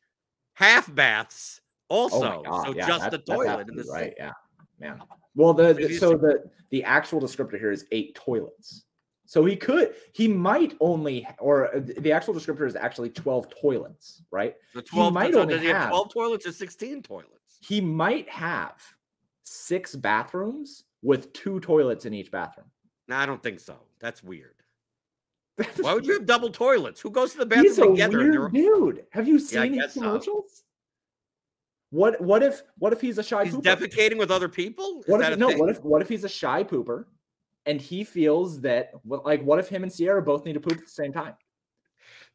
half 0.54 0.92
baths 0.94 1.60
also. 1.88 2.16
Oh 2.16 2.42
my 2.42 2.42
god! 2.42 2.66
so 2.66 2.74
yeah, 2.74 2.86
just 2.86 3.10
that- 3.10 3.26
the 3.26 3.34
toilet 3.34 3.68
in 3.68 3.76
the 3.76 3.84
right. 3.84 4.04
sink. 4.04 4.14
Yeah, 4.18 4.32
man. 4.78 5.02
Well, 5.34 5.54
the, 5.54 5.74
the 5.74 5.96
so 5.96 6.16
the 6.16 6.44
the 6.70 6.82
actual 6.84 7.20
descriptor 7.20 7.58
here 7.58 7.72
is 7.72 7.84
eight 7.92 8.14
toilets. 8.14 8.84
So 9.30 9.44
he 9.44 9.54
could, 9.54 9.94
he 10.10 10.26
might 10.26 10.76
only, 10.80 11.24
or 11.38 11.70
the 11.76 12.10
actual 12.10 12.34
descriptor 12.34 12.66
is 12.66 12.74
actually 12.74 13.10
12 13.10 13.48
toilets, 13.60 14.22
right? 14.32 14.56
The 14.74 14.82
12 14.82 15.06
he 15.06 15.14
might 15.14 15.32
so 15.34 15.42
only 15.42 15.54
does 15.54 15.62
he 15.62 15.68
have 15.68 15.76
have- 15.76 15.88
12 15.90 16.12
toilets 16.12 16.46
or 16.48 16.52
16 16.52 17.00
toilets? 17.04 17.58
He 17.60 17.80
might 17.80 18.28
have 18.28 18.82
six 19.44 19.94
bathrooms 19.94 20.82
with 21.02 21.32
two 21.32 21.60
toilets 21.60 22.06
in 22.06 22.12
each 22.12 22.32
bathroom. 22.32 22.66
No, 23.06 23.14
I 23.18 23.24
don't 23.24 23.40
think 23.40 23.60
so. 23.60 23.76
That's 24.00 24.20
weird. 24.24 24.56
Why 25.78 25.94
would 25.94 26.06
you 26.06 26.14
have 26.14 26.26
double 26.26 26.50
toilets? 26.50 27.00
Who 27.00 27.10
goes 27.12 27.30
to 27.30 27.38
the 27.38 27.46
bathroom 27.46 27.66
He's 27.66 27.78
a 27.78 27.86
together? 27.86 28.18
weird 28.18 28.52
dude. 28.52 29.06
Have 29.10 29.28
you 29.28 29.34
Yeah, 29.34 29.46
seen 29.62 29.74
his 29.74 29.94
guess 29.94 30.24
so. 30.24 30.44
What 31.90 32.20
what 32.20 32.42
if 32.42 32.62
what 32.78 32.92
if 32.92 33.00
he's 33.00 33.18
a 33.18 33.22
shy 33.22 33.44
He's 33.44 33.54
pooper? 33.54 33.62
defecating 33.62 34.18
with 34.18 34.32
other 34.32 34.48
people? 34.48 35.02
Is 35.06 35.06
what 35.06 35.20
if 35.32 35.38
no? 35.38 35.50
thing? 35.50 35.58
What 35.60 35.68
if 35.70 35.80
what 35.84 36.02
if 36.02 36.08
he's 36.08 36.24
a 36.24 36.28
shy 36.28 36.64
pooper, 36.64 37.04
and 37.66 37.80
he 37.80 38.04
feels 38.04 38.60
that 38.62 38.92
like 39.04 39.42
what 39.42 39.58
if 39.58 39.68
him 39.68 39.82
and 39.82 39.94
Ciara 39.94 40.22
both 40.22 40.44
need 40.44 40.54
to 40.54 40.60
poop 40.60 40.78
at 40.78 40.84
the 40.84 40.90
same 40.90 41.12
time? 41.12 41.34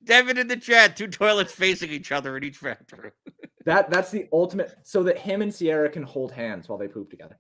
Devin 0.04 0.38
in 0.38 0.48
the 0.48 0.58
chat, 0.58 0.96
two 0.96 1.08
toilets 1.08 1.52
facing 1.52 1.90
each 1.90 2.12
other 2.12 2.38
in 2.38 2.44
each 2.44 2.62
bathroom. 2.62 3.12
That 3.66 3.90
that's 3.90 4.12
the 4.12 4.28
ultimate. 4.32 4.76
So 4.84 5.02
that 5.02 5.18
him 5.18 5.42
and 5.42 5.52
Ciara 5.52 5.90
can 5.90 6.04
hold 6.04 6.32
hands 6.32 6.70
while 6.70 6.78
they 6.78 6.88
poop 6.88 7.10
together. 7.10 7.36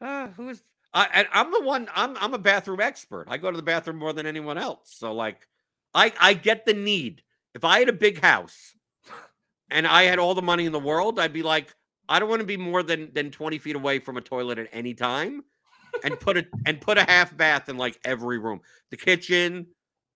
Uh, 0.00 0.26
who 0.30 0.48
is 0.48 0.60
I, 0.94 1.08
and 1.12 1.28
I'm 1.32 1.50
the 1.50 1.60
one. 1.62 1.88
I'm 1.94 2.16
I'm 2.16 2.34
a 2.34 2.38
bathroom 2.38 2.80
expert. 2.80 3.26
I 3.28 3.36
go 3.36 3.50
to 3.50 3.56
the 3.56 3.62
bathroom 3.62 3.96
more 3.96 4.12
than 4.12 4.26
anyone 4.26 4.58
else. 4.58 4.94
So 4.96 5.12
like, 5.12 5.46
I 5.92 6.12
I 6.20 6.34
get 6.34 6.66
the 6.66 6.74
need. 6.74 7.22
If 7.54 7.64
I 7.64 7.80
had 7.80 7.88
a 7.88 7.92
big 7.92 8.20
house, 8.20 8.74
and 9.70 9.86
I 9.86 10.04
had 10.04 10.18
all 10.18 10.34
the 10.34 10.42
money 10.42 10.66
in 10.66 10.72
the 10.72 10.78
world, 10.78 11.18
I'd 11.18 11.32
be 11.32 11.42
like, 11.42 11.74
I 12.08 12.18
don't 12.18 12.28
want 12.28 12.40
to 12.40 12.46
be 12.46 12.56
more 12.56 12.82
than 12.82 13.12
than 13.12 13.30
20 13.30 13.58
feet 13.58 13.76
away 13.76 13.98
from 13.98 14.16
a 14.16 14.20
toilet 14.20 14.58
at 14.58 14.68
any 14.72 14.94
time, 14.94 15.44
and 16.02 16.18
put 16.18 16.36
a 16.36 16.46
and 16.66 16.80
put 16.80 16.98
a 16.98 17.04
half 17.04 17.36
bath 17.36 17.68
in 17.68 17.76
like 17.76 17.98
every 18.04 18.38
room, 18.38 18.60
the 18.90 18.96
kitchen, 18.96 19.66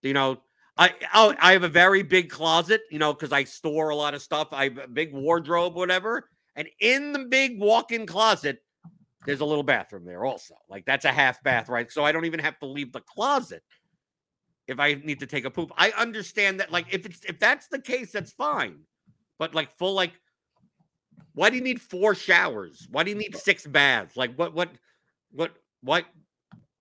you 0.03 0.13
know. 0.13 0.39
I 0.77 0.95
oh, 1.15 1.35
I 1.41 1.53
have 1.53 1.65
a 1.65 1.69
very 1.69 2.03
big 2.03 2.31
closet, 2.31 2.83
you 2.91 2.99
know, 2.99 3.13
because 3.13 3.33
I 3.33 3.45
store 3.45 3.91
a 3.91 3.97
lot 3.97 4.15
of 4.15 4.23
stuff. 4.23 4.49
I 4.53 4.65
have 4.65 4.79
a 4.79 4.89
big 4.89 5.13
wardrobe, 5.13 5.75
whatever. 5.75 6.29
And 6.55 6.69
in 6.81 7.13
the 7.13 7.21
big 7.21 7.61
walk-in 7.61 8.07
closet, 8.07 8.63
there's 9.27 9.41
a 9.41 9.45
little 9.45 9.63
bathroom 9.63 10.05
there 10.05 10.25
also. 10.25 10.55
Like 10.69 10.85
that's 10.87 11.05
a 11.05 11.13
half 11.13 11.43
bath, 11.43 11.69
right? 11.69 11.91
So 11.91 12.05
I 12.05 12.13
don't 12.13 12.25
even 12.25 12.41
have 12.41 12.59
to 12.61 12.67
leave 12.67 12.93
the 12.93 13.01
closet 13.01 13.63
if 14.69 14.79
I 14.79 14.95
need 14.95 15.21
to 15.21 15.27
take 15.27 15.47
a 15.47 15.51
poop. 15.51 15.73
I 15.77 15.91
understand 15.93 16.61
that, 16.61 16.71
like, 16.71 16.87
if 16.93 17.07
it's 17.07 17.25
if 17.25 17.41
that's 17.41 17.69
the 17.69 17.81
case, 17.81 18.13
that's 18.13 18.33
fine. 18.33 18.81
But 19.39 19.55
like 19.55 19.71
full, 19.73 19.95
like, 19.95 20.13
why 21.35 21.51
do 21.51 21.57
you 21.57 21.63
need 21.63 21.81
four 21.81 22.15
showers? 22.15 22.87
Why 22.91 23.03
do 23.03 23.11
you 23.11 23.17
need 23.17 23.37
six 23.37 23.67
baths? 23.67 24.17
Like, 24.17 24.35
what, 24.37 24.55
what, 24.55 24.69
what, 25.33 25.53
what? 25.83 26.05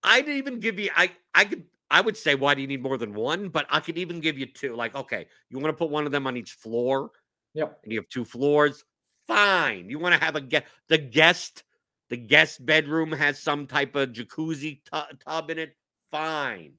I 0.03 0.21
didn't 0.21 0.37
even 0.37 0.59
give 0.59 0.79
you. 0.79 0.89
I, 0.95 1.11
I 1.33 1.45
could. 1.45 1.63
I 1.89 2.01
would 2.01 2.17
say, 2.17 2.35
why 2.35 2.53
do 2.53 2.61
you 2.61 2.67
need 2.67 2.83
more 2.83 2.97
than 2.97 3.13
one? 3.13 3.47
But 3.49 3.65
I 3.69 3.79
could 3.79 3.97
even 3.97 4.19
give 4.19 4.37
you 4.37 4.45
two. 4.45 4.75
Like, 4.75 4.95
okay, 4.95 5.27
you 5.49 5.57
want 5.57 5.69
to 5.69 5.77
put 5.77 5.89
one 5.89 6.05
of 6.05 6.11
them 6.11 6.27
on 6.27 6.35
each 6.35 6.51
floor, 6.53 7.11
Yep. 7.53 7.79
and 7.83 7.93
you 7.93 7.99
have 7.99 8.09
two 8.09 8.25
floors. 8.25 8.83
Fine. 9.25 9.89
You 9.89 9.99
want 9.99 10.13
to 10.15 10.23
have 10.23 10.35
a 10.35 10.41
get 10.41 10.65
the 10.87 10.97
guest 10.97 11.63
the 12.09 12.17
guest 12.17 12.65
bedroom 12.65 13.11
has 13.11 13.39
some 13.39 13.67
type 13.67 13.95
of 13.95 14.09
jacuzzi 14.13 14.79
tu- 14.85 15.17
tub 15.25 15.49
in 15.49 15.59
it 15.59 15.75
fine 16.09 16.71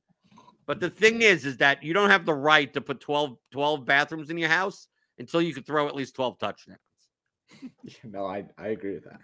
but 0.66 0.80
the 0.80 0.88
thing 0.88 1.20
is 1.20 1.44
is 1.44 1.58
that 1.58 1.82
you 1.82 1.92
don't 1.92 2.08
have 2.08 2.24
the 2.24 2.32
right 2.32 2.72
to 2.72 2.80
put 2.80 2.98
12 3.00 3.36
12 3.50 3.84
bathrooms 3.84 4.30
in 4.30 4.38
your 4.38 4.48
house 4.48 4.88
until 5.18 5.42
you 5.42 5.52
can 5.52 5.62
throw 5.62 5.86
at 5.86 5.94
least 5.94 6.14
12 6.14 6.38
touchdowns 6.38 6.78
No, 8.04 8.24
I 8.26 8.44
I 8.56 8.68
agree 8.68 8.94
with 8.94 9.04
that. 9.04 9.20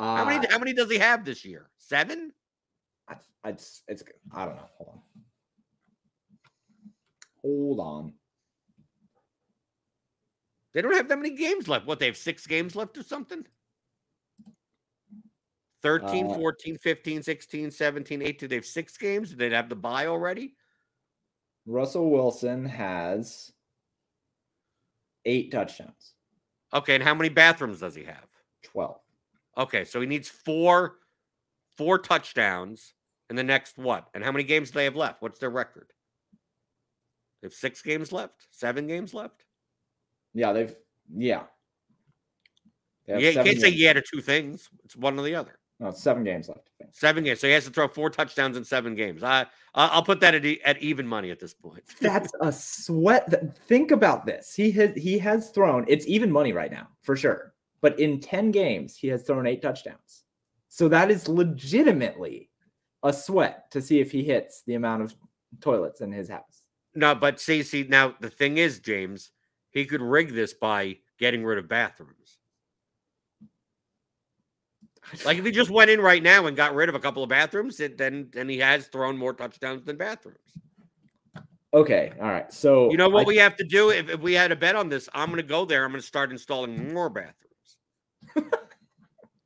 How 0.00 0.24
many 0.24 0.46
Uh, 0.46 0.50
how 0.50 0.58
many 0.58 0.72
does 0.72 0.90
he 0.90 0.98
have 0.98 1.24
this 1.24 1.44
year 1.44 1.68
seven 1.76 2.32
I, 3.08 3.16
it's 3.44 3.82
it's 3.88 4.02
I 4.32 4.44
don't 4.46 4.56
know. 4.56 4.68
Hold 4.78 4.90
on. 4.94 5.00
Hold 7.42 7.80
on. 7.80 8.12
they 10.72 10.82
don't 10.82 10.94
have 10.94 11.08
that 11.08 11.16
many 11.16 11.34
games 11.36 11.68
left 11.68 11.86
what 11.86 11.98
they 11.98 12.06
have 12.06 12.16
six 12.16 12.46
games 12.46 12.76
left 12.76 12.96
or 12.98 13.02
something 13.02 13.44
13, 15.82 16.26
Uh, 16.26 16.34
14, 16.34 16.76
15, 16.76 17.22
16, 17.22 17.70
17, 17.70 18.20
18. 18.20 18.48
They 18.50 18.54
have 18.56 18.66
six 18.66 18.98
games. 18.98 19.34
They'd 19.34 19.52
have 19.52 19.70
the 19.70 19.74
buy 19.76 20.08
already? 20.08 20.54
Russell 21.64 22.10
Wilson 22.10 22.66
has 22.66 23.50
eight 25.24 25.50
touchdowns, 25.50 26.12
Okay, 26.74 26.94
and 26.96 27.02
how 27.04 27.14
many 27.14 27.30
bathrooms 27.30 27.80
does 27.80 27.94
he 27.94 28.04
have? 28.04 28.26
12. 28.64 29.00
Okay, 29.56 29.84
so 29.84 30.00
he 30.00 30.06
needs 30.06 30.28
four 30.28 30.96
four 31.76 31.98
touchdowns 31.98 32.94
in 33.30 33.36
the 33.36 33.42
next 33.42 33.78
what? 33.78 34.08
And 34.14 34.22
how 34.22 34.32
many 34.32 34.44
games 34.44 34.70
do 34.70 34.74
they 34.74 34.84
have 34.84 34.96
left? 34.96 35.22
What's 35.22 35.38
their 35.38 35.50
record? 35.50 35.92
They 37.40 37.46
have 37.46 37.54
six 37.54 37.82
games 37.82 38.12
left, 38.12 38.46
seven 38.50 38.86
games 38.86 39.14
left. 39.14 39.44
Yeah, 40.34 40.52
they've, 40.52 40.74
yeah. 41.16 41.44
They 43.06 43.14
Yeah, 43.14 43.30
you 43.30 43.34
can't 43.42 43.60
say 43.60 43.70
games- 43.70 43.80
yeah 43.80 43.92
to 43.94 44.02
two 44.02 44.20
things. 44.20 44.68
It's 44.84 44.96
one 44.96 45.18
or 45.18 45.22
the 45.22 45.34
other. 45.34 45.58
No, 45.80 45.88
it's 45.88 46.02
seven 46.02 46.22
games 46.22 46.48
left. 46.48 46.68
Seven 46.92 47.24
games, 47.24 47.40
so 47.40 47.46
he 47.46 47.54
has 47.54 47.64
to 47.64 47.70
throw 47.70 47.88
four 47.88 48.10
touchdowns 48.10 48.56
in 48.56 48.64
seven 48.64 48.94
games. 48.94 49.22
I 49.22 49.46
I'll 49.74 50.02
put 50.02 50.20
that 50.20 50.34
at, 50.34 50.44
at 50.44 50.82
even 50.82 51.06
money 51.06 51.30
at 51.30 51.40
this 51.40 51.54
point. 51.54 51.82
That's 52.00 52.30
a 52.42 52.52
sweat. 52.52 53.56
Think 53.66 53.90
about 53.90 54.26
this. 54.26 54.54
He 54.54 54.70
has 54.72 54.94
he 54.94 55.18
has 55.18 55.50
thrown. 55.50 55.84
It's 55.88 56.06
even 56.06 56.30
money 56.30 56.52
right 56.52 56.70
now 56.70 56.88
for 57.02 57.16
sure. 57.16 57.54
But 57.82 57.98
in 57.98 58.20
ten 58.20 58.50
games, 58.50 58.96
he 58.96 59.08
has 59.08 59.22
thrown 59.22 59.46
eight 59.46 59.62
touchdowns. 59.62 60.24
So 60.68 60.88
that 60.88 61.10
is 61.10 61.28
legitimately 61.28 62.50
a 63.02 63.12
sweat 63.12 63.70
to 63.72 63.80
see 63.80 64.00
if 64.00 64.12
he 64.12 64.22
hits 64.22 64.62
the 64.66 64.74
amount 64.74 65.02
of 65.02 65.14
toilets 65.60 66.00
in 66.00 66.12
his 66.12 66.28
house. 66.28 66.62
No, 66.94 67.14
but 67.14 67.40
see, 67.40 67.62
see, 67.62 67.84
now 67.88 68.14
the 68.20 68.30
thing 68.30 68.58
is, 68.58 68.80
James, 68.80 69.30
he 69.70 69.86
could 69.86 70.02
rig 70.02 70.34
this 70.34 70.52
by 70.52 70.98
getting 71.18 71.44
rid 71.44 71.58
of 71.58 71.68
bathrooms. 71.68 72.38
Like 75.24 75.38
if 75.38 75.44
he 75.44 75.50
just 75.50 75.70
went 75.70 75.90
in 75.90 76.00
right 76.00 76.22
now 76.22 76.46
and 76.46 76.56
got 76.56 76.74
rid 76.74 76.88
of 76.88 76.94
a 76.94 77.00
couple 77.00 77.22
of 77.22 77.28
bathrooms, 77.28 77.80
it, 77.80 77.96
then 77.96 78.28
then 78.32 78.48
he 78.48 78.58
has 78.58 78.86
thrown 78.88 79.16
more 79.16 79.32
touchdowns 79.32 79.84
than 79.84 79.96
bathrooms. 79.96 80.38
Okay, 81.72 82.12
all 82.20 82.26
right. 82.28 82.52
So 82.52 82.90
You 82.90 82.96
know 82.96 83.08
what 83.08 83.22
I- 83.22 83.28
we 83.28 83.36
have 83.38 83.56
to 83.56 83.64
do 83.64 83.90
if, 83.90 84.08
if 84.08 84.20
we 84.20 84.34
had 84.34 84.52
a 84.52 84.56
bet 84.56 84.76
on 84.76 84.88
this? 84.88 85.08
I'm 85.14 85.30
going 85.30 85.38
to 85.38 85.42
go 85.42 85.64
there. 85.64 85.84
I'm 85.84 85.90
going 85.92 86.00
to 86.00 86.06
start 86.06 86.30
installing 86.32 86.92
more 86.92 87.08
bathrooms. 87.08 87.49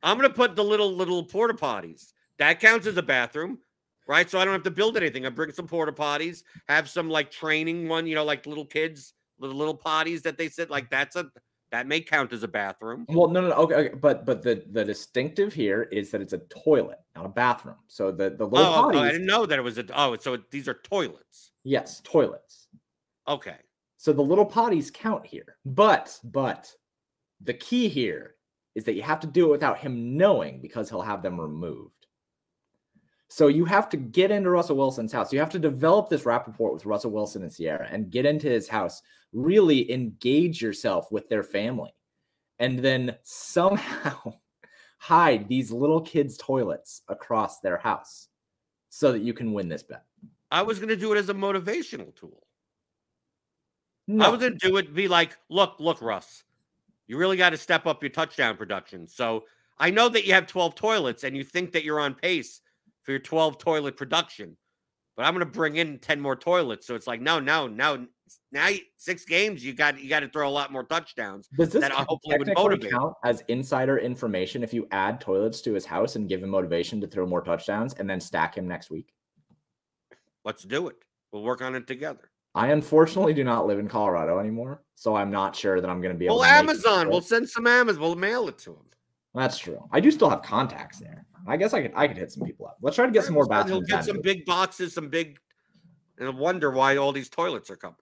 I'm 0.05 0.17
going 0.19 0.29
to 0.29 0.35
put 0.35 0.55
the 0.55 0.63
little 0.63 0.93
little 0.93 1.25
porta 1.25 1.55
potties. 1.55 2.13
That 2.39 2.61
counts 2.61 2.87
as 2.87 2.97
a 2.97 3.03
bathroom, 3.03 3.59
right? 4.07 4.29
So 4.31 4.39
I 4.39 4.45
don't 4.45 4.53
have 4.55 4.63
to 4.65 4.71
build 4.71 4.97
anything. 4.97 5.27
I 5.27 5.31
bring 5.31 5.51
some 5.53 5.67
porta 5.67 5.93
potties, 5.93 6.43
have 6.69 6.89
some 6.89 7.09
like 7.11 7.31
training 7.31 7.89
one, 7.89 8.07
you 8.07 8.15
know, 8.15 8.25
like 8.25 8.47
little 8.47 8.67
kids, 8.67 9.15
little 9.39 9.57
little 9.57 9.77
potties 9.77 10.23
that 10.23 10.39
they 10.39 10.49
sit 10.49 10.71
like 10.71 10.91
that's 10.91 11.17
a 11.17 11.27
that 11.71 11.89
may 11.89 12.01
count 12.01 12.33
as 12.33 12.45
a 12.45 12.49
bathroom. 12.49 13.05
Well, 13.09 13.29
no, 13.29 13.41
no, 13.41 13.49
no. 13.49 13.55
Okay, 13.55 13.75
okay, 13.75 13.95
but 13.97 14.25
but 14.25 14.43
the 14.43 14.63
the 14.71 14.85
distinctive 14.85 15.53
here 15.53 15.85
is 15.85 16.11
that 16.13 16.21
it's 16.21 16.33
a 16.35 16.39
toilet, 16.39 16.99
not 17.17 17.25
a 17.27 17.31
bathroom. 17.31 17.77
So 17.89 18.13
the 18.13 18.31
the 18.31 18.47
little 18.47 18.67
Oh, 18.67 18.83
potties, 18.93 18.95
oh, 18.97 18.99
I 19.01 19.11
didn't 19.13 19.27
know 19.27 19.47
that 19.47 19.59
it 19.59 19.63
was 19.63 19.79
a 19.79 19.85
oh, 19.95 20.17
so 20.17 20.35
it, 20.35 20.51
these 20.51 20.69
are 20.69 20.75
toilets. 20.85 21.51
yes, 21.65 22.01
toilets. 22.05 22.69
Okay. 23.27 23.57
So 23.97 24.13
the 24.13 24.23
little 24.23 24.45
potties 24.47 24.93
count 24.93 25.25
here. 25.27 25.57
But 25.65 26.19
but 26.25 26.71
the 27.41 27.55
key 27.55 27.89
here 27.89 28.35
is 28.75 28.85
that 28.85 28.95
you 28.95 29.03
have 29.03 29.21
to 29.21 29.27
do 29.27 29.47
it 29.47 29.51
without 29.51 29.79
him 29.79 30.17
knowing 30.17 30.61
because 30.61 30.89
he'll 30.89 31.03
have 31.03 31.23
them 31.23 31.41
removed. 31.41 32.07
So 33.29 33.49
you 33.49 33.65
have 33.65 33.89
to 33.89 33.97
get 33.97 34.31
into 34.31 34.51
Russell 34.51 34.77
Wilson's 34.77 35.13
house. 35.13 35.33
You 35.33 35.41
have 35.41 35.51
to 35.51 35.59
develop 35.59 36.09
this 36.09 36.27
rapport 36.27 36.73
with 36.73 36.87
Russell 36.87 37.11
Wilson 37.11 37.43
and 37.43 37.55
Ciara 37.55 37.89
and 37.91 38.11
get 38.11 38.27
into 38.27 38.49
his 38.49 38.69
house. 38.69 39.03
Really 39.33 39.91
engage 39.91 40.63
yourself 40.63 41.11
with 41.11 41.29
their 41.29 41.43
family. 41.43 41.95
And 42.59 42.79
then 42.79 43.17
somehow 43.25 44.35
hide 44.99 45.49
these 45.49 45.73
little 45.73 46.01
kids' 46.01 46.37
toilets 46.37 47.03
across 47.09 47.61
their 47.61 47.79
house 47.79 48.29
so 48.91 49.11
that 49.11 49.23
you 49.23 49.35
can 49.35 49.53
win 49.53 49.69
this 49.69 49.83
bet. 49.83 50.05
I 50.53 50.63
was 50.63 50.79
going 50.79 50.91
to 50.91 50.97
do 50.97 51.13
it 51.13 51.19
as 51.19 51.29
a 51.29 51.35
motivational 51.35 52.15
tool. 52.15 52.47
No. 54.07 54.27
I 54.27 54.29
was 54.29 54.39
going 54.39 54.57
to 54.57 54.69
do 54.69 54.77
it 54.77 54.95
be 54.95 55.09
like, 55.09 55.37
look, 55.49 55.77
look, 55.81 56.01
Russ, 56.01 56.45
you 57.07 57.19
really 57.19 57.37
got 57.37 57.51
to 57.51 57.57
step 57.57 57.87
up 57.87 58.03
your 58.03 58.11
touchdown 58.11 58.57
production. 58.57 59.07
So 59.07 59.45
I 59.79 59.91
know 59.91 60.09
that 60.09 60.27
you 60.27 60.33
have 60.33 60.47
12 60.47 60.75
toilets 60.75 61.25
and 61.25 61.37
you 61.37 61.45
think 61.45 61.73
that 61.73 61.85
you're 61.85 62.01
on 62.01 62.15
pace 62.15 62.61
for 63.03 63.13
your 63.13 63.21
12 63.21 63.59
toilet 63.59 63.97
production, 63.97 64.57
but 65.17 65.27
I'm 65.27 65.35
going 65.35 65.47
to 65.47 65.53
bring 65.53 65.77
in 65.77 65.99
10 65.99 66.21
more 66.21 66.37
toilets. 66.37 66.87
So 66.87 66.95
it's 66.95 67.07
like, 67.07 67.21
no, 67.21 67.41
no, 67.41 67.67
no. 67.67 68.07
Now 68.51 68.71
six 68.97 69.25
games, 69.27 69.63
you 69.65 69.75
got 69.75 70.01
you 70.01 70.09
got 70.09 70.21
to 70.21 70.29
throw 70.29 70.49
a 70.49 70.51
lot 70.51 70.73
more 70.73 70.83
touchdowns. 70.83 71.47
Does 71.59 71.69
this 71.71 71.83
that 71.83 71.93
hopefully 71.93 72.39
would 72.39 72.53
motivate. 72.57 72.91
count 72.91 73.15
as 73.23 73.43
insider 73.49 73.99
information 73.99 74.63
if 74.63 74.73
you 74.73 74.89
add 74.93 75.21
toilets 75.21 75.61
to 75.63 75.75
his 75.75 75.85
house 75.85 76.17
and 76.17 76.27
give 76.27 76.43
him 76.43 76.49
motivation 76.49 77.01
to 77.03 77.07
throw 77.07 77.27
more 77.27 77.43
touchdowns 77.43 77.95
and 77.95 78.09
then 78.09 78.21
stack 78.21 78.57
him 78.57 78.67
next 78.67 78.91
week? 78.91 79.13
Let's 80.45 80.63
do 80.63 80.89
it. 80.89 80.97
We'll 81.33 81.43
work 81.43 81.61
on 81.61 81.75
it 81.75 81.87
together. 81.87 82.31
I 82.55 82.69
unfortunately 82.69 83.35
do 83.35 83.43
not 83.43 83.67
live 83.67 83.79
in 83.79 83.89
Colorado 83.89 84.39
anymore, 84.39 84.83
so 84.95 85.17
I'm 85.17 85.31
not 85.31 85.57
sure 85.57 85.81
that 85.81 85.91
I'm 85.91 86.01
going 86.01 86.15
to 86.15 86.19
be 86.19 86.27
able. 86.27 86.39
Well, 86.39 86.45
to 86.45 86.55
Amazon, 86.55 87.09
we'll 87.09 87.21
send 87.21 87.49
some 87.49 87.67
Amazon. 87.67 88.01
We'll 88.01 88.15
mail 88.15 88.49
it 88.49 88.59
to 88.59 88.71
him. 88.71 88.85
That's 89.35 89.59
true. 89.59 89.83
I 89.91 89.99
do 89.99 90.13
still 90.13 90.31
have 90.31 90.43
contacts 90.43 91.01
there. 91.01 91.27
I 91.47 91.57
guess 91.57 91.75
I 91.75 91.83
could 91.83 91.93
I 91.97 92.07
could 92.07 92.17
hit 92.17 92.31
some 92.31 92.45
people 92.45 92.67
up. 92.67 92.79
Let's 92.81 92.95
try 92.95 93.07
to 93.07 93.13
get 93.13 93.25
some 93.25 93.35
more 93.35 93.45
He'll 93.45 93.49
bathrooms. 93.49 93.89
get 93.89 93.99
added 94.01 94.07
some 94.07 94.21
big 94.23 94.45
boxes, 94.45 94.95
some 94.95 95.09
big, 95.09 95.39
and 96.19 96.29
I 96.29 96.31
wonder 96.31 96.71
why 96.71 96.97
all 96.97 97.13
these 97.13 97.29
toilets 97.29 97.71
are 97.71 97.77
coming. 97.77 97.97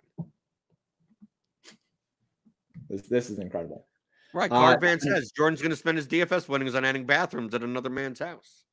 This, 2.91 3.03
this 3.03 3.31
is 3.31 3.39
incredible. 3.39 3.87
Right. 4.35 4.51
Uh, 4.51 4.77
Van 4.79 5.01
says 5.01 5.33
Jordan's 5.33 5.61
going 5.61 5.71
to 5.71 5.77
spend 5.77 5.97
his 5.97 6.07
DFS 6.07 6.49
winnings 6.49 6.75
on 6.75 6.85
adding 6.85 7.05
bathrooms 7.05 7.55
at 7.55 7.63
another 7.63 7.91
man's 7.91 8.19
house. 8.19 8.65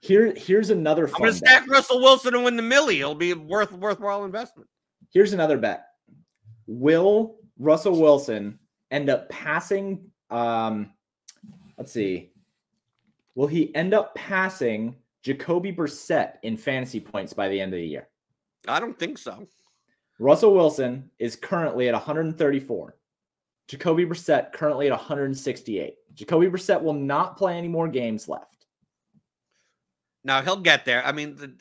Here, 0.00 0.32
here's 0.36 0.70
another. 0.70 1.06
I'm 1.06 1.12
going 1.12 1.30
to 1.32 1.36
stack 1.36 1.66
Russell 1.68 2.00
Wilson 2.00 2.34
and 2.34 2.44
win 2.44 2.56
the 2.56 2.62
millie. 2.62 3.00
It'll 3.00 3.14
be 3.14 3.34
worth 3.34 3.72
worthwhile 3.72 4.24
investment. 4.24 4.68
Here's 5.12 5.32
another 5.32 5.58
bet. 5.58 5.86
Will 6.66 7.36
Russell 7.58 8.00
Wilson 8.00 8.58
end 8.90 9.10
up 9.10 9.28
passing? 9.28 10.10
Um, 10.30 10.92
let's 11.76 11.92
see. 11.92 12.32
Will 13.34 13.46
he 13.46 13.74
end 13.74 13.94
up 13.94 14.14
passing 14.14 14.96
Jacoby 15.22 15.72
Brissett 15.72 16.34
in 16.42 16.56
fantasy 16.56 17.00
points 17.00 17.32
by 17.32 17.48
the 17.48 17.60
end 17.60 17.72
of 17.72 17.78
the 17.78 17.86
year? 17.86 18.08
I 18.68 18.80
don't 18.80 18.98
think 18.98 19.18
so. 19.18 19.46
Russell 20.18 20.54
Wilson 20.54 21.10
is 21.18 21.36
currently 21.36 21.88
at 21.88 21.94
134. 21.94 22.96
Jacoby 23.68 24.04
Brissett 24.04 24.52
currently 24.52 24.86
at 24.86 24.92
168. 24.92 25.94
Jacoby 26.14 26.46
Brissett 26.46 26.82
will 26.82 26.92
not 26.92 27.36
play 27.36 27.56
any 27.56 27.68
more 27.68 27.88
games 27.88 28.28
left. 28.28 28.66
Now 30.24 30.42
he'll 30.42 30.56
get 30.56 30.84
there. 30.84 31.04
I 31.04 31.12
mean, 31.12 31.36
the, 31.36 31.54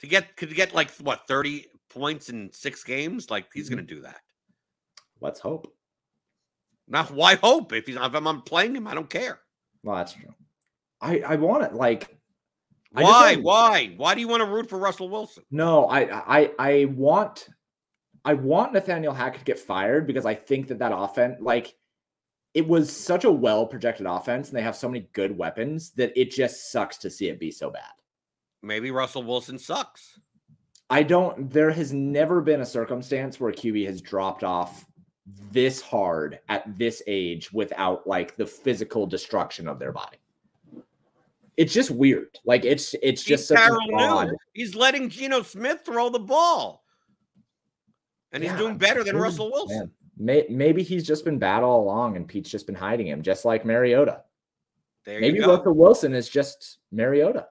to 0.00 0.06
get 0.06 0.36
to 0.38 0.46
get 0.46 0.74
like 0.74 0.90
what 0.96 1.26
30 1.28 1.66
points 1.92 2.28
in 2.28 2.50
six 2.52 2.82
games, 2.84 3.30
like 3.30 3.46
he's 3.52 3.66
Mm-hmm. 3.66 3.74
going 3.76 3.86
to 3.86 3.94
do 3.94 4.00
that. 4.02 4.20
Let's 5.20 5.40
hope. 5.40 5.72
Now, 6.88 7.04
why 7.04 7.36
hope 7.36 7.72
if 7.72 7.86
he's 7.86 7.96
if 7.96 8.14
I'm, 8.14 8.42
playing 8.42 8.74
him? 8.76 8.86
I 8.86 8.94
don't 8.94 9.08
care. 9.08 9.40
Well, 9.82 9.96
that's 9.96 10.12
true. 10.14 10.34
I 11.00 11.20
I 11.20 11.36
want 11.36 11.64
it 11.64 11.74
like 11.74 12.16
Why? 12.90 13.36
want- 13.36 13.42
Why? 13.44 13.94
Why 13.96 14.14
do 14.14 14.20
you 14.20 14.28
want 14.28 14.42
to 14.42 14.46
root 14.48 14.68
for 14.68 14.78
Russell 14.78 15.08
Wilson? 15.08 15.44
No, 15.50 15.86
I 15.86 16.40
I 16.42 16.50
I 16.58 16.84
want 16.86 17.48
I 18.24 18.34
want 18.34 18.72
Nathaniel 18.72 19.14
Hackett 19.14 19.40
to 19.40 19.44
get 19.44 19.58
fired 19.58 20.06
because 20.06 20.26
I 20.26 20.34
think 20.34 20.68
that 20.68 20.78
that 20.80 20.92
offense 20.94 21.38
like 21.40 21.74
it 22.54 22.66
was 22.68 22.94
such 22.94 23.24
a 23.24 23.32
well 23.32 23.66
projected 23.66 24.06
offense 24.06 24.48
and 24.48 24.56
they 24.56 24.62
have 24.62 24.76
so 24.76 24.88
many 24.88 25.08
good 25.12 25.36
weapons 25.36 25.90
that 25.92 26.12
it 26.20 26.30
just 26.30 26.70
sucks 26.70 26.98
to 26.98 27.10
see 27.10 27.28
it 27.28 27.40
be 27.40 27.50
so 27.50 27.70
bad. 27.70 27.90
Maybe 28.62 28.90
Russell 28.90 29.22
Wilson 29.24 29.58
sucks. 29.58 30.20
I 30.92 31.02
don't 31.02 31.50
there 31.50 31.70
has 31.70 31.90
never 31.94 32.42
been 32.42 32.60
a 32.60 32.66
circumstance 32.66 33.40
where 33.40 33.50
QB 33.50 33.86
has 33.86 34.02
dropped 34.02 34.44
off 34.44 34.84
this 35.50 35.80
hard 35.80 36.40
at 36.50 36.78
this 36.78 37.02
age 37.06 37.50
without 37.50 38.06
like 38.06 38.36
the 38.36 38.44
physical 38.44 39.06
destruction 39.06 39.68
of 39.68 39.78
their 39.78 39.90
body. 39.90 40.18
It's 41.56 41.72
just 41.72 41.90
weird. 41.90 42.38
Like 42.44 42.66
it's 42.66 42.94
it's 43.02 43.24
just 43.24 43.50
Carroll 43.50 43.78
odd. 43.94 44.32
He's 44.52 44.74
letting 44.74 45.08
Geno 45.08 45.40
Smith 45.40 45.80
throw 45.82 46.10
the 46.10 46.18
ball, 46.18 46.84
and 48.32 48.42
he's 48.42 48.52
Yeah, 48.52 48.58
doing 48.58 48.76
better 48.76 49.02
than 49.02 49.16
Russell 49.16 49.50
Wilson. 49.50 49.90
may, 50.18 50.44
maybe 50.50 50.82
he's 50.82 51.06
just 51.06 51.24
been 51.24 51.38
bad 51.38 51.62
all 51.62 51.82
along 51.82 52.16
and 52.16 52.28
Pete's 52.28 52.50
just 52.50 52.66
been 52.66 52.74
hiding 52.74 53.06
him, 53.06 53.22
just 53.22 53.46
like 53.46 53.64
Mariota. 53.64 54.24
There 55.06 55.20
maybe 55.20 55.38
you 55.38 55.44
go. 55.44 55.56
Russell 55.56 55.74
Wilson 55.74 56.12
is 56.12 56.28
just 56.28 56.80
Mariota. 56.90 57.46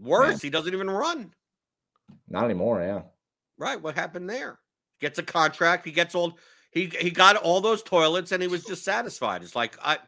Worse, 0.00 0.28
man. 0.28 0.38
he 0.42 0.50
doesn't 0.50 0.72
even 0.72 0.90
run. 0.90 1.32
Not 2.28 2.44
anymore, 2.44 2.80
yeah. 2.80 3.02
Right? 3.58 3.80
What 3.80 3.94
happened 3.94 4.28
there? 4.28 4.58
Gets 5.00 5.18
a 5.18 5.22
contract. 5.22 5.84
He 5.84 5.92
gets 5.92 6.14
old. 6.14 6.38
He 6.70 6.86
he 6.98 7.10
got 7.10 7.36
all 7.36 7.60
those 7.60 7.82
toilets, 7.82 8.32
and 8.32 8.42
he 8.42 8.48
was 8.48 8.64
just 8.64 8.84
satisfied. 8.84 9.42
It's 9.42 9.56
like 9.56 9.76
I. 9.82 9.98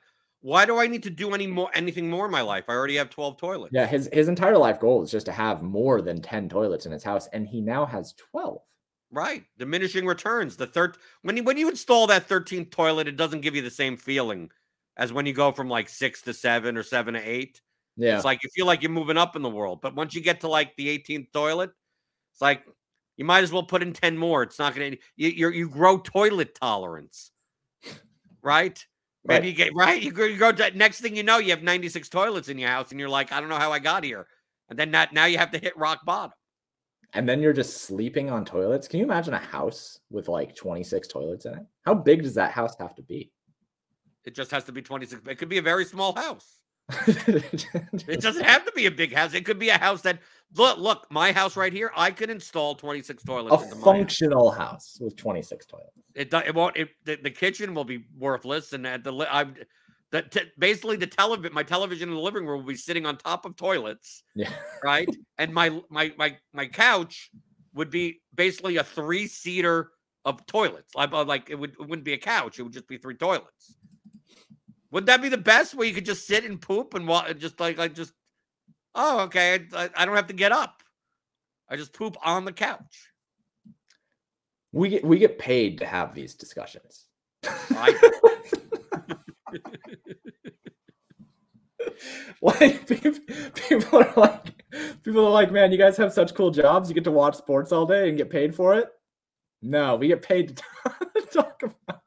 Why 0.40 0.64
do 0.64 0.76
I 0.78 0.88
need 0.88 1.04
to 1.04 1.10
do 1.10 1.34
any 1.34 1.46
more 1.46 1.70
anything 1.72 2.10
more 2.10 2.24
in 2.26 2.32
my 2.32 2.40
life? 2.40 2.64
I 2.68 2.72
already 2.72 2.96
have 2.96 3.10
twelve 3.10 3.36
toilets. 3.38 3.72
Yeah, 3.72 3.86
his 3.86 4.08
his 4.12 4.28
entire 4.28 4.58
life 4.58 4.80
goal 4.80 5.02
is 5.02 5.10
just 5.10 5.26
to 5.26 5.32
have 5.32 5.62
more 5.62 6.02
than 6.02 6.20
10 6.20 6.48
toilets 6.48 6.84
in 6.84 6.90
his 6.92 7.04
house, 7.04 7.28
and 7.32 7.46
he 7.46 7.60
now 7.60 7.86
has 7.86 8.12
12. 8.32 8.60
Right. 9.12 9.44
Diminishing 9.58 10.04
returns. 10.06 10.56
The 10.56 10.66
third 10.66 10.96
when 11.22 11.36
you 11.36 11.44
when 11.44 11.58
you 11.58 11.68
install 11.68 12.06
that 12.08 12.28
13th 12.28 12.70
toilet, 12.70 13.06
it 13.08 13.16
doesn't 13.16 13.42
give 13.42 13.54
you 13.54 13.62
the 13.62 13.70
same 13.70 13.96
feeling 13.96 14.50
as 14.96 15.12
when 15.12 15.26
you 15.26 15.32
go 15.32 15.52
from 15.52 15.68
like 15.68 15.88
six 15.88 16.22
to 16.22 16.34
seven 16.34 16.76
or 16.76 16.82
seven 16.82 17.14
to 17.14 17.20
eight. 17.20 17.60
Yeah. 17.96 18.16
It's 18.16 18.24
like 18.24 18.42
you 18.42 18.48
feel 18.54 18.66
like 18.66 18.82
you're 18.82 18.90
moving 18.90 19.16
up 19.18 19.36
in 19.36 19.42
the 19.42 19.50
world. 19.50 19.80
But 19.82 19.94
once 19.94 20.14
you 20.14 20.20
get 20.22 20.40
to 20.40 20.48
like 20.48 20.74
the 20.76 20.88
18th 20.98 21.32
toilet, 21.32 21.70
it's 22.32 22.40
like 22.40 22.64
you 23.16 23.24
might 23.24 23.44
as 23.44 23.52
well 23.52 23.62
put 23.62 23.82
in 23.82 23.92
10 23.92 24.16
more. 24.16 24.42
It's 24.42 24.58
not 24.58 24.74
going 24.74 24.92
to, 24.92 24.98
you, 25.16 25.50
you 25.50 25.68
grow 25.68 25.98
toilet 25.98 26.54
tolerance, 26.60 27.30
right? 28.42 28.84
Maybe 29.24 29.38
Right. 29.40 29.44
you 29.44 29.52
get, 29.52 29.74
right? 29.74 30.02
You 30.02 30.10
go, 30.10 30.24
you 30.24 30.36
go 30.38 30.50
to, 30.50 30.70
next 30.76 31.00
thing 31.00 31.14
you 31.14 31.22
know, 31.22 31.38
you 31.38 31.50
have 31.50 31.62
96 31.62 32.08
toilets 32.08 32.48
in 32.48 32.58
your 32.58 32.70
house 32.70 32.90
and 32.90 32.98
you're 32.98 33.08
like, 33.08 33.30
I 33.32 33.40
don't 33.40 33.48
know 33.48 33.56
how 33.58 33.70
I 33.72 33.78
got 33.78 34.02
here. 34.04 34.26
And 34.68 34.78
then 34.78 34.90
that, 34.92 35.12
now 35.12 35.26
you 35.26 35.38
have 35.38 35.50
to 35.52 35.58
hit 35.58 35.76
rock 35.76 36.00
bottom. 36.04 36.32
and 37.12 37.28
then 37.28 37.42
you're 37.42 37.52
just 37.52 37.82
sleeping 37.82 38.30
on 38.30 38.44
toilets. 38.44 38.88
Can 38.88 38.98
you 38.98 39.04
imagine 39.04 39.34
a 39.34 39.38
house 39.38 40.00
with 40.10 40.28
like 40.28 40.56
26 40.56 41.06
toilets 41.08 41.44
in 41.44 41.54
it? 41.54 41.66
How 41.82 41.92
big 41.94 42.22
does 42.22 42.34
that 42.34 42.52
house 42.52 42.74
have 42.80 42.94
to 42.96 43.02
be? 43.02 43.30
It 44.24 44.34
just 44.34 44.50
has 44.50 44.64
to 44.64 44.72
be 44.72 44.80
26. 44.82 45.20
It 45.28 45.36
could 45.36 45.50
be 45.50 45.58
a 45.58 45.62
very 45.62 45.84
small 45.84 46.14
house. 46.14 46.61
It 47.06 48.20
doesn't 48.20 48.44
have 48.44 48.64
to 48.64 48.72
be 48.72 48.86
a 48.86 48.90
big 48.90 49.14
house. 49.14 49.34
It 49.34 49.44
could 49.44 49.58
be 49.58 49.68
a 49.70 49.78
house 49.78 50.02
that 50.02 50.18
look, 50.54 50.78
look, 50.78 51.06
my 51.10 51.32
house 51.32 51.56
right 51.56 51.72
here. 51.72 51.90
I 51.96 52.10
could 52.10 52.30
install 52.30 52.74
26 52.74 53.22
a 53.22 53.26
toilets 53.26 53.64
house. 53.64 53.82
functional 53.82 54.50
house 54.50 54.98
with 55.00 55.16
26 55.16 55.66
toilets. 55.66 55.88
It 56.14 56.30
do- 56.30 56.38
it 56.44 56.54
won't. 56.54 56.76
It, 56.76 56.90
the, 57.04 57.16
the 57.16 57.30
kitchen 57.30 57.74
will 57.74 57.84
be 57.84 58.04
worthless, 58.18 58.72
and 58.72 58.86
at 58.86 59.04
the 59.04 59.12
I'm 59.30 59.54
the 60.10 60.22
t- 60.22 60.42
basically 60.58 60.96
the 60.96 61.06
television, 61.06 61.54
my 61.54 61.62
television 61.62 62.10
in 62.10 62.14
the 62.14 62.20
living 62.20 62.46
room 62.46 62.60
will 62.60 62.68
be 62.68 62.76
sitting 62.76 63.06
on 63.06 63.16
top 63.16 63.46
of 63.46 63.56
toilets, 63.56 64.22
Yeah. 64.34 64.50
right? 64.82 65.08
and 65.38 65.54
my 65.54 65.80
my 65.88 66.12
my 66.18 66.36
my 66.52 66.66
couch 66.66 67.30
would 67.74 67.90
be 67.90 68.20
basically 68.34 68.76
a 68.76 68.84
three 68.84 69.26
seater 69.26 69.90
of 70.26 70.44
toilets. 70.46 70.94
Like 70.94 71.12
uh, 71.12 71.24
like 71.24 71.48
it 71.48 71.54
would 71.58 71.70
it 71.80 71.88
wouldn't 71.88 72.04
be 72.04 72.12
a 72.12 72.18
couch. 72.18 72.58
It 72.58 72.62
would 72.64 72.72
just 72.74 72.88
be 72.88 72.98
three 72.98 73.14
toilets. 73.14 73.76
Would 74.92 75.06
that 75.06 75.22
be 75.22 75.28
the 75.28 75.38
best 75.38 75.74
where 75.74 75.86
you 75.86 75.94
could 75.94 76.04
just 76.04 76.26
sit 76.26 76.44
and 76.44 76.60
poop 76.60 76.94
and 76.94 77.08
just 77.38 77.58
like 77.58 77.78
like 77.78 77.94
just 77.94 78.12
oh 78.94 79.20
okay 79.22 79.66
I, 79.74 79.90
I 79.96 80.04
don't 80.04 80.16
have 80.16 80.26
to 80.28 80.34
get 80.34 80.52
up. 80.52 80.82
I 81.68 81.76
just 81.76 81.92
poop 81.92 82.16
on 82.24 82.44
the 82.44 82.52
couch. 82.52 83.08
We 84.72 84.90
get 84.90 85.04
we 85.04 85.18
get 85.18 85.38
paid 85.38 85.78
to 85.78 85.86
have 85.86 86.14
these 86.14 86.34
discussions. 86.34 87.06
Like 92.40 92.86
people, 92.88 93.98
are 93.98 94.12
like 94.16 94.64
people 95.02 95.24
are 95.24 95.30
like, 95.30 95.52
man, 95.52 95.70
you 95.70 95.78
guys 95.78 95.96
have 95.96 96.12
such 96.12 96.34
cool 96.34 96.50
jobs. 96.50 96.88
You 96.88 96.94
get 96.94 97.04
to 97.04 97.10
watch 97.10 97.36
sports 97.36 97.70
all 97.70 97.86
day 97.86 98.08
and 98.08 98.18
get 98.18 98.30
paid 98.30 98.54
for 98.54 98.74
it. 98.74 98.88
No, 99.62 99.96
we 99.96 100.08
get 100.08 100.22
paid 100.22 100.56
to 100.56 101.26
talk 101.32 101.62
about. 101.62 102.01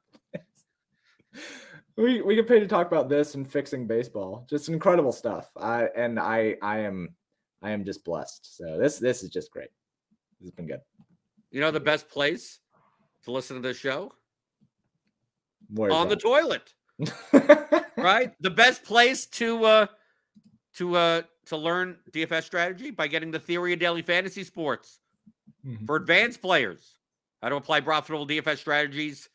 We 1.97 2.21
we 2.21 2.35
get 2.35 2.47
paid 2.47 2.59
to 2.59 2.67
talk 2.67 2.87
about 2.87 3.07
this 3.09 3.35
and 3.35 3.49
fixing 3.49 3.87
baseball. 3.87 4.45
Just 4.49 4.67
incredible 4.69 5.11
stuff. 5.13 5.49
I 5.57 5.85
and 5.95 6.19
I 6.19 6.57
I 6.61 6.79
am 6.79 7.15
I 7.61 7.71
am 7.71 7.85
just 7.85 8.03
blessed. 8.03 8.57
So 8.57 8.77
this 8.77 8.99
this 8.99 9.23
is 9.23 9.29
just 9.29 9.49
great. 9.51 9.69
This 10.39 10.47
has 10.47 10.51
been 10.51 10.67
good. 10.67 10.81
you 11.51 11.61
know 11.61 11.71
the 11.71 11.79
best 11.79 12.09
place 12.09 12.59
to 13.23 13.31
listen 13.31 13.55
to 13.55 13.61
this 13.61 13.77
show 13.77 14.11
on 15.93 16.09
the 16.09 16.15
toilet. 16.17 16.73
right? 17.97 18.33
The 18.41 18.49
best 18.51 18.83
place 18.83 19.25
to 19.27 19.63
uh 19.65 19.87
to 20.75 20.95
uh 20.95 21.21
to 21.45 21.57
learn 21.57 21.97
DFS 22.11 22.43
strategy 22.43 22.91
by 22.91 23.07
getting 23.07 23.31
the 23.31 23.39
theory 23.39 23.71
of 23.73 23.79
daily 23.79 24.01
fantasy 24.01 24.43
sports 24.43 24.99
Mhm. 25.65 25.85
for 25.87 25.95
advanced 25.95 26.41
players. 26.41 26.95
How 27.41 27.49
to 27.49 27.55
apply 27.55 27.81
profitable 27.81 28.27
DFS 28.27 28.57
strategies 28.59 29.29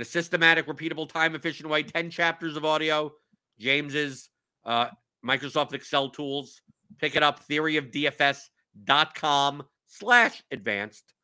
a 0.00 0.04
systematic, 0.04 0.66
repeatable, 0.66 1.08
time 1.08 1.34
efficient 1.34 1.68
way. 1.68 1.82
10 1.82 2.10
chapters 2.10 2.56
of 2.56 2.64
audio. 2.64 3.12
James's 3.58 4.30
uh 4.64 4.86
Microsoft 5.24 5.72
Excel 5.74 6.10
tools. 6.10 6.62
Pick 6.98 7.16
it 7.16 7.22
up, 7.22 7.46
theoryofdfs.com 7.48 9.62
slash 9.86 10.42
advanced. 10.50 11.14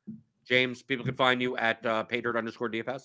James, 0.47 0.83
people 0.83 1.05
can 1.05 1.17
find 1.17 1.43
you 1.43 1.57
at 1.57 1.85
uh, 1.85 2.05
paydirt 2.05 2.39
underscore 2.39 2.71
DFS. 2.71 3.03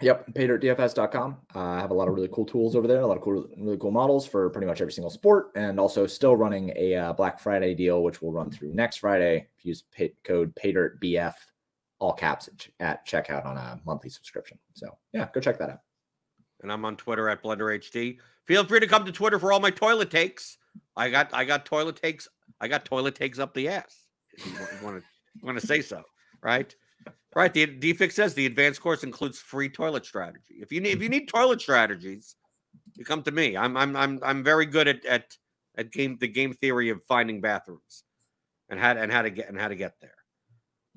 Yep, 0.00 0.34
paydirtdfs.com. 0.34 1.36
Uh, 1.54 1.58
I 1.58 1.80
have 1.80 1.90
a 1.90 1.94
lot 1.94 2.08
of 2.08 2.14
really 2.14 2.30
cool 2.32 2.46
tools 2.46 2.76
over 2.76 2.86
there, 2.86 3.00
a 3.00 3.06
lot 3.06 3.16
of 3.16 3.22
cool, 3.22 3.46
really 3.58 3.76
cool 3.76 3.90
models 3.90 4.26
for 4.26 4.48
pretty 4.50 4.66
much 4.66 4.80
every 4.80 4.92
single 4.92 5.10
sport, 5.10 5.50
and 5.54 5.80
also 5.80 6.06
still 6.06 6.36
running 6.36 6.72
a 6.76 6.94
uh, 6.94 7.12
Black 7.12 7.40
Friday 7.40 7.74
deal, 7.74 8.02
which 8.02 8.22
will 8.22 8.32
run 8.32 8.50
through 8.50 8.72
next 8.72 8.98
Friday. 8.98 9.48
If 9.58 9.64
you 9.64 9.70
Use 9.70 9.84
pay, 9.92 10.14
code 10.24 10.54
paydirtbf, 10.54 11.34
all 12.00 12.12
caps 12.12 12.48
at, 12.80 13.06
checkout 13.06 13.46
on 13.46 13.56
a 13.56 13.80
monthly 13.86 14.10
subscription. 14.10 14.58
So 14.74 14.98
yeah, 15.12 15.28
go 15.32 15.40
check 15.40 15.58
that 15.58 15.70
out. 15.70 15.80
and 16.62 16.72
I'm 16.72 16.84
on 16.84 16.96
Twitter 16.96 17.28
at 17.28 17.42
BlenderHD. 17.42 18.18
Feel 18.46 18.64
free 18.64 18.80
to 18.80 18.86
come 18.86 19.04
to 19.04 19.12
Twitter 19.12 19.38
for 19.38 19.52
all 19.52 19.60
my 19.60 19.70
toilet 19.70 20.10
takes. 20.10 20.58
I 20.96 21.10
got 21.10 21.32
I 21.32 21.44
got 21.44 21.64
toilet 21.66 21.96
takes. 21.96 22.26
I 22.60 22.68
got 22.68 22.84
toilet 22.84 23.14
takes 23.14 23.38
up 23.38 23.54
the 23.54 23.68
ass. 23.68 24.08
If 24.32 24.46
you 24.46 24.84
want 24.84 25.02
to 25.02 25.46
want 25.46 25.60
to 25.60 25.66
say 25.66 25.80
so, 25.82 26.02
right? 26.42 26.74
Right. 27.34 27.52
The 27.52 27.66
DFix 27.66 28.12
says 28.12 28.34
the 28.34 28.46
advanced 28.46 28.80
course 28.80 29.04
includes 29.04 29.38
free 29.38 29.68
toilet 29.68 30.04
strategy. 30.04 30.56
If 30.60 30.72
you 30.72 30.80
need 30.80 30.90
if 30.96 31.02
you 31.02 31.08
need 31.08 31.28
toilet 31.28 31.60
strategies, 31.60 32.34
you 32.96 33.04
come 33.04 33.22
to 33.22 33.30
me. 33.30 33.56
I'm 33.56 33.76
I'm 33.76 33.94
I'm 33.94 34.18
I'm 34.22 34.42
very 34.42 34.66
good 34.66 34.88
at 34.88 35.04
at 35.04 35.36
at 35.76 35.92
game 35.92 36.18
the 36.20 36.28
game 36.28 36.52
theory 36.52 36.88
of 36.88 37.04
finding 37.04 37.40
bathrooms 37.40 38.04
and 38.68 38.80
how 38.80 38.92
and 38.92 39.12
how 39.12 39.22
to 39.22 39.30
get 39.30 39.48
and 39.48 39.58
how 39.58 39.68
to 39.68 39.76
get 39.76 39.94
there. 40.00 40.16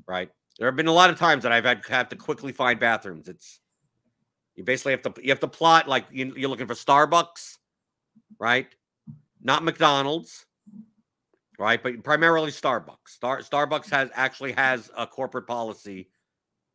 Right. 0.07 0.29
There 0.57 0.67
have 0.67 0.75
been 0.75 0.87
a 0.87 0.93
lot 0.93 1.09
of 1.09 1.17
times 1.17 1.43
that 1.43 1.51
I've 1.51 1.65
had 1.65 1.85
have 1.87 2.09
to 2.09 2.15
quickly 2.15 2.51
find 2.51 2.79
bathrooms. 2.79 3.27
It's 3.27 3.59
you 4.55 4.63
basically 4.63 4.91
have 4.91 5.01
to 5.01 5.13
you 5.21 5.29
have 5.29 5.39
to 5.39 5.47
plot 5.47 5.87
like 5.87 6.05
you, 6.11 6.33
you're 6.35 6.49
looking 6.49 6.67
for 6.67 6.75
Starbucks, 6.75 7.57
right? 8.39 8.67
Not 9.41 9.63
McDonald's, 9.63 10.45
right? 11.57 11.81
But 11.81 12.03
primarily 12.03 12.51
Starbucks. 12.51 13.07
Star 13.07 13.39
Starbucks 13.39 13.89
has 13.89 14.09
actually 14.13 14.51
has 14.53 14.91
a 14.95 15.07
corporate 15.07 15.47
policy 15.47 16.09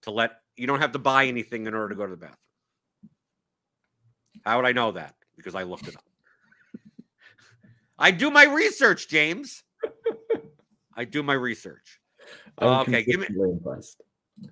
to 0.03 0.11
let 0.11 0.33
you 0.57 0.67
don't 0.67 0.81
have 0.81 0.93
to 0.93 0.99
buy 0.99 1.27
anything 1.27 1.67
in 1.67 1.75
order 1.75 1.91
to 1.91 1.95
go 1.95 2.05
to 2.05 2.11
the 2.11 2.17
bathroom. 2.17 2.37
How 4.45 4.57
would 4.57 4.67
I 4.67 4.73
know 4.73 4.93
that? 4.93 5.15
Because 5.37 5.55
I 5.55 5.63
looked 5.63 5.87
it 5.87 5.97
up. 5.97 6.03
I 7.99 8.11
do 8.11 8.31
my 8.31 8.45
research, 8.45 9.09
James. 9.09 9.63
I 10.95 11.05
do 11.05 11.23
my 11.23 11.33
research. 11.33 11.98
I'm 12.59 12.81
Okay, 12.81 13.03
give 13.05 13.21
me- 13.21 13.27
impressed. 13.29 14.03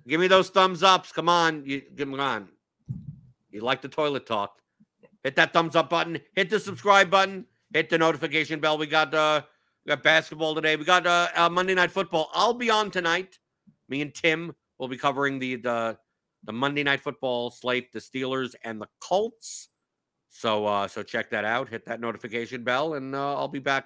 Give 0.07 0.19
me 0.19 0.27
those 0.27 0.49
thumbs 0.49 0.83
ups. 0.83 1.11
Come 1.11 1.29
on. 1.29 1.65
You 1.65 1.81
come 1.97 2.19
on. 2.19 2.49
You 3.51 3.61
like 3.61 3.81
the 3.81 3.87
toilet 3.87 4.25
talk. 4.25 4.59
Hit 5.23 5.35
that 5.37 5.53
thumbs 5.53 5.75
up 5.75 5.89
button. 5.89 6.19
Hit 6.35 6.49
the 6.49 6.59
subscribe 6.59 7.09
button. 7.09 7.45
Hit 7.73 7.89
the 7.89 7.97
notification 7.97 8.59
bell. 8.59 8.77
We 8.77 8.87
got 8.87 9.13
uh 9.13 9.41
we 9.85 9.89
got 9.89 10.03
basketball 10.03 10.55
today. 10.55 10.75
We 10.75 10.83
got 10.83 11.07
uh, 11.07 11.27
uh 11.35 11.49
Monday 11.49 11.73
night 11.73 11.91
football. 11.91 12.29
I'll 12.33 12.53
be 12.53 12.69
on 12.69 12.91
tonight. 12.91 13.39
Me 13.89 14.01
and 14.01 14.13
Tim 14.13 14.53
will 14.77 14.87
be 14.89 14.97
covering 14.97 15.39
the 15.39 15.55
the 15.55 15.97
the 16.43 16.51
Monday 16.53 16.83
night 16.83 17.01
football 17.01 17.49
slate, 17.49 17.91
the 17.93 17.99
Steelers 17.99 18.55
and 18.63 18.81
the 18.81 18.87
Colts. 18.99 19.69
So 20.29 20.65
uh 20.65 20.87
so 20.89 21.01
check 21.01 21.29
that 21.31 21.45
out. 21.45 21.69
Hit 21.69 21.85
that 21.85 22.01
notification 22.01 22.63
bell 22.63 22.95
and 22.95 23.15
uh, 23.15 23.35
I'll 23.37 23.47
be 23.47 23.59
back 23.59 23.85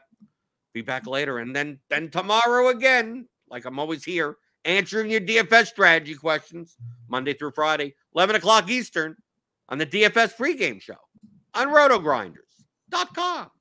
be 0.74 0.82
back 0.82 1.06
later. 1.06 1.38
And 1.40 1.56
then 1.56 1.80
then 1.90 2.10
tomorrow 2.10 2.70
again, 2.70 3.28
like 3.52 3.66
I'm 3.66 3.78
always 3.78 4.04
here, 4.04 4.38
answering 4.66 5.12
your 5.12 5.22
DFS 5.22 5.68
strategy 5.68 6.16
questions 6.16 6.78
Monday 7.08 7.34
through 7.34 7.52
Friday, 7.52 7.94
11 8.16 8.38
o'clock 8.38 8.70
Eastern 8.70 9.16
on 9.70 9.78
the 9.78 9.86
DFS 9.86 10.36
pregame 10.36 10.82
show 10.82 10.96
on 11.54 11.68
rotogrinders.com. 11.68 13.52